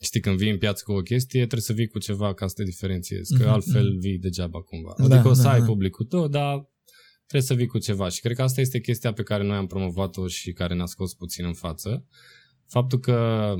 știi, 0.02 0.20
când 0.20 0.38
vii 0.38 0.50
în 0.50 0.58
piață 0.58 0.84
cu 0.86 0.91
o 0.91 1.02
chestie, 1.02 1.39
trebuie 1.39 1.62
să 1.62 1.74
vii 1.74 1.88
cu 1.88 2.00
ceva 2.00 2.34
ca 2.34 2.48
să 2.48 2.54
te 2.54 2.64
diferențiezi, 2.64 3.36
că 3.38 3.44
Mhm, 3.44 3.52
altfel 3.52 3.89
mhm. 3.89 4.00
vii 4.00 4.18
degeaba 4.18 4.62
cumva. 4.62 4.94
Da, 4.98 5.04
Adică 5.04 5.30
o 5.30 5.34
să 5.34 5.41
da, 5.41 5.52
ai 5.52 5.60
da. 5.60 5.66
publicul 5.66 6.06
tău, 6.06 6.28
dar 6.28 6.72
trebuie 7.28 7.41
să 7.50 7.54
vii 7.54 7.68
cu 7.68 7.78
ceva. 7.78 8.10
Și 8.10 8.22
cred 8.22 8.36
că 8.36 8.41
asta 8.41 8.62
este 8.62 8.80
chestia 8.80 9.14
pe 9.14 9.24
care 9.24 9.44
noi 9.44 9.56
am 9.56 9.68
promovat-o 9.68 10.28
și 10.28 10.52
care 10.52 10.74
ne-a 10.74 10.86
scos 10.86 11.14
puțin 11.14 11.46
în 11.46 11.54
față. 11.54 12.06
Faptul 12.68 13.00
că 13.00 13.56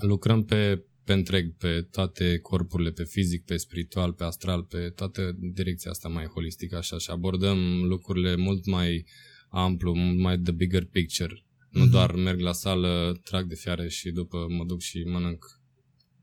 lucrăm 0.00 0.44
pe, 0.44 0.84
pe 1.04 1.12
întreg, 1.12 1.56
pe 1.56 1.80
toate 1.90 2.38
corpurile, 2.38 2.90
pe 2.90 3.04
fizic, 3.04 3.44
pe 3.44 3.56
spiritual, 3.56 4.12
pe 4.12 4.24
astral, 4.24 4.62
pe 4.62 4.88
toată 4.88 5.36
direcția 5.38 5.90
asta 5.90 6.08
mai 6.08 6.24
holistică 6.26 6.76
așa 6.76 6.98
și 6.98 7.10
abordăm 7.10 7.82
lucrurile 7.82 8.36
mult 8.36 8.66
mai 8.66 9.06
amplu, 9.48 9.94
mult 9.94 10.18
mai 10.18 10.38
the 10.38 10.52
bigger 10.52 10.84
picture. 10.84 11.44
Nu 11.70 11.82
Mhm. 11.82 11.90
doar 11.90 12.14
merg 12.14 12.40
la 12.40 12.52
sală, 12.52 13.20
trag 13.24 13.46
de 13.46 13.54
fiare 13.54 13.88
și 13.88 14.10
după 14.10 14.46
mă 14.48 14.64
duc 14.64 14.80
și 14.80 15.02
mănânc 15.02 15.60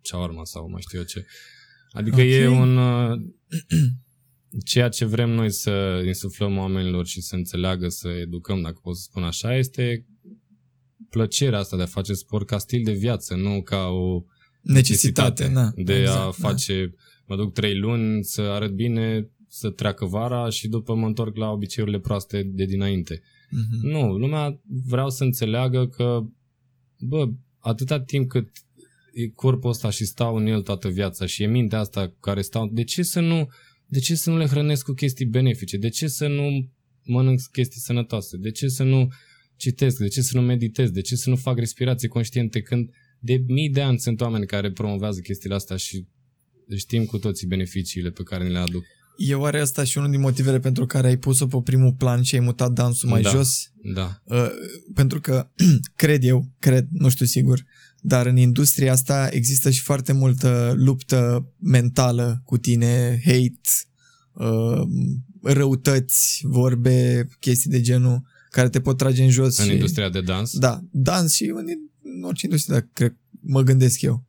ceaorma 0.02 0.44
sau 0.46 0.70
mai 0.70 0.82
știu 0.82 0.98
eu 1.00 1.06
ce. 1.06 1.26
Adică 1.92 2.16
Ok. 2.16 2.28
e 2.28 2.48
un... 2.48 2.78
uh, 2.78 3.20
Ceea 4.66 4.90
ce 4.90 5.06
vrem 5.06 5.30
noi 5.30 5.52
să 5.52 6.04
insuflăm 6.06 6.58
oamenilor 6.58 7.06
și 7.06 7.22
să 7.22 7.36
înțeleagă, 7.36 7.90
să 7.90 8.08
educăm, 8.10 8.62
dacă 8.62 8.80
pot 8.84 8.96
să 8.96 9.02
spun 9.02 9.24
așa, 9.24 9.56
este 9.58 10.06
plăcerea 11.10 11.60
asta 11.60 11.78
de 11.78 11.84
a 11.84 11.86
face 11.86 12.14
sport 12.14 12.48
ca 12.48 12.58
stil 12.58 12.84
de 12.84 12.92
viață, 12.92 13.36
nu 13.36 13.62
ca 13.62 13.86
o 13.88 14.24
Necesitate, 14.62 15.48
na. 15.48 15.72
de 15.76 16.00
exact, 16.00 16.20
a 16.20 16.32
face, 16.32 16.94
mă 17.26 17.36
duc 17.36 17.54
trei 17.54 17.78
luni 17.78 18.24
să 18.24 18.42
arăt 18.42 18.72
bine, 18.72 19.30
să 19.48 19.70
treacă 19.70 20.06
vara 20.06 20.50
și 20.50 20.68
după 20.68 20.96
mă 20.96 21.06
întorc 21.06 21.36
la 21.36 21.50
obiceiurile 21.50 22.00
proaste 22.00 22.44
de 22.44 22.66
dinainte. 22.66 23.22
Da. 23.50 23.58
Mhm. 23.60 23.88
Nu, 23.88 24.18
lumea 24.18 24.60
vreau 24.88 25.10
să 25.10 25.24
înțeleagă 25.24 25.88
că, 25.88 26.24
bă, 27.00 27.30
atâta 27.60 28.00
timp 28.00 28.30
cât 28.30 28.50
e 29.14 29.28
corpul 29.28 29.70
ăsta 29.70 29.90
și 29.90 30.06
stau 30.06 30.36
în 30.36 30.46
el 30.46 30.62
toată 30.62 30.88
viața 30.88 31.26
și 31.26 31.44
e 31.44 31.48
mintea 31.48 31.80
asta 31.80 32.08
cu 32.08 32.18
care 32.20 32.42
stau, 32.42 32.70
de 32.72 32.84
ce 32.84 33.04
să 33.04 33.20
nu, 33.20 33.50
de 33.86 34.00
ce 34.00 34.16
să 34.16 34.30
nu 34.30 34.38
le 34.38 34.46
hrănesc 34.46 34.86
cu 34.86 34.94
chestii 34.94 35.26
benefice? 35.26 35.78
De 35.78 35.90
ce 35.90 36.08
să 36.08 36.28
nu 36.28 36.70
mănânc 37.04 37.40
chestii 37.52 37.80
sănătoase? 37.80 38.38
De 38.38 38.52
ce 38.52 38.68
să 38.68 38.84
nu 38.84 39.12
citesc? 39.56 39.98
De 39.98 40.08
ce 40.08 40.22
să 40.22 40.38
nu 40.38 40.46
meditez? 40.46 40.90
De 40.90 41.02
ce 41.02 41.16
să 41.16 41.30
nu 41.30 41.36
fac 41.36 41.58
respirații 41.58 42.08
conștiente 42.08 42.62
când 42.62 42.90
de 43.24 43.44
mii 43.48 43.70
de 43.70 43.82
ani 43.82 44.00
sunt 44.00 44.22
oameni 44.22 44.46
care 44.46 44.72
promovează 44.72 45.20
chestiile 45.20 45.56
astea 45.56 45.76
și 45.76 46.06
știm 46.76 47.06
cu 47.06 47.18
toții 47.18 47.48
beneficiile 47.48 48.10
pe 48.10 48.24
care 48.24 48.44
ni 48.44 48.52
le 48.52 48.58
aduc. 48.58 48.84
E 49.18 49.36
oare 49.36 49.60
asta 49.60 49.84
și 49.84 49.98
unul 49.98 50.10
din 50.12 50.20
motivele 50.20 50.60
pentru 50.60 50.86
care 50.86 51.08
ai 51.08 51.18
pus-o 51.18 51.48
pe 51.48 51.58
primul 51.64 51.94
plan 51.94 52.22
și 52.22 52.36
ai 52.36 52.42
mutat 52.42 52.72
dansul 52.72 53.10
mai 53.10 53.22
Da. 53.22 53.30
jos? 53.30 53.72
Da, 53.94 54.22
Uh, 54.24 54.48
pentru 54.94 55.20
că, 55.22 55.50
cred 55.96 56.24
eu, 56.24 56.48
cred, 56.60 56.88
nu 56.92 57.10
știu 57.10 57.26
sigur, 57.26 57.66
dar 58.02 58.26
în 58.26 58.38
industria 58.38 58.92
asta 58.92 59.30
există 59.32 59.70
și 59.70 59.82
foarte 59.82 60.12
multă 60.14 60.74
luptă 60.78 61.48
mentală 61.60 62.42
cu 62.46 62.58
tine, 62.58 63.22
hate, 63.26 63.62
uh, 64.34 64.82
răutăți, 65.42 66.42
vorbe, 66.44 67.28
chestii 67.40 67.70
de 67.70 67.82
genul 67.82 68.22
care 68.50 68.70
te 68.70 68.82
pot 68.82 68.98
trage 68.98 69.24
în 69.24 69.30
jos. 69.30 69.58
în 69.58 69.66
și, 69.66 69.72
industria 69.72 70.10
de 70.10 70.22
dans. 70.22 70.58
Da, 70.58 70.82
dans 70.92 71.34
și 71.34 71.44
în, 71.44 71.66
în 72.16 72.24
orice 72.24 72.46
industrie, 72.46 72.76
dar 72.76 72.90
cred, 72.94 73.18
mă 73.42 73.62
gândesc 73.62 74.02
eu. 74.02 74.26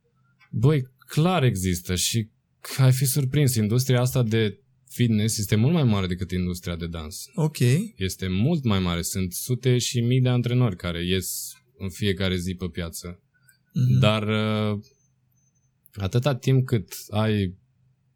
Băi, 0.50 0.88
clar 0.98 1.42
există 1.42 1.94
și 1.94 2.28
ai 2.76 2.92
fi 2.92 3.04
surprins. 3.04 3.54
Industria 3.54 4.00
asta 4.00 4.22
de 4.22 4.60
fitness 4.88 5.38
este 5.38 5.56
mult 5.56 5.72
mai 5.72 5.84
mare 5.84 6.06
decât 6.06 6.30
industria 6.30 6.76
de 6.76 6.86
dans. 6.86 7.24
Ok. 7.34 7.58
Este 7.96 8.28
mult 8.28 8.64
mai 8.64 8.78
mare. 8.78 9.02
Sunt 9.02 9.32
sute 9.32 9.78
și 9.78 10.00
mii 10.00 10.20
de 10.20 10.28
antrenori 10.28 10.76
care 10.76 11.06
ies 11.06 11.52
în 11.78 11.90
fiecare 11.90 12.36
zi 12.36 12.54
pe 12.54 12.66
piață. 12.66 13.20
Mhm. 13.72 13.98
Dar 13.98 14.28
uh, 14.28 14.80
atâta 15.92 16.34
timp 16.34 16.66
cât 16.66 16.94
ai, 17.08 17.58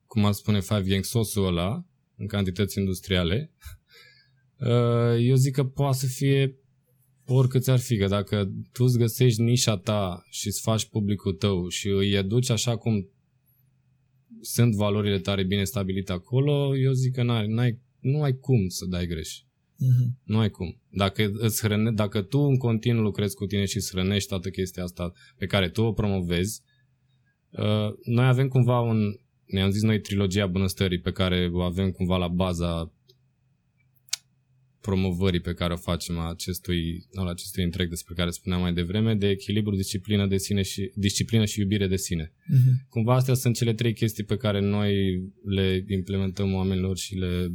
cum 0.06 0.24
ar 0.24 0.32
spune 0.32 0.60
Five 0.60 0.82
Gang, 0.82 1.04
sosul 1.04 1.46
ăla, 1.46 1.86
în 2.16 2.26
cantități 2.26 2.78
industriale, 2.78 3.52
uh, 4.58 5.16
eu 5.18 5.34
zic 5.34 5.54
că 5.54 5.64
poate 5.64 5.96
să 5.96 6.06
fie 6.06 6.56
oricât 7.26 7.62
ți-ar 7.62 7.78
fi, 7.78 7.96
că 7.96 8.06
dacă 8.06 8.52
tu 8.72 8.84
îți 8.84 8.98
găsești 8.98 9.42
nișa 9.42 9.76
ta 9.76 10.26
și 10.30 10.46
îți 10.46 10.60
faci 10.60 10.84
publicul 10.84 11.32
tău 11.32 11.68
și 11.68 11.88
îi 11.88 12.12
educi 12.12 12.50
așa 12.50 12.76
cum 12.76 13.08
sunt 14.40 14.74
valorile 14.74 15.18
tale 15.18 15.42
bine 15.42 15.64
stabilite 15.64 16.12
acolo, 16.12 16.76
eu 16.76 16.92
zic 16.92 17.14
că 17.14 17.22
n-ai, 17.22 17.46
n-ai, 17.46 17.80
nu 18.00 18.22
ai 18.22 18.38
cum 18.38 18.68
să 18.68 18.86
dai 18.86 19.06
greș. 19.06 19.40
Mhm. 19.78 20.18
Nu 20.24 20.38
ai 20.38 20.50
cum. 20.50 20.80
Dacă, 20.90 21.30
îți 21.32 21.60
hrăne, 21.60 21.92
dacă 21.92 22.22
tu 22.22 22.38
în 22.38 22.56
continuu 22.56 23.02
lucrezi 23.02 23.34
cu 23.34 23.46
tine 23.46 23.64
și 23.64 23.76
îți 23.76 23.90
hrănești 23.90 24.28
toată 24.28 24.48
chestia 24.48 24.82
asta 24.82 25.12
pe 25.36 25.46
care 25.46 25.68
tu 25.68 25.82
o 25.82 25.92
promovezi, 25.92 26.62
uh, 27.50 27.92
noi 28.04 28.26
avem 28.26 28.48
cumva 28.48 28.80
un, 28.80 29.18
ne-am 29.44 29.70
zis 29.70 29.82
noi 29.82 30.00
trilogia 30.00 30.46
bunăstării 30.46 31.00
pe 31.00 31.12
care 31.12 31.50
o 31.52 31.60
avem 31.60 31.90
cumva 31.90 32.16
la 32.16 32.28
baza 32.28 32.92
promovării 34.86 35.40
pe 35.40 35.52
care 35.54 35.72
o 35.72 35.76
facem 35.76 36.18
a 36.18 36.28
acestui, 36.30 37.06
al 37.14 37.26
acestui 37.26 37.62
întreg 37.64 37.88
despre 37.88 38.14
care 38.14 38.30
spuneam 38.30 38.60
mai 38.60 38.72
devreme, 38.72 39.14
de 39.14 39.28
echilibru, 39.28 39.74
disciplină 39.76 40.26
de 40.26 40.36
sine 40.38 40.62
și 40.62 40.90
disciplină 40.94 41.44
și 41.44 41.60
iubire 41.60 41.86
de 41.86 41.96
sine. 41.96 42.32
Mhm. 42.46 42.86
Cumva 42.88 43.14
astea 43.14 43.34
sunt 43.34 43.54
cele 43.56 43.74
trei 43.74 43.92
chestii 43.94 44.24
pe 44.24 44.36
care 44.36 44.60
noi 44.60 44.92
le 45.44 45.84
implementăm 45.88 46.54
oamenilor 46.54 46.96
și 46.96 47.14
le 47.14 47.52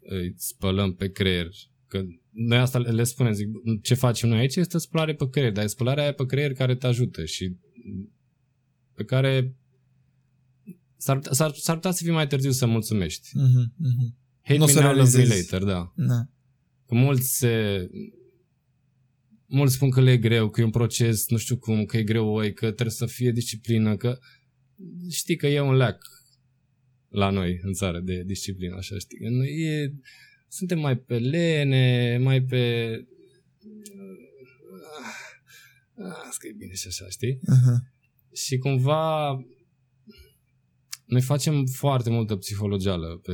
îi 0.00 0.34
spălăm 0.36 0.94
pe 0.94 1.10
creier. 1.10 1.48
Că 1.88 2.02
noi 2.32 2.58
asta 2.58 2.78
le 2.78 3.04
spunem, 3.04 3.32
zic, 3.32 3.48
ce 3.82 3.94
facem 3.94 4.28
noi 4.28 4.38
aici 4.38 4.56
este 4.56 4.78
spălare 4.78 5.14
pe 5.14 5.28
creier, 5.30 5.52
dar 5.52 5.64
e 5.64 5.66
spălarea 5.66 6.02
aia 6.02 6.12
pe 6.12 6.26
creier 6.26 6.52
care 6.52 6.74
te 6.74 6.86
ajută 6.86 7.24
și 7.24 7.56
pe 8.94 9.04
care 9.04 9.54
s-ar, 10.96 11.20
s-ar, 11.30 11.52
s-ar 11.54 11.74
putea 11.74 11.90
să 11.90 12.02
fii 12.02 12.12
mai 12.12 12.26
târziu 12.26 12.50
să 12.50 12.66
mulțumești. 12.66 13.28
Mhm. 13.34 13.74
Mhm. 13.76 14.16
Hate 14.42 14.58
Nu 14.58 14.64
o 14.64 14.66
me 14.66 14.72
să 14.72 14.80
now, 14.80 14.88
love 14.94 15.02
me 15.02 15.16
realizezi. 15.16 15.52
later, 15.52 15.66
da. 15.68 15.92
Da. 15.96 16.28
Că 16.88 16.94
mulți 16.94 17.38
se... 17.38 17.86
Mulți 19.46 19.74
spun 19.74 19.90
că 19.90 20.00
le 20.00 20.10
e 20.10 20.16
greu, 20.16 20.50
că 20.50 20.60
e 20.60 20.64
un 20.64 20.70
proces, 20.70 21.28
nu 21.28 21.36
știu 21.36 21.56
cum, 21.56 21.84
că 21.84 21.96
e 21.96 22.02
greu, 22.02 22.28
oi, 22.28 22.52
că 22.52 22.66
trebuie 22.66 22.90
să 22.90 23.06
fie 23.06 23.30
disciplină, 23.30 23.96
că 23.96 24.18
știi 25.10 25.36
că 25.36 25.46
e 25.46 25.60
un 25.60 25.74
lac 25.74 25.98
la 27.08 27.30
noi 27.30 27.60
în 27.62 27.72
țară 27.72 28.00
de 28.00 28.22
disciplină, 28.26 28.76
așa 28.76 28.98
știi. 28.98 29.18
Că 29.18 29.28
noi 29.28 29.48
e, 29.48 29.94
suntem 30.48 30.78
mai 30.78 30.98
pe 30.98 31.18
lene, 31.18 32.18
mai 32.22 32.42
pe... 32.42 32.92
Ah, 35.96 36.34
că 36.38 36.46
e 36.46 36.52
bine 36.56 36.72
și 36.72 36.86
așa, 36.86 37.08
știi? 37.08 37.38
Aha. 37.46 37.92
Și 38.32 38.58
cumva 38.58 39.30
noi 41.04 41.20
facem 41.20 41.66
foarte 41.66 42.10
multă 42.10 42.36
psihologială 42.36 43.20
pe, 43.22 43.32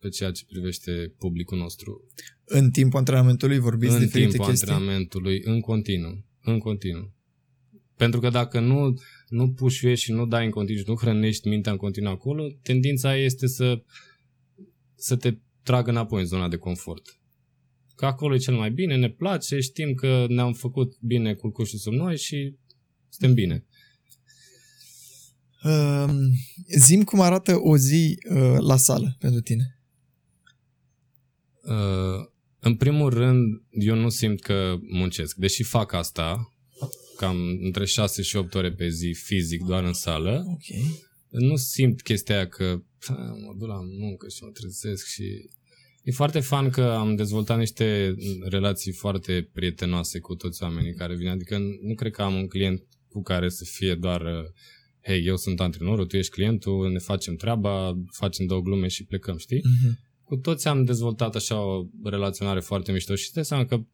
pe 0.00 0.08
ceea 0.08 0.30
ce 0.30 0.44
privește 0.46 1.14
publicul 1.18 1.58
nostru 1.58 2.06
În 2.44 2.70
timpul 2.70 2.98
antrenamentului 2.98 3.58
vorbiți 3.58 3.94
în 3.94 4.00
diferite 4.00 4.28
timpul 4.30 4.46
chestii? 4.46 4.68
antrenamentului, 4.68 5.40
în 5.44 5.60
continuu, 5.60 6.24
în 6.42 6.58
continuu. 6.58 7.14
Pentru 7.96 8.20
că 8.20 8.28
dacă 8.28 8.60
nu, 8.60 8.94
nu 9.28 9.52
pușuiești 9.52 10.04
și 10.04 10.12
nu 10.12 10.26
dai 10.26 10.44
în 10.44 10.50
continuu, 10.50 10.82
nu 10.86 10.96
hrănești 10.96 11.48
mintea 11.48 11.72
în 11.72 11.78
continuu 11.78 12.12
acolo, 12.12 12.48
tendința 12.62 13.16
este 13.16 13.46
să, 13.46 13.82
să 14.94 15.16
te 15.16 15.36
tragă 15.62 15.90
înapoi 15.90 16.20
în 16.20 16.26
zona 16.26 16.48
de 16.48 16.56
confort. 16.56 17.18
Că 17.96 18.06
acolo 18.06 18.34
e 18.34 18.38
cel 18.38 18.54
mai 18.54 18.70
bine, 18.70 18.96
ne 18.96 19.10
place, 19.10 19.60
știm 19.60 19.94
că 19.94 20.24
ne-am 20.28 20.52
făcut 20.52 20.96
bine 21.00 21.34
culcușul 21.34 21.78
sub 21.78 21.92
noi 21.92 22.16
și 22.16 22.56
suntem 23.08 23.34
bine. 23.34 23.64
Uh, 25.64 26.10
zim 26.76 27.02
cum 27.02 27.20
arată 27.20 27.56
o 27.62 27.76
zi 27.76 28.18
uh, 28.30 28.56
la 28.58 28.76
sală 28.76 29.16
pentru 29.18 29.40
tine. 29.40 29.79
Uh, 31.62 32.26
în 32.60 32.74
primul 32.76 33.10
rând, 33.10 33.62
eu 33.70 33.94
nu 33.94 34.08
simt 34.08 34.40
că 34.40 34.76
muncesc. 34.80 35.36
Deși 35.36 35.62
fac 35.62 35.92
asta, 35.92 36.54
cam 37.16 37.36
între 37.62 37.84
6 37.84 38.22
și 38.22 38.36
8 38.36 38.54
ore 38.54 38.72
pe 38.72 38.88
zi 38.88 39.16
fizic, 39.24 39.62
doar 39.62 39.84
în 39.84 39.92
sală, 39.92 40.42
Ok. 40.46 40.78
nu 41.30 41.56
simt 41.56 42.02
chestia 42.02 42.34
aia 42.34 42.48
că 42.48 42.82
"Ha, 43.06 43.14
mă 43.46 43.54
duc 43.58 43.68
la 43.68 43.80
muncă 43.98 44.28
și 44.28 44.42
mă 44.42 44.50
trezesc 44.50 45.06
și... 45.06 45.24
E 46.02 46.10
foarte 46.12 46.40
fan 46.40 46.70
că 46.70 46.82
am 46.82 47.14
dezvoltat 47.16 47.58
niște 47.58 48.14
relații 48.48 48.92
foarte 48.92 49.48
prietenoase 49.52 50.18
cu 50.18 50.34
toți 50.34 50.62
oamenii 50.62 50.94
care 50.94 51.16
vin. 51.16 51.28
Adică 51.28 51.58
nu 51.58 51.94
cred 51.94 52.12
că 52.12 52.22
am 52.22 52.34
un 52.34 52.46
client 52.46 52.82
cu 53.08 53.22
care 53.22 53.48
să 53.48 53.64
fie 53.64 53.94
doar 53.94 54.20
uh, 54.20 54.44
hei, 55.02 55.24
eu 55.26 55.36
sunt 55.36 55.60
antrenorul, 55.60 56.06
tu 56.06 56.16
ești 56.16 56.32
clientul, 56.32 56.90
ne 56.92 56.98
facem 56.98 57.34
treaba, 57.36 57.94
facem 58.12 58.46
două 58.46 58.60
glume 58.60 58.88
și 58.88 59.04
plecăm, 59.04 59.36
știi? 59.36 59.60
Mhm. 59.64 59.98
Cu 60.30 60.36
toți 60.36 60.68
am 60.68 60.84
dezvoltat 60.84 61.34
așa 61.34 61.60
o 61.60 61.86
relaționare 62.04 62.60
foarte 62.60 62.92
mișto 62.92 63.14
și 63.14 63.24
îți 63.24 63.34
dai 63.34 63.44
seama 63.44 63.64
că 63.64 63.84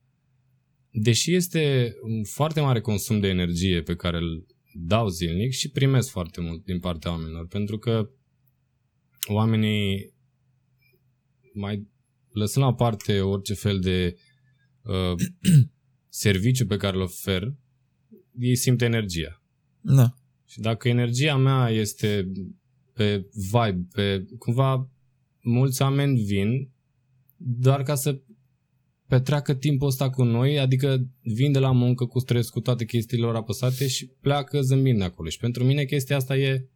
deși 0.91 1.35
este 1.35 1.95
un 2.03 2.25
foarte 2.25 2.61
mare 2.61 2.81
consum 2.81 3.21
de 3.21 3.29
energie 3.29 3.83
pe 3.83 3.95
care 3.95 4.17
îl 4.17 4.47
dau 4.73 5.09
zilnic 5.09 5.53
și 5.53 5.71
primesc 5.71 6.09
foarte 6.11 6.41
mult 6.41 6.65
din 6.65 6.79
partea 6.79 7.11
oamenilor, 7.11 7.47
pentru 7.47 7.79
că 7.79 8.11
oamenii 9.29 10.15
mai 11.53 11.89
lăsând 12.33 12.65
la 12.65 12.75
parte 12.75 13.21
orice 13.21 13.55
fel 13.55 13.81
de 13.81 14.17
uh, 14.83 15.15
serviciu 16.09 16.67
pe 16.67 16.77
care 16.77 16.97
îl 16.97 17.03
ofer, 17.03 17.55
ei 18.39 18.57
simt 18.57 18.83
energia. 18.83 19.43
Da. 19.81 20.15
Și 20.45 20.61
dacă 20.61 20.89
energia 20.89 21.37
mea 21.37 21.71
este 21.71 22.33
pe 22.93 23.29
vibe, 23.33 23.87
pe 23.93 24.27
cumva 24.39 24.91
mulți 25.47 25.83
oameni 25.83 26.21
vin 26.21 26.69
doar 27.37 27.83
ca 27.83 27.95
să 27.95 28.19
petreacă 29.09 29.55
timpul 29.55 29.87
ăsta 29.89 30.11
cu 30.11 30.23
noi, 30.23 30.59
adică 30.59 31.07
vin 31.23 31.53
de 31.53 31.59
la 31.59 31.73
muncă 31.73 32.05
cu 32.05 32.19
stres, 32.19 32.49
cu 32.49 32.61
toate 32.61 32.85
chestiile 32.85 33.25
lor 33.25 33.35
apăsate 33.35 33.87
și 33.89 34.07
pleacă 34.21 34.61
zâmbind 34.61 34.99
de 34.99 35.05
acolo. 35.05 35.29
Și 35.29 35.39
pentru 35.39 35.65
mine 35.65 35.85
chestia 35.85 36.17
asta 36.17 36.37
e 36.37 36.69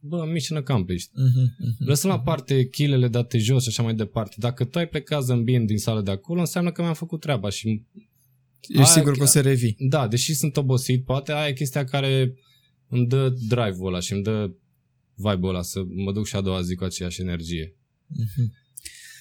bă, 0.00 0.24
mission 0.32 0.56
accomplished. 0.58 1.10
Mhm, 1.14 1.54
mhm. 1.58 1.84
Lăsăm 1.88 2.10
la 2.10 2.20
parte 2.20 2.68
chilele 2.68 3.08
date 3.08 3.38
jos 3.38 3.62
și 3.62 3.68
așa 3.68 3.82
mai 3.82 3.94
departe. 3.94 4.34
Dacă 4.38 4.64
tu 4.64 4.78
ai 4.78 4.88
plecat 4.88 5.22
zâmbind 5.22 5.66
din 5.66 5.78
sală 5.78 6.00
de 6.00 6.10
acolo, 6.10 6.40
înseamnă 6.40 6.72
că 6.72 6.82
mi-am 6.82 6.94
făcut 6.94 7.20
treaba 7.20 7.48
și 7.48 7.84
Ești 8.68 8.80
Aia- 8.82 8.84
sigur 8.92 9.16
că 9.16 9.22
o 9.22 9.26
să 9.26 9.40
revii. 9.40 9.76
da, 9.78 10.08
deși 10.08 10.34
sunt 10.34 10.56
obosit, 10.56 11.04
poate 11.04 11.32
aia 11.32 11.48
e 11.48 11.52
chestia 11.52 11.84
care 11.84 12.34
îmi 12.88 13.06
dă 13.06 13.28
drive-ul 13.48 13.86
ăla 13.86 14.00
și 14.00 14.12
îmi 14.12 14.22
dă 14.22 14.50
vibe-ul 15.14 15.48
ăla 15.48 15.62
să 15.62 15.82
mă 15.88 16.12
duc 16.12 16.26
și 16.26 16.36
a 16.36 16.40
doua 16.40 16.60
zi 16.62 16.74
cu 16.74 16.84
aceeași 16.84 17.20
energie. 17.20 17.74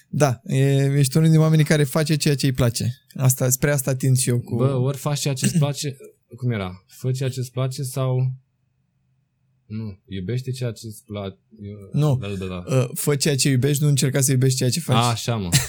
Da, 0.10 0.42
e, 0.44 0.94
ești 0.98 1.18
unul 1.18 1.30
din 1.30 1.40
oamenii 1.40 1.66
care 1.66 1.84
face 1.84 2.16
ceea 2.16 2.36
ce 2.36 2.46
îi 2.46 2.52
place. 2.52 2.96
Asta, 3.16 3.50
spre 3.50 3.72
asta 3.72 3.96
tind 3.96 4.18
și 4.18 4.30
eu 4.30 4.40
cu... 4.40 4.56
Bă, 4.56 4.74
ori 4.74 4.98
faci 4.98 5.20
ceea 5.20 5.34
ce-ți 5.34 5.58
place, 5.58 5.98
cum 6.36 6.52
era? 6.52 6.84
Fă 6.88 7.12
ceea 7.12 7.30
ce-ți 7.30 7.52
place 7.52 7.84
sau... 7.84 8.34
Nu, 9.66 10.00
iubește 10.06 10.52
ceea 10.52 10.72
ce-ți 10.72 11.04
place. 11.04 11.38
Nu. 11.92 12.18
Da, 12.22 12.28
da, 12.28 12.46
da. 12.46 12.64
Uh, 12.68 12.90
fă 12.94 13.16
ceea 13.16 13.36
ce 13.36 13.50
iubești, 13.50 13.84
nu 13.84 13.90
încerca 13.90 14.22
să 14.22 14.32
iubești 14.32 14.58
ceea 14.58 14.70
ce 14.70 14.80
faci. 14.80 14.96
A, 14.96 15.10
așa, 15.10 15.36
mă. 15.36 15.50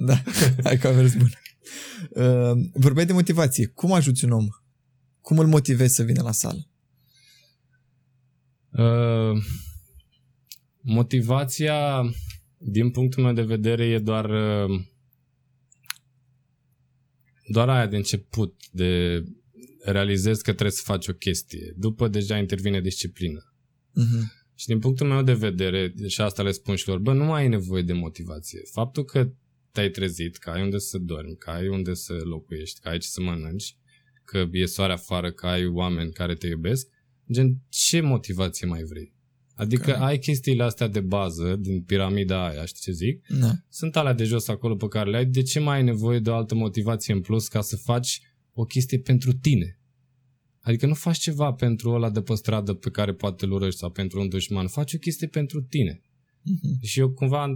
Da, 0.00 0.22
hai 0.62 0.78
că 0.78 0.88
a 0.88 0.90
mers 0.90 1.14
bun. 1.14 1.30
Uh, 2.10 2.68
vorbeai 2.72 3.06
de 3.06 3.12
motivație. 3.12 3.66
Cum 3.66 3.92
ajuți 3.92 4.24
un 4.24 4.30
om? 4.30 4.46
Cum 5.20 5.38
îl 5.38 5.46
motivezi 5.46 5.94
să 5.94 6.02
vină 6.02 6.22
la 6.22 6.32
sală? 6.32 6.68
Uh, 8.70 9.42
motivația, 10.80 12.02
din 12.58 12.90
punctul 12.90 13.22
meu 13.22 13.32
de 13.32 13.42
vedere, 13.42 13.84
e 13.84 13.98
doar 13.98 14.30
uh, 14.30 14.80
doar 17.48 17.68
aia 17.68 17.86
de 17.86 17.96
început, 17.96 18.54
de 18.72 19.22
realizezi 19.82 20.42
că 20.42 20.50
trebuie 20.50 20.70
să 20.70 20.82
faci 20.84 21.08
o 21.08 21.12
chestie. 21.12 21.74
După 21.76 22.08
deja 22.08 22.38
intervine 22.38 22.80
disciplină. 22.80 23.52
Mhm. 23.92 24.32
Și 24.54 24.66
din 24.66 24.78
punctul 24.78 25.06
meu 25.06 25.22
de 25.22 25.34
vedere, 25.34 25.94
și 26.06 26.20
asta 26.20 26.42
le 26.42 26.50
spun 26.50 26.74
și 26.74 26.88
lor, 26.88 26.98
bă, 26.98 27.12
nu 27.12 27.24
mai 27.24 27.40
ai 27.40 27.48
nevoie 27.48 27.82
de 27.82 27.92
motivație. 27.92 28.60
Faptul 28.72 29.04
că 29.04 29.30
te-ai 29.72 29.90
trezit, 29.90 30.36
că 30.36 30.50
ai 30.50 30.62
unde 30.62 30.78
să 30.78 30.98
dormi, 30.98 31.36
că 31.36 31.50
ai 31.50 31.68
unde 31.68 31.94
să 31.94 32.12
locuiești, 32.12 32.80
că 32.80 32.88
ai 32.88 32.98
ce 32.98 33.06
să 33.08 33.20
mănânci, 33.20 33.76
că 34.24 34.48
e 34.52 34.66
soare 34.66 34.92
afară, 34.92 35.32
că 35.32 35.46
ai 35.46 35.66
oameni 35.66 36.12
care 36.12 36.34
te 36.34 36.46
iubesc, 36.46 36.88
gen, 37.32 37.58
ce 37.68 38.00
motivație 38.00 38.66
mai 38.66 38.82
vrei? 38.82 39.14
Adică 39.58 39.90
Ok. 39.90 40.00
ai 40.00 40.18
chestiile 40.18 40.62
astea 40.62 40.88
de 40.88 41.00
bază 41.00 41.56
din 41.56 41.82
piramida 41.82 42.48
aia, 42.48 42.64
știi 42.64 42.80
ce 42.80 42.92
zic? 42.92 43.26
Da. 43.40 43.52
Sunt 43.68 43.96
alea 43.96 44.12
de 44.12 44.24
jos 44.24 44.48
acolo 44.48 44.76
pe 44.76 44.88
care 44.88 45.10
le 45.10 45.16
ai, 45.16 45.26
de 45.26 45.42
ce 45.42 45.60
mai 45.60 45.76
ai 45.76 45.82
nevoie 45.82 46.18
de 46.18 46.30
o 46.30 46.34
altă 46.34 46.54
motivație 46.54 47.14
în 47.14 47.20
plus 47.20 47.48
ca 47.48 47.60
să 47.60 47.76
faci 47.76 48.20
o 48.52 48.64
chestie 48.64 48.98
pentru 48.98 49.32
tine? 49.32 49.78
Adică 50.60 50.86
nu 50.86 50.94
faci 50.94 51.18
ceva 51.18 51.52
pentru 51.52 51.90
ăla 51.90 52.10
de 52.10 52.20
pe 52.20 52.34
stradă 52.34 52.72
pe 52.72 52.90
care 52.90 53.12
poate 53.14 53.44
îl 53.44 53.52
urăști 53.52 53.78
sau 53.78 53.90
pentru 53.90 54.20
un 54.20 54.28
dușman, 54.28 54.66
faci 54.66 54.94
o 54.94 54.98
chestie 54.98 55.26
pentru 55.26 55.62
tine. 55.62 56.02
Mhm. 56.42 56.78
Și 56.84 57.00
eu 57.00 57.10
cumva 57.10 57.46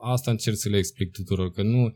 asta 0.00 0.30
încerc 0.30 0.56
să 0.56 0.68
le 0.68 0.76
explic 0.76 1.10
tuturor, 1.10 1.50
că 1.50 1.62
nu... 1.62 1.92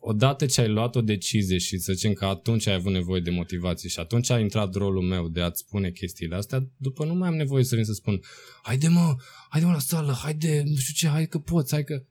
Odată 0.00 0.46
ce 0.46 0.60
ai 0.60 0.68
luat 0.68 0.96
o 0.96 1.00
decizie 1.00 1.58
și 1.58 1.78
să 1.78 1.92
zicem 1.92 2.12
că 2.12 2.24
atunci 2.24 2.66
ai 2.66 2.74
avut 2.74 2.92
nevoie 2.92 3.20
de 3.20 3.30
motivație 3.30 3.88
și 3.88 3.98
atunci 3.98 4.30
a 4.30 4.38
intrat 4.38 4.74
rolul 4.74 5.02
meu 5.02 5.28
de 5.28 5.40
a-ți 5.40 5.58
spune 5.58 5.90
chestiile 5.90 6.34
astea, 6.34 6.66
după 6.76 7.04
nu 7.04 7.14
mai 7.14 7.28
am 7.28 7.34
nevoie 7.34 7.64
să 7.64 7.74
vin 7.74 7.84
să 7.84 7.92
spun 7.92 8.20
haide 8.62 8.88
mă, 8.88 9.16
haide 9.48 9.66
mă 9.66 9.72
la 9.72 9.78
sală, 9.78 10.12
haide, 10.12 10.62
nu 10.66 10.76
știu 10.76 10.94
ce, 10.94 11.08
hai 11.08 11.26
că 11.26 11.38
poți, 11.38 11.72
hai 11.72 11.84
că... 11.84 12.02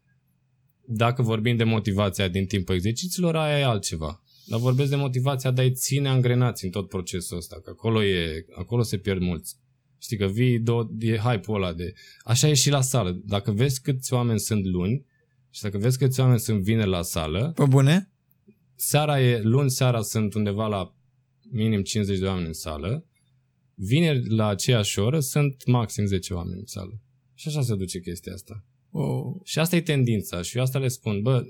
Dacă 0.85 1.21
vorbim 1.21 1.55
de 1.55 1.63
motivația 1.63 2.27
din 2.27 2.45
timpul 2.45 2.75
exercițiilor, 2.75 3.35
aia 3.35 3.59
e 3.59 3.63
altceva. 3.63 4.21
Dar 4.45 4.59
vorbesc 4.59 4.89
de 4.89 4.95
motivația 4.95 5.51
de 5.51 5.61
a-i 5.61 5.73
ține 5.73 6.09
angrenați 6.09 6.65
în 6.65 6.71
tot 6.71 6.89
procesul 6.89 7.37
ăsta, 7.37 7.59
că 7.63 7.69
acolo, 7.69 8.03
e, 8.03 8.45
acolo 8.57 8.81
se 8.81 8.97
pierd 8.97 9.21
mulți. 9.21 9.55
Știi 10.01 10.17
că 10.17 10.25
vii, 10.25 10.59
două, 10.59 10.89
e 10.99 11.17
hype-ul 11.17 11.55
ăla 11.55 11.73
de... 11.73 11.93
Așa 12.23 12.47
e 12.47 12.53
și 12.53 12.69
la 12.69 12.81
sală. 12.81 13.21
Dacă 13.25 13.51
vezi 13.51 13.81
câți 13.81 14.13
oameni 14.13 14.39
sunt 14.39 14.65
luni 14.65 15.05
și 15.57 15.63
dacă 15.63 15.77
vezi 15.77 15.97
câți 15.97 16.19
oameni 16.19 16.39
sunt 16.39 16.61
vineri 16.61 16.89
la 16.89 17.01
sală, 17.01 17.51
Pe 17.55 17.65
bune? 17.65 18.11
seara 18.75 19.21
e, 19.21 19.41
luni 19.41 19.69
seara 19.69 20.01
sunt 20.01 20.33
undeva 20.33 20.67
la 20.67 20.95
minim 21.51 21.81
50 21.81 22.19
de 22.19 22.25
oameni 22.25 22.47
în 22.47 22.53
sală, 22.53 23.05
vineri 23.75 24.29
la 24.29 24.47
aceeași 24.47 24.99
oră 24.99 25.19
sunt 25.19 25.65
maxim 25.65 26.05
10 26.05 26.33
oameni 26.33 26.59
în 26.59 26.65
sală. 26.65 27.01
Și 27.33 27.47
așa 27.47 27.61
se 27.61 27.75
duce 27.75 27.99
chestia 27.99 28.33
asta. 28.33 28.65
Oh. 28.91 29.35
Și 29.43 29.59
asta 29.59 29.75
e 29.75 29.81
tendința 29.81 30.41
și 30.41 30.57
eu 30.57 30.63
asta 30.63 30.79
le 30.79 30.87
spun, 30.87 31.21
bă, 31.21 31.43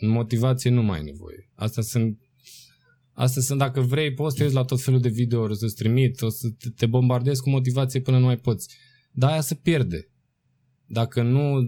motivație 0.00 0.70
nu 0.70 0.82
mai 0.82 0.98
ai 0.98 1.04
nevoie. 1.04 1.50
Astea 1.54 1.82
sunt 1.82 2.18
Astea 3.12 3.42
sunt, 3.42 3.58
dacă 3.58 3.80
vrei, 3.80 4.14
poți 4.14 4.30
să 4.32 4.38
te 4.38 4.44
uiți 4.44 4.56
la 4.56 4.64
tot 4.64 4.82
felul 4.82 5.00
de 5.00 5.08
videouri, 5.08 5.52
o 5.52 5.54
să-ți 5.54 5.74
trimit, 5.74 6.22
o 6.22 6.28
să 6.28 6.48
te- 6.58 6.70
te 6.70 6.86
bombardezi 6.86 7.42
cu 7.42 7.50
motivație 7.50 8.00
până 8.00 8.18
nu 8.18 8.24
mai 8.24 8.36
poți. 8.36 8.76
Dar 9.12 9.30
aia 9.30 9.40
se 9.40 9.54
pierde. 9.54 10.08
Dacă 10.86 11.22
nu, 11.22 11.60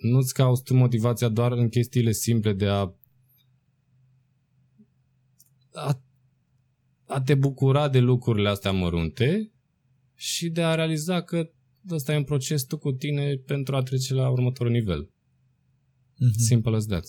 nu-ți 0.00 0.34
cauți 0.34 0.62
tu 0.62 0.74
motivația 0.74 1.28
doar 1.28 1.52
în 1.52 1.68
chestiile 1.68 2.12
simple 2.12 2.52
de 2.52 2.66
a, 2.66 2.94
a, 5.72 6.02
a 7.06 7.20
te 7.20 7.34
bucura 7.34 7.88
de 7.88 7.98
lucrurile 7.98 8.48
astea 8.48 8.72
mărunte 8.72 9.52
și 10.14 10.48
de 10.48 10.62
a 10.62 10.74
realiza 10.74 11.22
că 11.22 11.50
ăsta 11.90 12.12
e 12.12 12.16
un 12.16 12.24
proces 12.24 12.62
tu 12.62 12.78
cu 12.78 12.92
tine 12.92 13.36
pentru 13.36 13.76
a 13.76 13.82
trece 13.82 14.14
la 14.14 14.30
următorul 14.30 14.72
nivel. 14.72 15.10
Mhm. 16.18 16.38
Simple 16.38 16.76
as 16.76 16.84
that. 16.84 17.04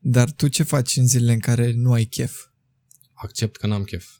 Dar 0.00 0.32
tu 0.32 0.48
ce 0.48 0.62
faci 0.62 0.96
în 0.96 1.06
zilele 1.06 1.32
în 1.32 1.38
care 1.38 1.72
nu 1.72 1.92
ai 1.92 2.04
chef? 2.04 2.46
Accept 3.12 3.56
că 3.56 3.66
n-am 3.66 3.84
chef. 3.84 4.18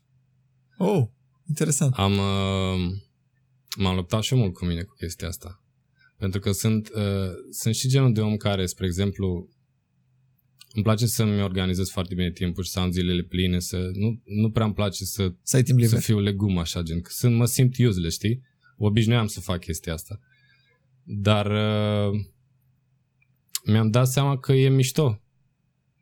Oh, 0.79 1.07
interesant. 1.49 1.95
Am, 1.95 2.13
uh, 2.13 2.97
m-am 3.77 3.95
luptat 3.95 4.23
și 4.23 4.35
eu 4.35 4.39
mult 4.39 4.55
cu 4.55 4.65
mine 4.65 4.83
cu 4.83 4.95
chestia 4.95 5.29
asta. 5.29 5.63
Pentru 6.19 6.41
că 6.41 6.53
sunt, 6.53 6.89
uh, 6.95 7.31
sunt 7.51 7.75
și 7.75 7.89
genul 7.89 8.13
de 8.13 8.21
om 8.21 8.37
care, 8.37 8.67
spre 8.67 8.87
exemplu, 8.87 9.49
îmi 10.73 10.85
place 10.85 11.07
să-mi 11.07 11.43
organizez 11.43 11.89
foarte 11.91 12.15
bine 12.15 12.31
timpul 12.31 12.65
și 12.65 12.71
să 12.71 12.79
am 12.79 12.91
zilele 12.91 13.23
pline, 13.23 13.59
să 13.59 13.91
nu, 13.93 14.23
nu 14.25 14.51
prea 14.51 14.65
îmi 14.65 14.75
place 14.75 15.05
să, 15.05 15.33
Să 15.43 15.57
ai 15.57 15.63
timp 15.63 15.79
să 15.79 15.85
liber. 15.85 16.01
fiu 16.01 16.19
legum 16.19 16.59
așa, 16.59 16.83
gen, 16.83 17.01
că 17.01 17.11
sunt, 17.13 17.37
mă 17.37 17.45
simt 17.47 17.79
useless, 17.79 18.15
știi? 18.15 18.43
Obișnuiam 18.77 19.27
să 19.27 19.41
fac 19.41 19.61
chestia 19.61 19.93
asta. 19.93 20.21
Dar 21.03 21.47
uh, 21.47 22.21
mi-am 23.65 23.91
dat 23.91 24.09
seama 24.09 24.39
că 24.39 24.53
e 24.53 24.69
mișto 24.69 25.23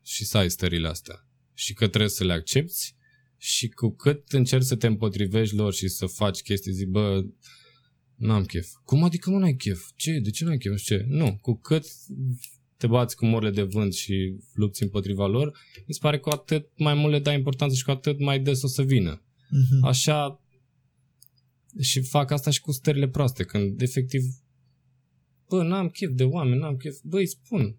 și 0.02 0.24
să 0.24 0.38
ai 0.38 0.50
stările 0.50 0.88
astea 0.88 1.26
și 1.54 1.72
că 1.74 1.86
trebuie 1.86 2.10
să 2.10 2.24
le 2.24 2.32
accepti 2.32 2.94
Și 3.36 3.68
cu 3.68 3.90
cât 3.90 4.32
încerci 4.32 4.64
să 4.64 4.76
te 4.76 4.86
împotrivești 4.86 5.54
lor 5.54 5.72
și 5.72 5.88
să 5.88 6.06
faci 6.06 6.42
chestii, 6.42 6.72
zic, 6.72 6.88
bă, 6.88 7.24
n-am 8.16 8.44
chef. 8.44 8.68
Cum 8.84 9.02
adică 9.02 9.30
mă 9.30 9.38
n-ai 9.38 9.54
chef? 9.54 9.80
Ce? 9.96 10.18
De 10.18 10.30
ce 10.30 10.44
n-ai 10.44 10.58
chef? 10.58 10.70
Nu 10.70 10.76
știu 10.76 10.96
ce. 10.96 11.04
Nu, 11.08 11.38
cu 11.40 11.54
cât 11.54 11.86
te 12.76 12.86
bați 12.86 13.16
cu 13.16 13.26
morile 13.26 13.50
de 13.50 13.62
vânt 13.62 13.94
și 13.94 14.36
lupți 14.54 14.82
împotriva 14.82 15.26
lor, 15.26 15.58
mi 15.86 15.94
se 15.94 15.98
pare 16.02 16.16
că 16.16 16.22
cu 16.22 16.28
atât 16.28 16.68
mai 16.76 16.94
mult 16.94 17.12
le 17.12 17.18
dai 17.18 17.34
importanță 17.34 17.76
și 17.76 17.84
cu 17.84 17.90
atât 17.90 18.20
mai 18.20 18.40
des 18.40 18.62
o 18.62 18.66
să 18.66 18.82
vină. 18.82 19.22
Mhm. 19.50 19.84
Așa 19.84 20.40
și 21.80 22.00
fac 22.00 22.30
asta 22.30 22.50
și 22.50 22.60
cu 22.60 22.72
stările 22.72 23.08
proaste, 23.08 23.44
când 23.44 23.80
efectiv 23.80 24.22
bă, 25.48 25.62
n-am 25.62 25.88
chef 25.88 26.10
de 26.12 26.24
oameni, 26.24 26.60
n-am 26.60 26.76
chef, 26.76 26.98
bă, 27.02 27.18
îi 27.18 27.26
spun. 27.26 27.78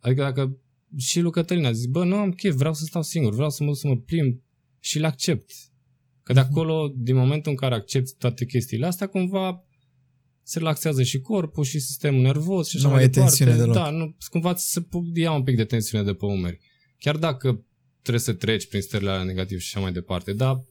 Adică 0.00 0.22
dacă 0.22 0.58
și 0.96 1.20
lui 1.20 1.30
Cătălin 1.30 1.64
a 1.64 1.72
zis, 1.72 1.86
bă, 1.86 2.04
nu 2.04 2.16
am 2.16 2.32
chef, 2.32 2.54
vreau 2.54 2.74
să 2.74 2.84
stau 2.84 3.02
singur, 3.02 3.34
vreau 3.34 3.50
să 3.50 3.62
mă 3.62 3.68
duc 3.68 3.78
să 3.78 3.86
mă 3.86 3.96
plimb 3.96 4.42
și 4.80 4.98
le 4.98 5.06
accept. 5.06 5.52
Că 6.22 6.32
de 6.32 6.40
acolo, 6.40 6.92
din 6.96 7.16
momentul 7.16 7.50
în 7.50 7.56
care 7.56 7.74
accepti 7.74 8.14
toate 8.18 8.44
chestiile 8.44 8.86
astea, 8.86 9.06
cumva 9.06 9.64
se 10.42 10.58
relaxează 10.58 11.02
și 11.02 11.20
corpul 11.20 11.64
și 11.64 11.78
sistemul 11.78 12.20
nervos 12.20 12.68
și 12.68 12.76
așa 12.76 12.86
Nu 12.86 12.92
mai 12.92 12.98
mai 13.02 13.08
e 13.08 13.12
departe. 13.12 13.36
tensiune 13.36 13.60
deloc. 13.60 13.74
Da, 13.74 13.90
nu, 13.90 14.16
cumva 14.30 14.54
să 14.56 14.82
ia 15.14 15.32
un 15.32 15.42
pic 15.42 15.56
de 15.56 15.64
tensiune 15.64 16.04
de 16.04 16.14
pe 16.14 16.24
umeri. 16.24 16.60
Chiar 16.98 17.16
dacă 17.16 17.64
trebuie 18.00 18.22
să 18.22 18.32
treci 18.32 18.68
prin 18.68 18.80
stările 18.80 19.10
alea 19.10 19.22
negative 19.24 19.60
și 19.60 19.70
așa 19.74 19.82
mai 19.84 19.92
departe, 19.92 20.32
dar 20.32 20.64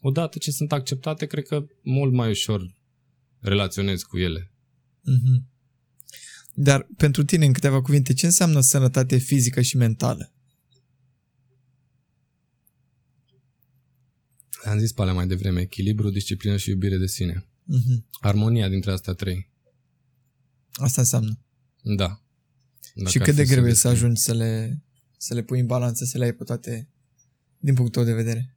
odată 0.00 0.38
ce 0.38 0.50
sunt 0.50 0.72
acceptate, 0.72 1.26
cred 1.26 1.44
că 1.46 1.66
mult 1.82 2.12
mai 2.12 2.30
ușor 2.30 2.74
relaționezi 3.40 4.06
cu 4.06 4.18
ele. 4.18 4.52
Mhm. 5.02 5.48
Dar 6.54 6.88
pentru 6.96 7.24
tine, 7.24 7.46
în 7.46 7.52
câteva 7.52 7.82
cuvinte, 7.82 8.12
ce 8.12 8.26
înseamnă 8.26 8.60
sănătate 8.60 9.16
fizică 9.16 9.60
și 9.60 9.76
mentală? 9.76 10.34
Am 14.66 14.78
zis 14.78 14.92
pe 14.92 15.02
alea 15.02 15.14
mai 15.14 15.26
devreme, 15.26 15.60
echilibru, 15.60 16.10
disciplină 16.10 16.56
și 16.56 16.70
iubire 16.70 16.96
de 16.96 17.06
sine. 17.06 17.46
Mhm. 17.64 18.06
Armonia 18.20 18.68
dintre 18.68 18.90
astea 18.90 19.12
trei. 19.12 19.50
Asta 20.72 21.00
înseamnă. 21.00 21.40
Da. 21.82 22.20
Dacă 22.94 23.10
și 23.10 23.18
ar 23.18 23.24
cât 23.24 23.34
fi 23.34 23.40
de 23.40 23.46
greu 23.46 23.66
e 23.66 23.72
să 23.72 23.88
descrie. 23.88 23.90
ajungi 23.92 24.20
să 24.20 24.34
le, 24.34 24.82
să 25.16 25.34
le 25.34 25.42
pui 25.42 25.60
în 25.60 25.66
balanță, 25.66 26.04
să 26.04 26.18
le 26.18 26.24
ai 26.24 26.32
pe 26.32 26.44
toate 26.44 26.88
din 27.58 27.74
punctul 27.74 28.04
tău 28.04 28.14
de 28.14 28.22
vedere? 28.22 28.56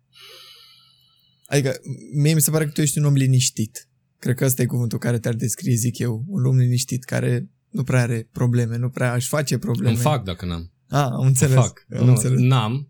Adică, 1.46 1.80
mie 2.14 2.34
mi 2.34 2.42
se 2.42 2.52
pare 2.52 2.66
că 2.66 2.72
tu 2.72 2.82
ești 2.82 2.98
un 2.98 3.06
om 3.06 3.14
liniștit. 3.14 3.88
Cred 4.20 4.36
că 4.36 4.46
ăsta 4.46 4.62
e 4.62 4.66
cuvântul 4.66 5.00
care 5.00 5.20
te-ar 5.20 5.34
descrie, 5.34 5.76
zic 5.76 5.98
eu. 5.98 6.24
Un 6.28 6.46
om 6.46 6.58
liniștit 6.58 7.04
care 7.04 7.50
nu 7.70 7.84
prea 7.84 8.02
are 8.02 8.30
probleme, 8.32 8.78
nu 8.78 8.90
prea 8.90 9.14
își 9.14 9.28
face 9.28 9.58
probleme. 9.58 9.90
Îmi 9.90 10.00
fac 10.02 10.24
dacă 10.24 10.46
n-am. 10.46 10.72
A, 10.88 11.04
am 11.04 11.26
înțeles. 11.26 11.56
fac. 11.56 11.86
Am 11.98 12.06
nu, 12.06 12.12
înțeles. 12.12 12.40
n-am. 12.40 12.89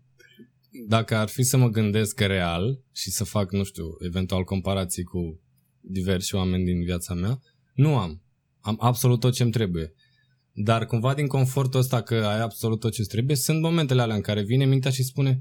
Dacă 0.88 1.16
ar 1.16 1.28
fi 1.28 1.42
să 1.42 1.56
mă 1.56 1.68
gândesc 1.68 2.20
real 2.20 2.80
și 2.92 3.10
să 3.10 3.24
fac, 3.24 3.52
nu 3.52 3.64
știu, 3.64 3.84
eventual 3.98 4.44
comparații 4.44 5.02
cu 5.02 5.40
diversi 5.80 6.34
oameni 6.34 6.64
din 6.64 6.84
viața 6.84 7.14
mea, 7.14 7.40
nu 7.74 7.96
am. 7.96 8.22
Am 8.60 8.76
absolut 8.80 9.20
tot 9.20 9.32
ce-mi 9.32 9.50
trebuie. 9.50 9.92
Dar 10.52 10.86
cumva 10.86 11.14
din 11.14 11.26
confortul 11.26 11.80
ăsta 11.80 12.02
că 12.02 12.14
ai 12.14 12.40
absolut 12.40 12.80
tot 12.80 12.92
ce 12.92 13.02
trebuie, 13.02 13.36
sunt 13.36 13.60
momentele 13.62 14.02
alea 14.02 14.14
în 14.14 14.20
care 14.20 14.42
vine 14.42 14.64
mintea 14.64 14.90
și 14.90 15.02
spune 15.02 15.40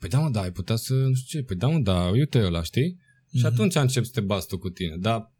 Păi 0.00 0.08
da, 0.08 0.18
mă, 0.18 0.30
da, 0.30 0.40
ai 0.40 0.52
putea 0.52 0.76
să, 0.76 0.94
nu 0.94 1.14
știu 1.14 1.38
ce, 1.38 1.44
păi 1.46 1.56
da, 1.56 1.66
mă, 1.68 1.78
da, 1.78 2.08
uite 2.08 2.38
ăla, 2.38 2.62
știi? 2.62 2.98
Și 3.32 3.36
Mhm. 3.36 3.46
atunci 3.46 3.74
încep 3.74 4.04
să 4.04 4.10
te 4.14 4.20
bați 4.20 4.46
tu 4.46 4.58
cu 4.58 4.68
tine. 4.68 4.96
Dar 4.96 5.32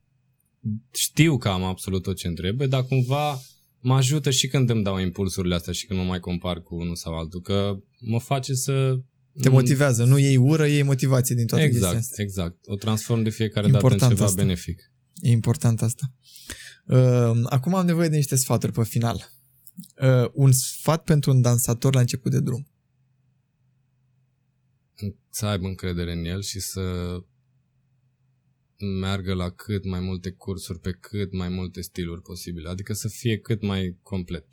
știu 0.93 1.37
că 1.37 1.49
am 1.49 1.63
absolut 1.63 2.03
tot 2.03 2.17
ce-mi 2.17 2.35
trebuie, 2.35 2.67
dar 2.67 2.85
cumva 2.85 3.41
mă 3.81 3.95
ajută 3.95 4.31
și 4.31 4.49
când 4.49 4.71
îmi 4.71 4.83
dau 4.83 4.99
impulsurile 4.99 5.55
astea 5.55 5.73
și 5.73 5.87
când 5.87 5.99
mă 5.99 6.05
mai 6.05 6.21
compar 6.21 6.61
cu 6.63 6.75
unul 6.75 6.95
sau 6.95 7.15
altul, 7.19 7.41
că 7.41 7.77
mă 8.01 8.19
face 8.19 8.55
să... 8.55 9.01
Te 9.41 9.49
motivează, 9.49 10.05
nu 10.05 10.19
iei 10.19 10.37
ură, 10.37 10.67
iei 10.67 10.83
motivație 10.83 11.35
din 11.35 11.47
toate 11.47 11.65
chestiile 11.65 11.87
Exact, 11.89 12.11
astea. 12.11 12.25
exact. 12.25 12.57
O 12.67 12.75
transform 12.77 13.23
de 13.23 13.31
fiecare 13.31 13.67
Important 13.67 14.01
dată 14.01 14.11
în 14.13 14.17
ceva 14.17 14.29
asta. 14.29 14.43
benefic. 14.43 14.93
E 15.21 15.31
important 15.31 15.83
asta. 15.83 16.13
Uh, 16.87 17.41
acum 17.45 17.75
am 17.75 17.87
nevoie 17.87 18.09
de 18.09 18.17
niște 18.17 18.37
sfaturi 18.37 18.73
pe 18.73 18.85
final. 18.85 19.33
Uh, 20.03 20.31
un 20.33 20.53
sfat 20.53 21.05
pentru 21.05 21.31
un 21.31 21.41
dansator 21.41 21.95
la 21.95 22.01
început 22.01 22.31
de 22.31 22.41
drum. 22.41 22.69
Să 25.31 25.47
aibă 25.47 25.67
încredere 25.67 26.13
în 26.13 26.25
el 26.25 26.43
și 26.43 26.61
să 26.61 27.17
meargă 29.01 29.35
la 29.35 29.51
cât 29.51 29.85
mai 29.85 30.01
multe 30.01 30.31
cursuri 30.31 30.81
pe 30.81 30.91
cât 31.01 31.33
mai 31.33 31.49
multe 31.49 31.81
stiluri 31.81 32.23
posibile. 32.23 32.69
Adică 32.69 32.93
să 32.93 33.09
fie 33.09 33.39
cât 33.39 33.63
mai 33.63 33.99
complet 34.03 34.47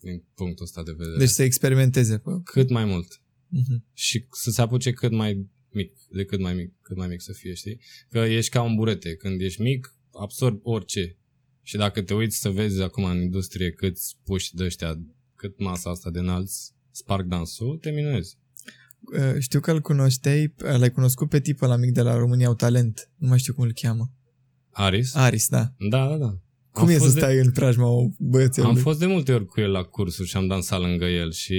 din 0.00 0.24
punctul 0.34 0.64
ăsta 0.64 0.82
de 0.82 0.92
vedere. 0.96 1.18
Deci 1.18 1.28
să 1.28 1.42
experimenteze. 1.42 2.18
Pe... 2.18 2.30
cât 2.44 2.70
mai 2.70 2.84
mult. 2.84 3.20
Mhm. 3.50 3.84
și 3.92 4.26
să 4.30 4.50
se 4.50 4.60
apuce 4.60 4.92
cât 4.92 5.12
mai 5.12 5.46
mic, 5.72 5.92
de 6.10 6.24
cât 6.24 6.40
mai 6.40 6.54
mic, 6.54 6.72
cât 6.82 6.96
mai 6.96 7.08
mic 7.08 7.20
să 7.20 7.32
fie, 7.32 7.54
știi? 7.54 7.80
Că 8.10 8.18
ești 8.18 8.50
ca 8.50 8.62
un 8.62 8.74
burete. 8.74 9.14
Când 9.14 9.40
ești 9.40 9.62
mic, 9.62 9.94
absorbi 10.12 10.60
orice. 10.62 11.16
Și 11.62 11.76
dacă 11.76 12.02
te 12.02 12.14
uiți 12.14 12.38
să 12.38 12.50
vezi 12.50 12.82
acum 12.82 13.04
în 13.04 13.20
industrie 13.20 13.70
câți 13.70 14.16
puși 14.24 14.54
de 14.54 14.64
ăștia, 14.64 15.00
cât 15.34 15.58
masa 15.58 15.90
asta 15.90 16.10
de 16.10 16.18
înalți 16.18 16.72
sparg 16.90 17.26
dansul, 17.26 17.78
te 17.78 17.90
minunezi. 17.90 18.38
Uh, 19.00 19.38
Știu 19.38 19.60
că 19.60 19.70
îl 19.70 19.80
cunoșteai, 19.80 20.44
uh, 20.44 20.78
l-ai 20.78 20.90
cunoscut 20.90 21.28
pe 21.28 21.40
tipul 21.40 21.68
la 21.68 21.76
mic 21.76 21.90
de 21.92 22.02
la 22.02 22.16
România 22.16 22.46
au 22.46 22.54
talent. 22.54 23.10
Nu 23.16 23.28
mai 23.28 23.38
știu 23.38 23.54
cum 23.54 23.64
îl 23.64 23.72
cheamă. 23.72 24.12
Aris? 24.70 25.14
Aris, 25.14 25.48
da. 25.48 25.72
Da, 25.90 26.08
da, 26.08 26.16
da. 26.16 26.38
Cum 26.78 26.88
am 26.88 26.94
e 26.94 26.96
să 26.96 27.02
fost 27.02 27.14
de, 27.14 27.20
stai 27.20 27.38
în 27.38 27.50
preajma 27.50 27.88
băiețelului? 28.18 28.76
Am 28.76 28.82
fost 28.82 28.98
de 28.98 29.06
multe 29.06 29.32
ori 29.32 29.46
cu 29.46 29.60
el 29.60 29.70
la 29.70 29.82
cursuri 29.82 30.28
și 30.28 30.36
am 30.36 30.46
dansat 30.46 30.80
lângă 30.80 31.04
el 31.04 31.32
și 31.32 31.58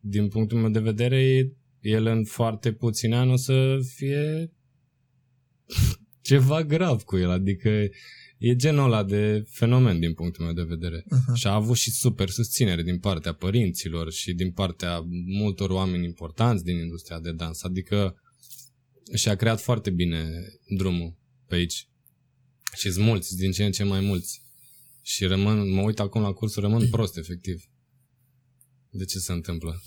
din 0.00 0.28
punctul 0.28 0.58
meu 0.58 0.70
de 0.70 0.78
vedere 0.78 1.52
el 1.80 2.06
în 2.06 2.24
foarte 2.24 2.72
puțini 2.72 3.14
ani 3.14 3.32
o 3.32 3.36
să 3.36 3.78
fie 3.94 4.52
ceva 6.28 6.62
grav 6.62 7.02
cu 7.02 7.16
el, 7.16 7.30
adică 7.30 7.68
e 8.38 8.56
genul 8.56 8.84
ăla 8.84 9.04
de 9.04 9.44
fenomen 9.48 10.00
din 10.00 10.14
punctul 10.14 10.44
meu 10.44 10.54
de 10.54 10.62
vedere. 10.62 11.04
Aha. 11.08 11.34
Și 11.34 11.46
a 11.46 11.54
avut 11.54 11.76
și 11.76 11.90
super 11.90 12.28
susținere 12.28 12.82
din 12.82 12.98
partea 12.98 13.32
părinților 13.32 14.12
și 14.12 14.32
din 14.32 14.50
partea 14.50 15.04
multor 15.26 15.70
oameni 15.70 16.04
importanți 16.04 16.64
din 16.64 16.76
industria 16.76 17.20
de 17.20 17.32
dans, 17.32 17.62
adică 17.62 18.16
și-a 19.14 19.34
creat 19.34 19.60
foarte 19.60 19.90
bine 19.90 20.28
drumul 20.76 21.16
pe 21.46 21.54
aici. 21.54 21.88
Și 22.76 22.92
sunt 22.92 23.04
mulți, 23.04 23.36
din 23.36 23.52
ce 23.52 23.64
în 23.64 23.72
ce 23.72 23.84
mai 23.84 24.00
mulți. 24.00 24.42
Și 25.02 25.24
rămân, 25.24 25.72
mă 25.72 25.80
uit 25.80 25.98
acum 25.98 26.22
la 26.22 26.32
cursul, 26.32 26.62
rămân 26.62 26.88
prost, 26.88 27.16
efectiv. 27.16 27.64
De 28.90 29.04
ce 29.04 29.18
se 29.18 29.32
întâmplă? 29.32 29.82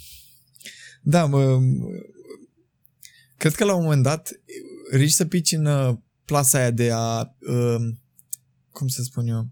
Da, 1.01 1.25
mă, 1.25 1.59
cred 3.37 3.53
că 3.53 3.63
la 3.65 3.75
un 3.75 3.83
moment 3.83 4.03
dat 4.03 4.41
riști 4.91 5.15
să 5.15 5.25
pici 5.25 5.51
în 5.51 5.65
uh, 5.65 5.97
plasa 6.25 6.57
aia 6.57 6.71
de 6.71 6.91
a, 6.91 7.35
uh, 7.39 7.93
cum 8.71 8.87
să 8.87 9.01
spun 9.03 9.27
eu, 9.27 9.49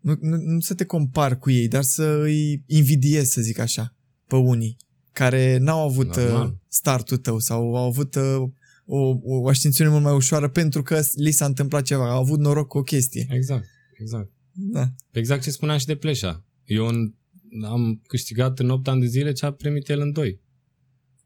nu, 0.00 0.16
nu, 0.20 0.36
nu 0.36 0.60
să 0.60 0.74
te 0.74 0.84
compari 0.84 1.38
cu 1.38 1.50
ei, 1.50 1.68
dar 1.68 1.82
să 1.82 2.04
îi 2.04 2.64
invidiezi, 2.66 3.32
să 3.32 3.40
zic 3.40 3.58
așa, 3.58 3.96
pe 4.26 4.36
unii 4.36 4.76
care 5.14 5.56
n-au 5.56 5.88
avut 5.88 6.16
uh, 6.16 6.22
Normal. 6.22 6.58
startul 6.68 7.16
tău 7.16 7.38
sau 7.38 7.76
au 7.76 7.86
avut 7.86 8.14
uh, 8.14 8.42
o, 8.86 9.18
o 9.22 9.48
ascensiune 9.48 9.90
mult 9.90 10.02
mai 10.02 10.14
ușoară 10.14 10.48
pentru 10.48 10.82
că 10.82 11.00
li 11.14 11.30
s-a 11.30 11.44
întâmplat 11.44 11.84
ceva, 11.84 12.10
au 12.10 12.20
avut 12.20 12.38
noroc 12.38 12.68
cu 12.68 12.78
o 12.78 12.82
chestie. 12.82 13.26
Exact, 13.30 13.68
exact. 14.00 14.30
Da. 14.52 14.88
Exact 15.10 15.42
ce 15.42 15.50
spuneam 15.50 15.78
și 15.78 15.86
de 15.86 15.94
Pleșa. 15.96 16.44
Eu 16.64 16.86
în, 16.86 17.14
am 17.64 18.00
câștigat 18.06 18.58
în 18.58 18.70
8 18.70 18.88
ani 18.88 19.00
de 19.00 19.06
zile 19.06 19.32
ce 19.32 19.46
a 19.46 19.52
primit 19.52 19.88
el 19.88 20.00
în 20.00 20.12
2. 20.12 20.40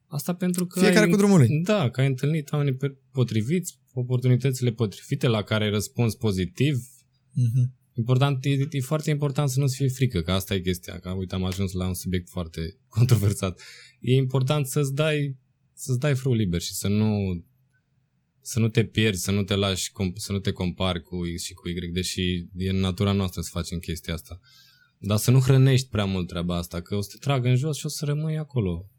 Asta 0.07 0.35
pentru 0.35 0.67
că 0.67 0.81
Fiecare 0.81 1.05
ai, 1.05 1.11
cu 1.11 1.17
drumul 1.17 1.39
lui. 1.39 1.61
Da, 1.63 1.91
că 1.91 2.01
ai 2.01 2.07
întâlnit 2.07 2.53
oamenii 2.53 2.75
pe- 2.75 2.97
potriviți, 3.13 3.79
oportunitățile 3.93 4.71
potrivite 4.71 5.27
la 5.27 5.43
care 5.43 5.65
ai 5.65 5.71
răspuns 5.71 6.15
pozitiv. 6.15 6.89
Mhm. 7.33 7.77
Important, 7.95 8.45
e, 8.45 8.69
e 8.71 8.81
foarte 8.81 9.11
important 9.11 9.49
să 9.49 9.61
nu-ți 9.61 9.77
fie 9.77 9.89
frică, 9.89 10.21
că 10.21 10.33
asta 10.33 10.55
e 10.55 10.61
chestia, 10.61 10.99
că 10.99 11.11
uite 11.11 11.35
am 11.35 11.45
ajuns 11.45 11.73
la 11.73 11.87
un 11.87 11.95
subiect 11.95 12.29
foarte 12.29 12.77
controversat. 12.97 13.61
E 14.01 14.15
important 14.15 14.67
să-ți 14.67 14.95
dai, 14.95 15.37
să-ți 15.73 15.99
dai 15.99 16.15
frul 16.15 16.37
liber 16.37 16.61
și 16.61 16.75
să 16.75 16.89
nu 16.89 17.45
să 18.41 18.59
nu 18.59 18.69
te 18.69 18.85
pierzi, 18.85 19.23
să 19.23 19.31
nu 19.31 19.43
te 19.43 19.55
lași, 19.55 19.91
com- 19.91 20.15
să 20.15 20.33
nu 20.33 20.39
te 20.39 20.53
compari 20.53 21.03
cu 21.03 21.17
X 21.37 21.43
și 21.43 21.53
cu 21.53 21.69
Y, 21.69 21.91
deși 21.93 22.47
e 22.57 22.71
în 22.71 22.77
natura 22.77 23.13
noastră 23.13 23.41
să 23.41 23.49
facem 23.53 23.79
chestia 23.79 24.15
asta. 24.15 24.41
Dar 24.99 25.19
să 25.19 25.31
nu 25.31 25.41
hrănești 25.41 25.89
prea 25.89 26.05
mult 26.05 26.29
treaba 26.29 26.57
asta, 26.57 26.81
că 26.81 26.95
o 26.95 27.01
să 27.01 27.09
te 27.13 27.17
tragă 27.21 27.49
în 27.49 27.57
jos 27.57 27.77
și 27.77 27.87
o 27.87 27.89
să 27.89 28.05
rămâi 28.05 28.39
acolo 28.39 28.91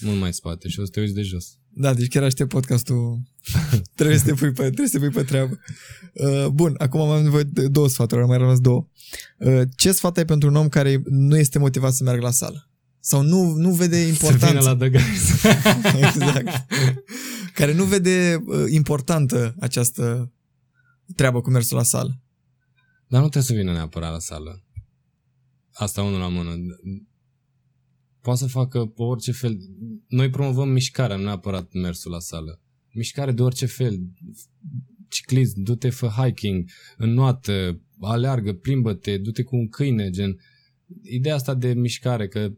mult 0.00 0.20
mai 0.20 0.32
spate 0.32 0.68
și 0.68 0.80
o 0.80 0.84
să 0.84 0.90
te 0.90 1.00
uiți 1.00 1.14
de 1.14 1.22
jos. 1.22 1.58
Da, 1.68 1.94
deci 1.94 2.08
chiar 2.08 2.22
aștept 2.22 2.48
podcastul. 2.48 3.22
trebuie, 3.96 4.18
să 4.18 4.24
te 4.24 4.32
pui 4.32 4.52
pe, 4.52 4.62
trebuie 4.62 4.86
să 4.86 4.98
te 4.98 5.04
pui 5.04 5.14
pe 5.14 5.22
treabă. 5.22 5.58
Uh, 6.12 6.46
bun, 6.46 6.74
acum 6.78 7.00
am 7.00 7.22
nevoie 7.22 7.42
de 7.42 7.68
două 7.68 7.88
sfaturi, 7.88 8.20
au 8.20 8.26
mai 8.26 8.38
rămas 8.38 8.60
două. 8.60 8.88
Uh, 9.38 9.62
ce 9.76 9.92
sfat 9.92 10.16
ai 10.16 10.24
pentru 10.24 10.48
un 10.48 10.56
om 10.56 10.68
care 10.68 11.02
nu 11.04 11.38
este 11.38 11.58
motivat 11.58 11.92
să 11.92 12.04
meargă 12.04 12.22
la 12.22 12.30
sală? 12.30 12.70
Sau 13.00 13.22
nu, 13.22 13.52
nu 13.52 13.70
vede 13.70 13.96
Să 13.96 14.02
vină 14.02 14.08
importanța. 14.08 14.60
la 14.60 14.76
The 14.76 14.88
Guys. 14.88 15.44
exact. 16.06 16.66
Care 17.56 17.74
nu 17.74 17.84
vede 17.84 18.42
uh, 18.46 18.64
importantă 18.70 19.54
această 19.60 20.32
treabă 21.14 21.40
cu 21.40 21.50
mersul 21.50 21.76
la 21.76 21.82
sală. 21.82 22.20
Dar 23.06 23.20
nu 23.22 23.28
trebuie 23.28 23.42
să 23.42 23.54
vină 23.54 23.72
neapărat 23.72 24.12
la 24.12 24.18
sală. 24.18 24.64
Asta 25.72 26.02
unul 26.02 26.18
la 26.18 26.28
mână. 26.28 26.54
poate 28.20 28.38
să 28.38 28.46
facă 28.46 28.92
orice 28.96 29.32
fel. 29.32 29.58
Noi 30.08 30.30
promovăm 30.30 30.68
mișcarea, 30.68 31.16
nu 31.16 31.22
neapărat 31.22 31.72
mersul 31.72 32.10
la 32.10 32.18
sală. 32.18 32.60
Mișcare 32.92 33.32
de 33.32 33.42
orice 33.42 33.66
fel. 33.66 34.00
Ciclism, 35.08 35.62
du-te, 35.62 35.90
fă 35.90 36.06
hiking, 36.06 36.70
înnoată, 36.96 37.80
aleargă, 38.00 38.52
plimbă-te, 38.52 39.18
du-te 39.18 39.42
cu 39.42 39.56
un 39.56 39.68
câine, 39.68 40.10
gen. 40.10 40.36
Ideea 41.02 41.34
asta 41.34 41.54
de 41.54 41.74
mișcare, 41.74 42.28
că 42.28 42.52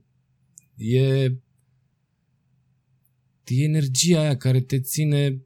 e, 0.76 1.32
e 3.55 3.64
energia 3.64 4.20
aia 4.20 4.36
care 4.36 4.61
te 4.61 4.80
ține 4.80 5.42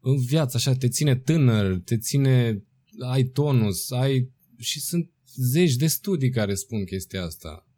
în 0.00 0.16
viață, 0.16 0.56
așa, 0.56 0.74
te 0.74 0.88
ține 0.88 1.16
tânăr, 1.16 1.78
te 1.78 1.98
ține, 1.98 2.64
ai 2.98 3.24
tonus, 3.24 3.90
ai, 3.90 4.30
și 4.58 4.80
sunt 4.80 5.10
zeci 5.34 5.74
de 5.74 5.86
studii 5.86 6.30
care 6.30 6.54
spun 6.54 6.84
chestia 6.84 7.24
asta. 7.24 7.68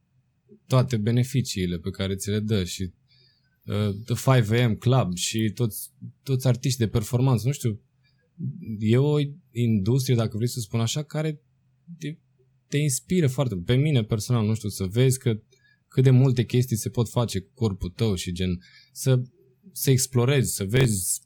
Toate 0.67 0.97
beneficiile 0.97 1.79
pe 1.79 1.91
care 1.91 2.15
ți 2.15 2.31
le 2.31 2.41
dă 2.41 2.65
și 2.65 2.93
uh, 3.65 3.91
The 4.05 4.41
5am 4.41 4.79
Club 4.79 5.17
și 5.17 5.51
toți, 5.55 5.91
toți 6.23 6.47
artiști 6.47 6.79
de 6.79 6.89
performanță, 6.89 7.47
nu 7.47 7.53
știu, 7.53 7.81
e 8.79 8.97
o 8.97 9.17
industrie, 9.51 10.17
dacă 10.17 10.37
vrei 10.37 10.49
să 10.49 10.61
spun 10.61 10.81
așa, 10.81 11.03
care 11.03 11.41
te, 11.99 12.17
te 12.69 12.77
inspiră 12.79 13.27
foarte, 13.27 13.57
pe 13.57 13.75
mine 13.75 14.05
personal, 14.05 14.47
nu 14.47 14.55
știu, 14.55 14.69
să 14.69 14.85
vezi 14.85 15.19
că 15.19 15.41
cât 15.89 16.03
de 16.03 16.11
multe 16.11 16.45
chestii 16.45 16.77
se 16.77 16.89
pot 16.89 17.09
face 17.09 17.41
cu 17.41 17.51
corpul 17.55 17.91
tău 17.91 18.15
și 18.15 18.33
gen 18.33 18.59
să, 18.93 19.23
să 19.73 19.91
explorezi, 19.91 20.55
să 20.55 20.65
vezi 20.65 21.21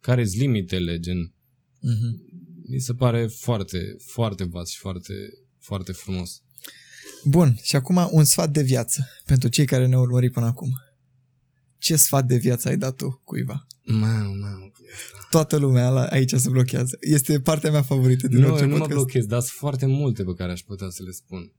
care 0.00 0.26
sunt 0.26 0.40
limitele, 0.40 0.98
gen. 0.98 1.34
Mhm. 1.80 2.20
Mi 2.68 2.78
se 2.78 2.94
pare 2.94 3.26
foarte, 3.26 3.96
foarte 4.04 4.44
vast 4.44 4.70
și 4.70 4.78
foarte, 4.78 5.14
foarte 5.58 5.92
frumos. 5.92 6.42
Bun, 7.24 7.56
și 7.62 7.76
acum 7.76 8.08
un 8.10 8.24
sfat 8.24 8.50
de 8.50 8.62
viață 8.62 9.08
pentru 9.24 9.48
cei 9.48 9.64
care 9.66 9.86
ne-au 9.86 10.02
urmărit 10.02 10.32
până 10.32 10.46
acum. 10.46 10.70
Ce 11.78 11.96
sfat 11.96 12.26
de 12.26 12.36
viață 12.36 12.68
ai 12.68 12.76
dat 12.76 12.96
tu 12.96 13.20
cuiva? 13.24 13.66
Mamă, 13.84 14.34
mamă. 14.40 14.70
Toată 15.30 15.56
lumea 15.56 15.90
la, 15.90 16.04
aici 16.04 16.32
se 16.34 16.48
blochează. 16.50 16.96
Este 17.00 17.40
partea 17.40 17.70
mea 17.70 17.82
favorită 17.82 18.28
din 18.28 18.38
Nu, 18.38 18.46
orice 18.46 18.62
eu 18.62 18.68
nu 18.68 18.72
mă 18.72 18.78
podcast. 18.78 18.98
blochez, 18.98 19.26
dar 19.26 19.40
sunt 19.40 19.52
foarte 19.52 19.86
multe 19.86 20.24
pe 20.24 20.32
care 20.34 20.52
aș 20.52 20.60
putea 20.60 20.88
să 20.90 21.02
le 21.02 21.10
spun. 21.10 21.52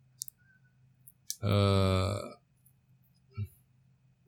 Uh, 1.43 2.41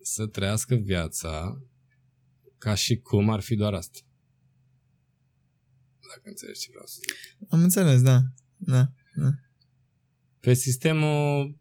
să 0.02 0.28
trăiască 0.28 0.76
viața 0.76 1.62
ca 2.58 2.74
și 2.74 2.98
cum 2.98 3.30
ar 3.30 3.40
fi 3.40 3.56
doar 3.56 3.74
asta. 3.74 4.00
Dacă 6.16 6.22
înțelegi 6.30 6.60
ce 6.60 6.70
vreau 6.70 6.86
să 6.86 6.98
zic. 7.00 7.48
Am 7.50 7.62
înțeles, 7.62 8.02
da. 8.02 8.22
da. 8.58 8.92
da. 9.16 9.30
Pe 10.40 10.54
sistemul 10.54 11.58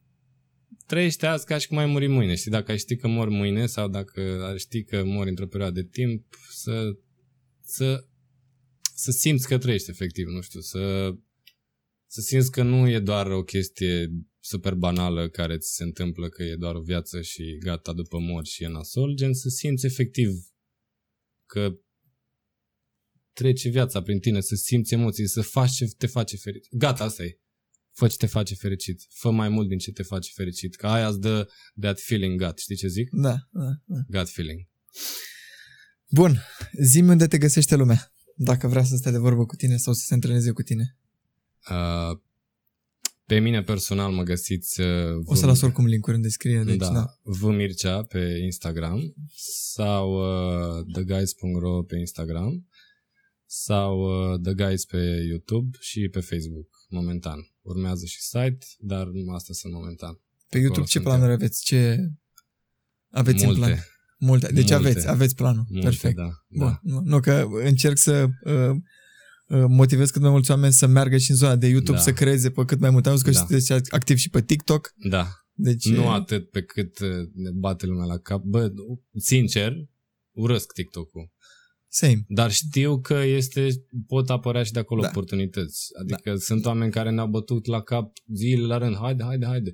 trăiește 0.86 1.26
azi 1.26 1.46
ca 1.46 1.58
și 1.58 1.68
cum 1.68 1.76
ai 1.76 1.86
muri 1.86 2.06
mâine. 2.06 2.34
Și 2.34 2.48
dacă 2.48 2.70
ai 2.70 2.78
ști 2.78 2.96
că 2.96 3.08
mori 3.08 3.30
mâine 3.30 3.66
sau 3.66 3.88
dacă 3.88 4.20
ai 4.20 4.58
ști 4.58 4.84
că 4.84 5.04
mori 5.04 5.28
într-o 5.28 5.46
perioadă 5.46 5.80
de 5.80 5.88
timp, 5.90 6.38
să, 6.50 6.96
să, 7.60 8.06
să 8.94 9.10
simți 9.10 9.48
că 9.48 9.58
trăiești 9.58 9.90
efectiv, 9.90 10.26
nu 10.26 10.40
știu, 10.40 10.60
să, 10.60 11.14
să 12.06 12.20
simți 12.20 12.50
că 12.50 12.62
nu 12.62 12.88
e 12.88 12.98
doar 12.98 13.26
o 13.26 13.42
chestie 13.42 14.10
super 14.44 14.74
banală 14.74 15.28
care 15.28 15.58
ți 15.58 15.74
se 15.74 15.82
întâmplă, 15.82 16.28
că 16.28 16.42
e 16.42 16.56
doar 16.56 16.74
o 16.74 16.80
viață 16.80 17.22
și 17.22 17.58
gata 17.58 17.92
după 17.92 18.18
mor 18.18 18.44
și 18.44 18.62
e 18.62 18.68
nasol, 18.68 19.14
gen 19.14 19.34
să 19.34 19.48
simți 19.48 19.86
efectiv 19.86 20.30
că 21.46 21.78
trece 23.32 23.68
viața 23.68 24.02
prin 24.02 24.18
tine, 24.18 24.40
să 24.40 24.54
simți 24.54 24.94
emoții, 24.94 25.28
să 25.28 25.42
faci 25.42 25.70
ce 25.70 25.86
te 25.98 26.06
face 26.06 26.36
fericit. 26.36 26.74
Gata, 26.74 27.04
asta 27.04 27.22
e. 27.22 27.38
Fă 27.92 28.08
ce 28.08 28.16
te 28.16 28.26
face 28.26 28.54
fericit. 28.54 29.06
Fă 29.08 29.30
mai 29.30 29.48
mult 29.48 29.68
din 29.68 29.78
ce 29.78 29.92
te 29.92 30.02
face 30.02 30.30
fericit. 30.34 30.74
Că 30.74 30.86
aia 30.86 31.08
îți 31.08 31.20
dă 31.20 31.48
that 31.80 32.00
feeling 32.00 32.42
gut. 32.42 32.58
Știi 32.58 32.76
ce 32.76 32.88
zic? 32.88 33.08
Da, 33.12 33.36
da, 33.50 33.70
da. 33.84 34.18
Gut 34.18 34.28
feeling. 34.28 34.68
Bun, 36.10 36.40
zi 36.82 37.00
unde 37.00 37.26
te 37.26 37.38
găsește 37.38 37.76
lumea. 37.76 38.12
Dacă 38.36 38.68
vrea 38.68 38.84
să 38.84 38.96
stea 38.96 39.10
de 39.10 39.18
vorbă 39.18 39.46
cu 39.46 39.56
tine 39.56 39.76
sau 39.76 39.92
să 39.92 40.04
se 40.06 40.14
întâlneze 40.14 40.50
cu 40.50 40.62
tine. 40.62 40.98
Uh, 41.70 42.18
pe 43.26 43.38
mine 43.38 43.62
personal 43.62 44.12
mă 44.12 44.22
găsiți 44.22 44.80
uh, 44.80 44.86
O 45.24 45.34
să 45.34 45.46
las 45.46 45.60
oricum 45.60 45.86
link-uri 45.86 46.16
în 46.16 46.22
descriere. 46.22 46.64
Deci, 46.64 46.76
da, 46.76 46.90
da. 46.92 47.06
V 47.22 47.42
Mircea 47.42 48.02
pe 48.02 48.38
Instagram 48.42 49.14
sau 49.72 50.12
uh, 50.12 50.84
theguys.ro 50.92 51.82
pe 51.82 51.96
Instagram 51.96 52.68
sau 53.46 54.00
uh, 54.32 54.40
The 54.40 54.54
Guys 54.54 54.84
pe 54.84 55.24
YouTube 55.28 55.76
și 55.80 56.08
pe 56.08 56.20
Facebook 56.20 56.68
momentan. 56.88 57.38
Urmează 57.62 58.04
și 58.06 58.20
site, 58.20 58.66
dar 58.78 59.06
asta 59.34 59.52
sunt 59.52 59.72
momentan. 59.72 60.20
Pe 60.48 60.58
YouTube 60.58 60.70
Acolo 60.70 60.86
ce 60.86 60.92
suntem. 60.92 61.12
planuri 61.12 61.32
aveți? 61.32 61.64
Ce 61.64 62.10
aveți 63.10 63.44
Multe. 63.44 63.60
în 63.60 63.66
plan? 63.66 63.78
Multe. 64.18 64.46
Deci 64.46 64.70
Multe. 64.70 64.74
aveți, 64.74 65.08
aveți 65.08 65.34
planul. 65.34 65.64
Multe, 65.68 65.86
Perfect. 65.86 66.16
da. 66.16 66.30
Bun. 66.48 66.66
da. 66.66 66.78
Nu, 66.82 67.00
nu, 67.04 67.20
că 67.20 67.46
încerc 67.64 67.98
să 67.98 68.28
uh, 68.44 68.52
uh, 68.52 68.76
motivez 69.68 70.10
cât 70.10 70.22
mai 70.22 70.30
mulți 70.30 70.50
oameni 70.50 70.72
să 70.72 70.86
meargă 70.86 71.16
și 71.16 71.30
în 71.30 71.36
zona 71.36 71.56
de 71.56 71.66
YouTube, 71.66 71.96
Da. 71.96 72.02
să 72.02 72.12
creeze 72.12 72.50
pe 72.50 72.64
cât 72.64 72.80
mai 72.80 72.90
mult. 72.90 73.06
Am 73.06 73.12
văzut 73.12 73.26
că 73.26 73.32
Da. 73.32 73.38
sunteți 73.38 73.92
activ 73.92 74.16
și 74.16 74.30
pe 74.30 74.42
TikTok. 74.42 74.92
Da. 75.08 75.26
Deci, 75.52 75.88
Nu 75.88 76.10
atât 76.10 76.50
pe 76.50 76.62
cât 76.62 76.98
uh, 76.98 77.08
ne 77.34 77.50
bate 77.50 77.86
lumea 77.86 78.04
la 78.04 78.18
cap. 78.18 78.42
Bă, 78.42 78.72
sincer, 79.18 79.74
urăsc 80.32 80.72
TikTok-ul. 80.72 81.32
same. 81.88 82.24
Dar 82.28 82.50
știu 82.52 83.00
că 83.00 83.14
este, 83.14 83.68
pot 84.06 84.30
apărea 84.30 84.62
și 84.62 84.72
de 84.72 84.78
acolo 84.78 85.00
Da. 85.00 85.06
da. 85.06 85.12
oportunități. 85.12 85.86
Adică 86.00 86.30
da. 86.30 86.36
sunt 86.36 86.64
oameni 86.64 86.90
care 86.92 87.10
ne-au 87.10 87.26
bătut 87.28 87.66
la 87.66 87.82
cap 87.82 88.12
zile 88.34 88.66
la 88.66 88.78
rând. 88.78 88.96
Haide, 88.96 89.22
haide, 89.22 89.46
haide. 89.46 89.72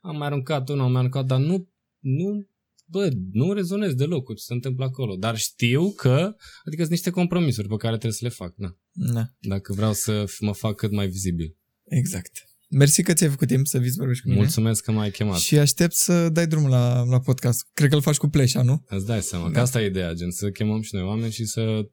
Am 0.00 0.16
mai 0.16 0.26
aruncat 0.26 0.68
unul, 0.68 0.84
am 0.84 0.90
mai 0.90 0.98
aruncat, 1.00 1.26
dar 1.26 1.38
nu, 1.40 1.70
nu, 1.98 2.48
bă, 2.84 3.08
nu 3.32 3.52
rezonez 3.52 3.94
deloc 3.94 4.24
cu 4.24 4.32
ce 4.34 4.42
se 4.42 4.52
întâmplă 4.52 4.84
acolo. 4.84 5.16
Dar 5.16 5.36
știu 5.36 5.92
că, 5.92 6.34
adică 6.64 6.80
sunt 6.82 6.90
niște 6.90 7.10
compromisuri 7.10 7.68
pe 7.68 7.76
care 7.76 7.92
trebuie 7.92 8.12
să 8.18 8.24
le 8.24 8.28
fac. 8.30 8.54
Na. 8.56 8.76
Da, 8.92 9.24
Dacă 9.40 9.72
vreau 9.72 9.92
să 9.92 10.24
f- 10.24 10.38
mă 10.40 10.52
fac 10.52 10.76
cât 10.76 10.90
mai 10.92 11.08
vizibil. 11.08 11.56
exact. 11.84 12.30
Mersi 12.68 13.02
că 13.02 13.12
ți-ai 13.12 13.30
făcut 13.30 13.48
timp 13.48 13.66
să 13.66 13.78
viți 13.78 13.96
vorbești 13.96 14.22
cu 14.22 14.28
mine. 14.28 14.40
Mulțumesc 14.40 14.82
că 14.84 14.92
m-ai 14.92 15.10
chemat. 15.10 15.38
Și 15.38 15.58
aștept 15.58 15.94
să 15.94 16.28
dai 16.28 16.46
drumul 16.46 16.70
la, 16.70 17.02
la 17.02 17.20
podcast. 17.20 17.66
Cred 17.72 17.88
că 17.88 17.94
îl 17.94 18.00
faci 18.02 18.16
cu 18.16 18.28
pleșa, 18.28 18.62
nu? 18.62 18.84
Îți 18.88 19.06
dai 19.06 19.22
seama, 19.22 19.46
Da. 19.46 19.52
că 19.52 19.60
asta 19.60 19.82
e 19.82 19.86
ideea, 19.86 20.12
gen, 20.12 20.30
să 20.30 20.50
chemăm 20.50 20.80
și 20.80 20.94
noi 20.94 21.04
oameni 21.04 21.32
și 21.32 21.44
să, 21.44 21.88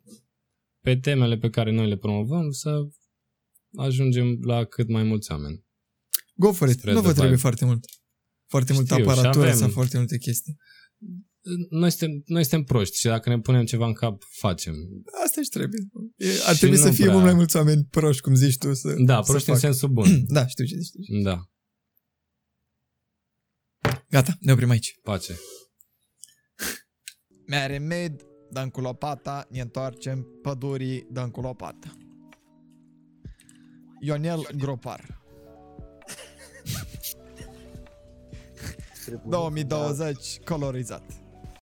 pe 0.82 0.95
temele 0.97 1.38
pe 1.38 1.50
care 1.50 1.72
noi 1.72 1.88
le 1.88 1.97
promovăm, 1.97 2.52
să 2.52 2.88
ajungem 3.78 4.39
la 4.41 4.64
cât 4.64 4.89
mai 4.89 5.04
mulți 5.04 5.32
oameni. 5.32 5.66
Go 6.36 6.52
for 6.52 6.68
it. 6.70 6.78
Spre 6.78 6.91
nu 6.91 6.97
vă 6.97 7.04
the 7.04 7.12
trebuie 7.12 7.30
vibe. 7.36 7.41
foarte 7.41 7.66
mult. 7.66 7.86
Foarte 8.47 8.74
multă 8.74 8.93
Știu, 8.93 9.06
și 9.06 9.10
aparatură 9.10 9.45
avem- 9.50 9.58
sau 9.58 9.70
foarte 9.70 9.97
multe 9.97 10.18
chestii. 10.18 10.58
Noi 11.69 11.89
suntem, 11.91 12.21
noi 12.25 12.41
suntem 12.43 12.63
proști 12.63 12.97
și 12.97 13.05
dacă 13.05 13.29
ne 13.29 13.39
punem 13.39 13.65
ceva 13.65 13.85
în 13.85 13.93
cap, 13.93 14.23
facem. 14.29 14.75
Asta 15.25 15.41
și 15.41 15.49
trebuie. 15.49 15.79
E, 16.15 16.27
ar 16.45 16.53
Și 16.53 16.59
trebui 16.59 16.77
nu 16.77 16.83
să 16.83 16.91
fie 16.91 17.01
prea- 17.03 17.11
mult 17.13 17.25
mai 17.25 17.33
mulți 17.33 17.55
oameni 17.55 17.83
proști, 17.89 18.21
cum 18.21 18.35
zici 18.35 18.57
tu. 18.57 18.73
Să, 18.73 18.93
Da, 19.05 19.21
să 19.21 19.31
proști 19.31 19.49
în 19.49 19.55
facă. 19.55 19.67
sensul 19.67 19.89
bun. 19.89 20.25
Da, 20.35 20.47
știu 20.47 20.65
ce 20.65 20.75
zici. 20.77 21.21
Da, 21.23 21.43
Gata, 24.09 24.37
ne 24.39 24.51
oprim 24.51 24.69
aici. 24.69 24.99
pace. 25.03 25.39
Mi-are 27.47 27.77
med, 27.77 28.21
dăm 28.51 28.69
cu 28.69 28.81
lopata, 28.81 29.47
ne 29.49 29.59
întoarcem 29.61 30.27
pădurii, 30.41 31.07
dăm 31.11 31.29
cu 31.29 31.41
lopata. 31.41 31.97
Ionel 33.99 34.47
Gropar. 34.57 35.17
2020 39.29 40.39
colorizat. 40.45 41.03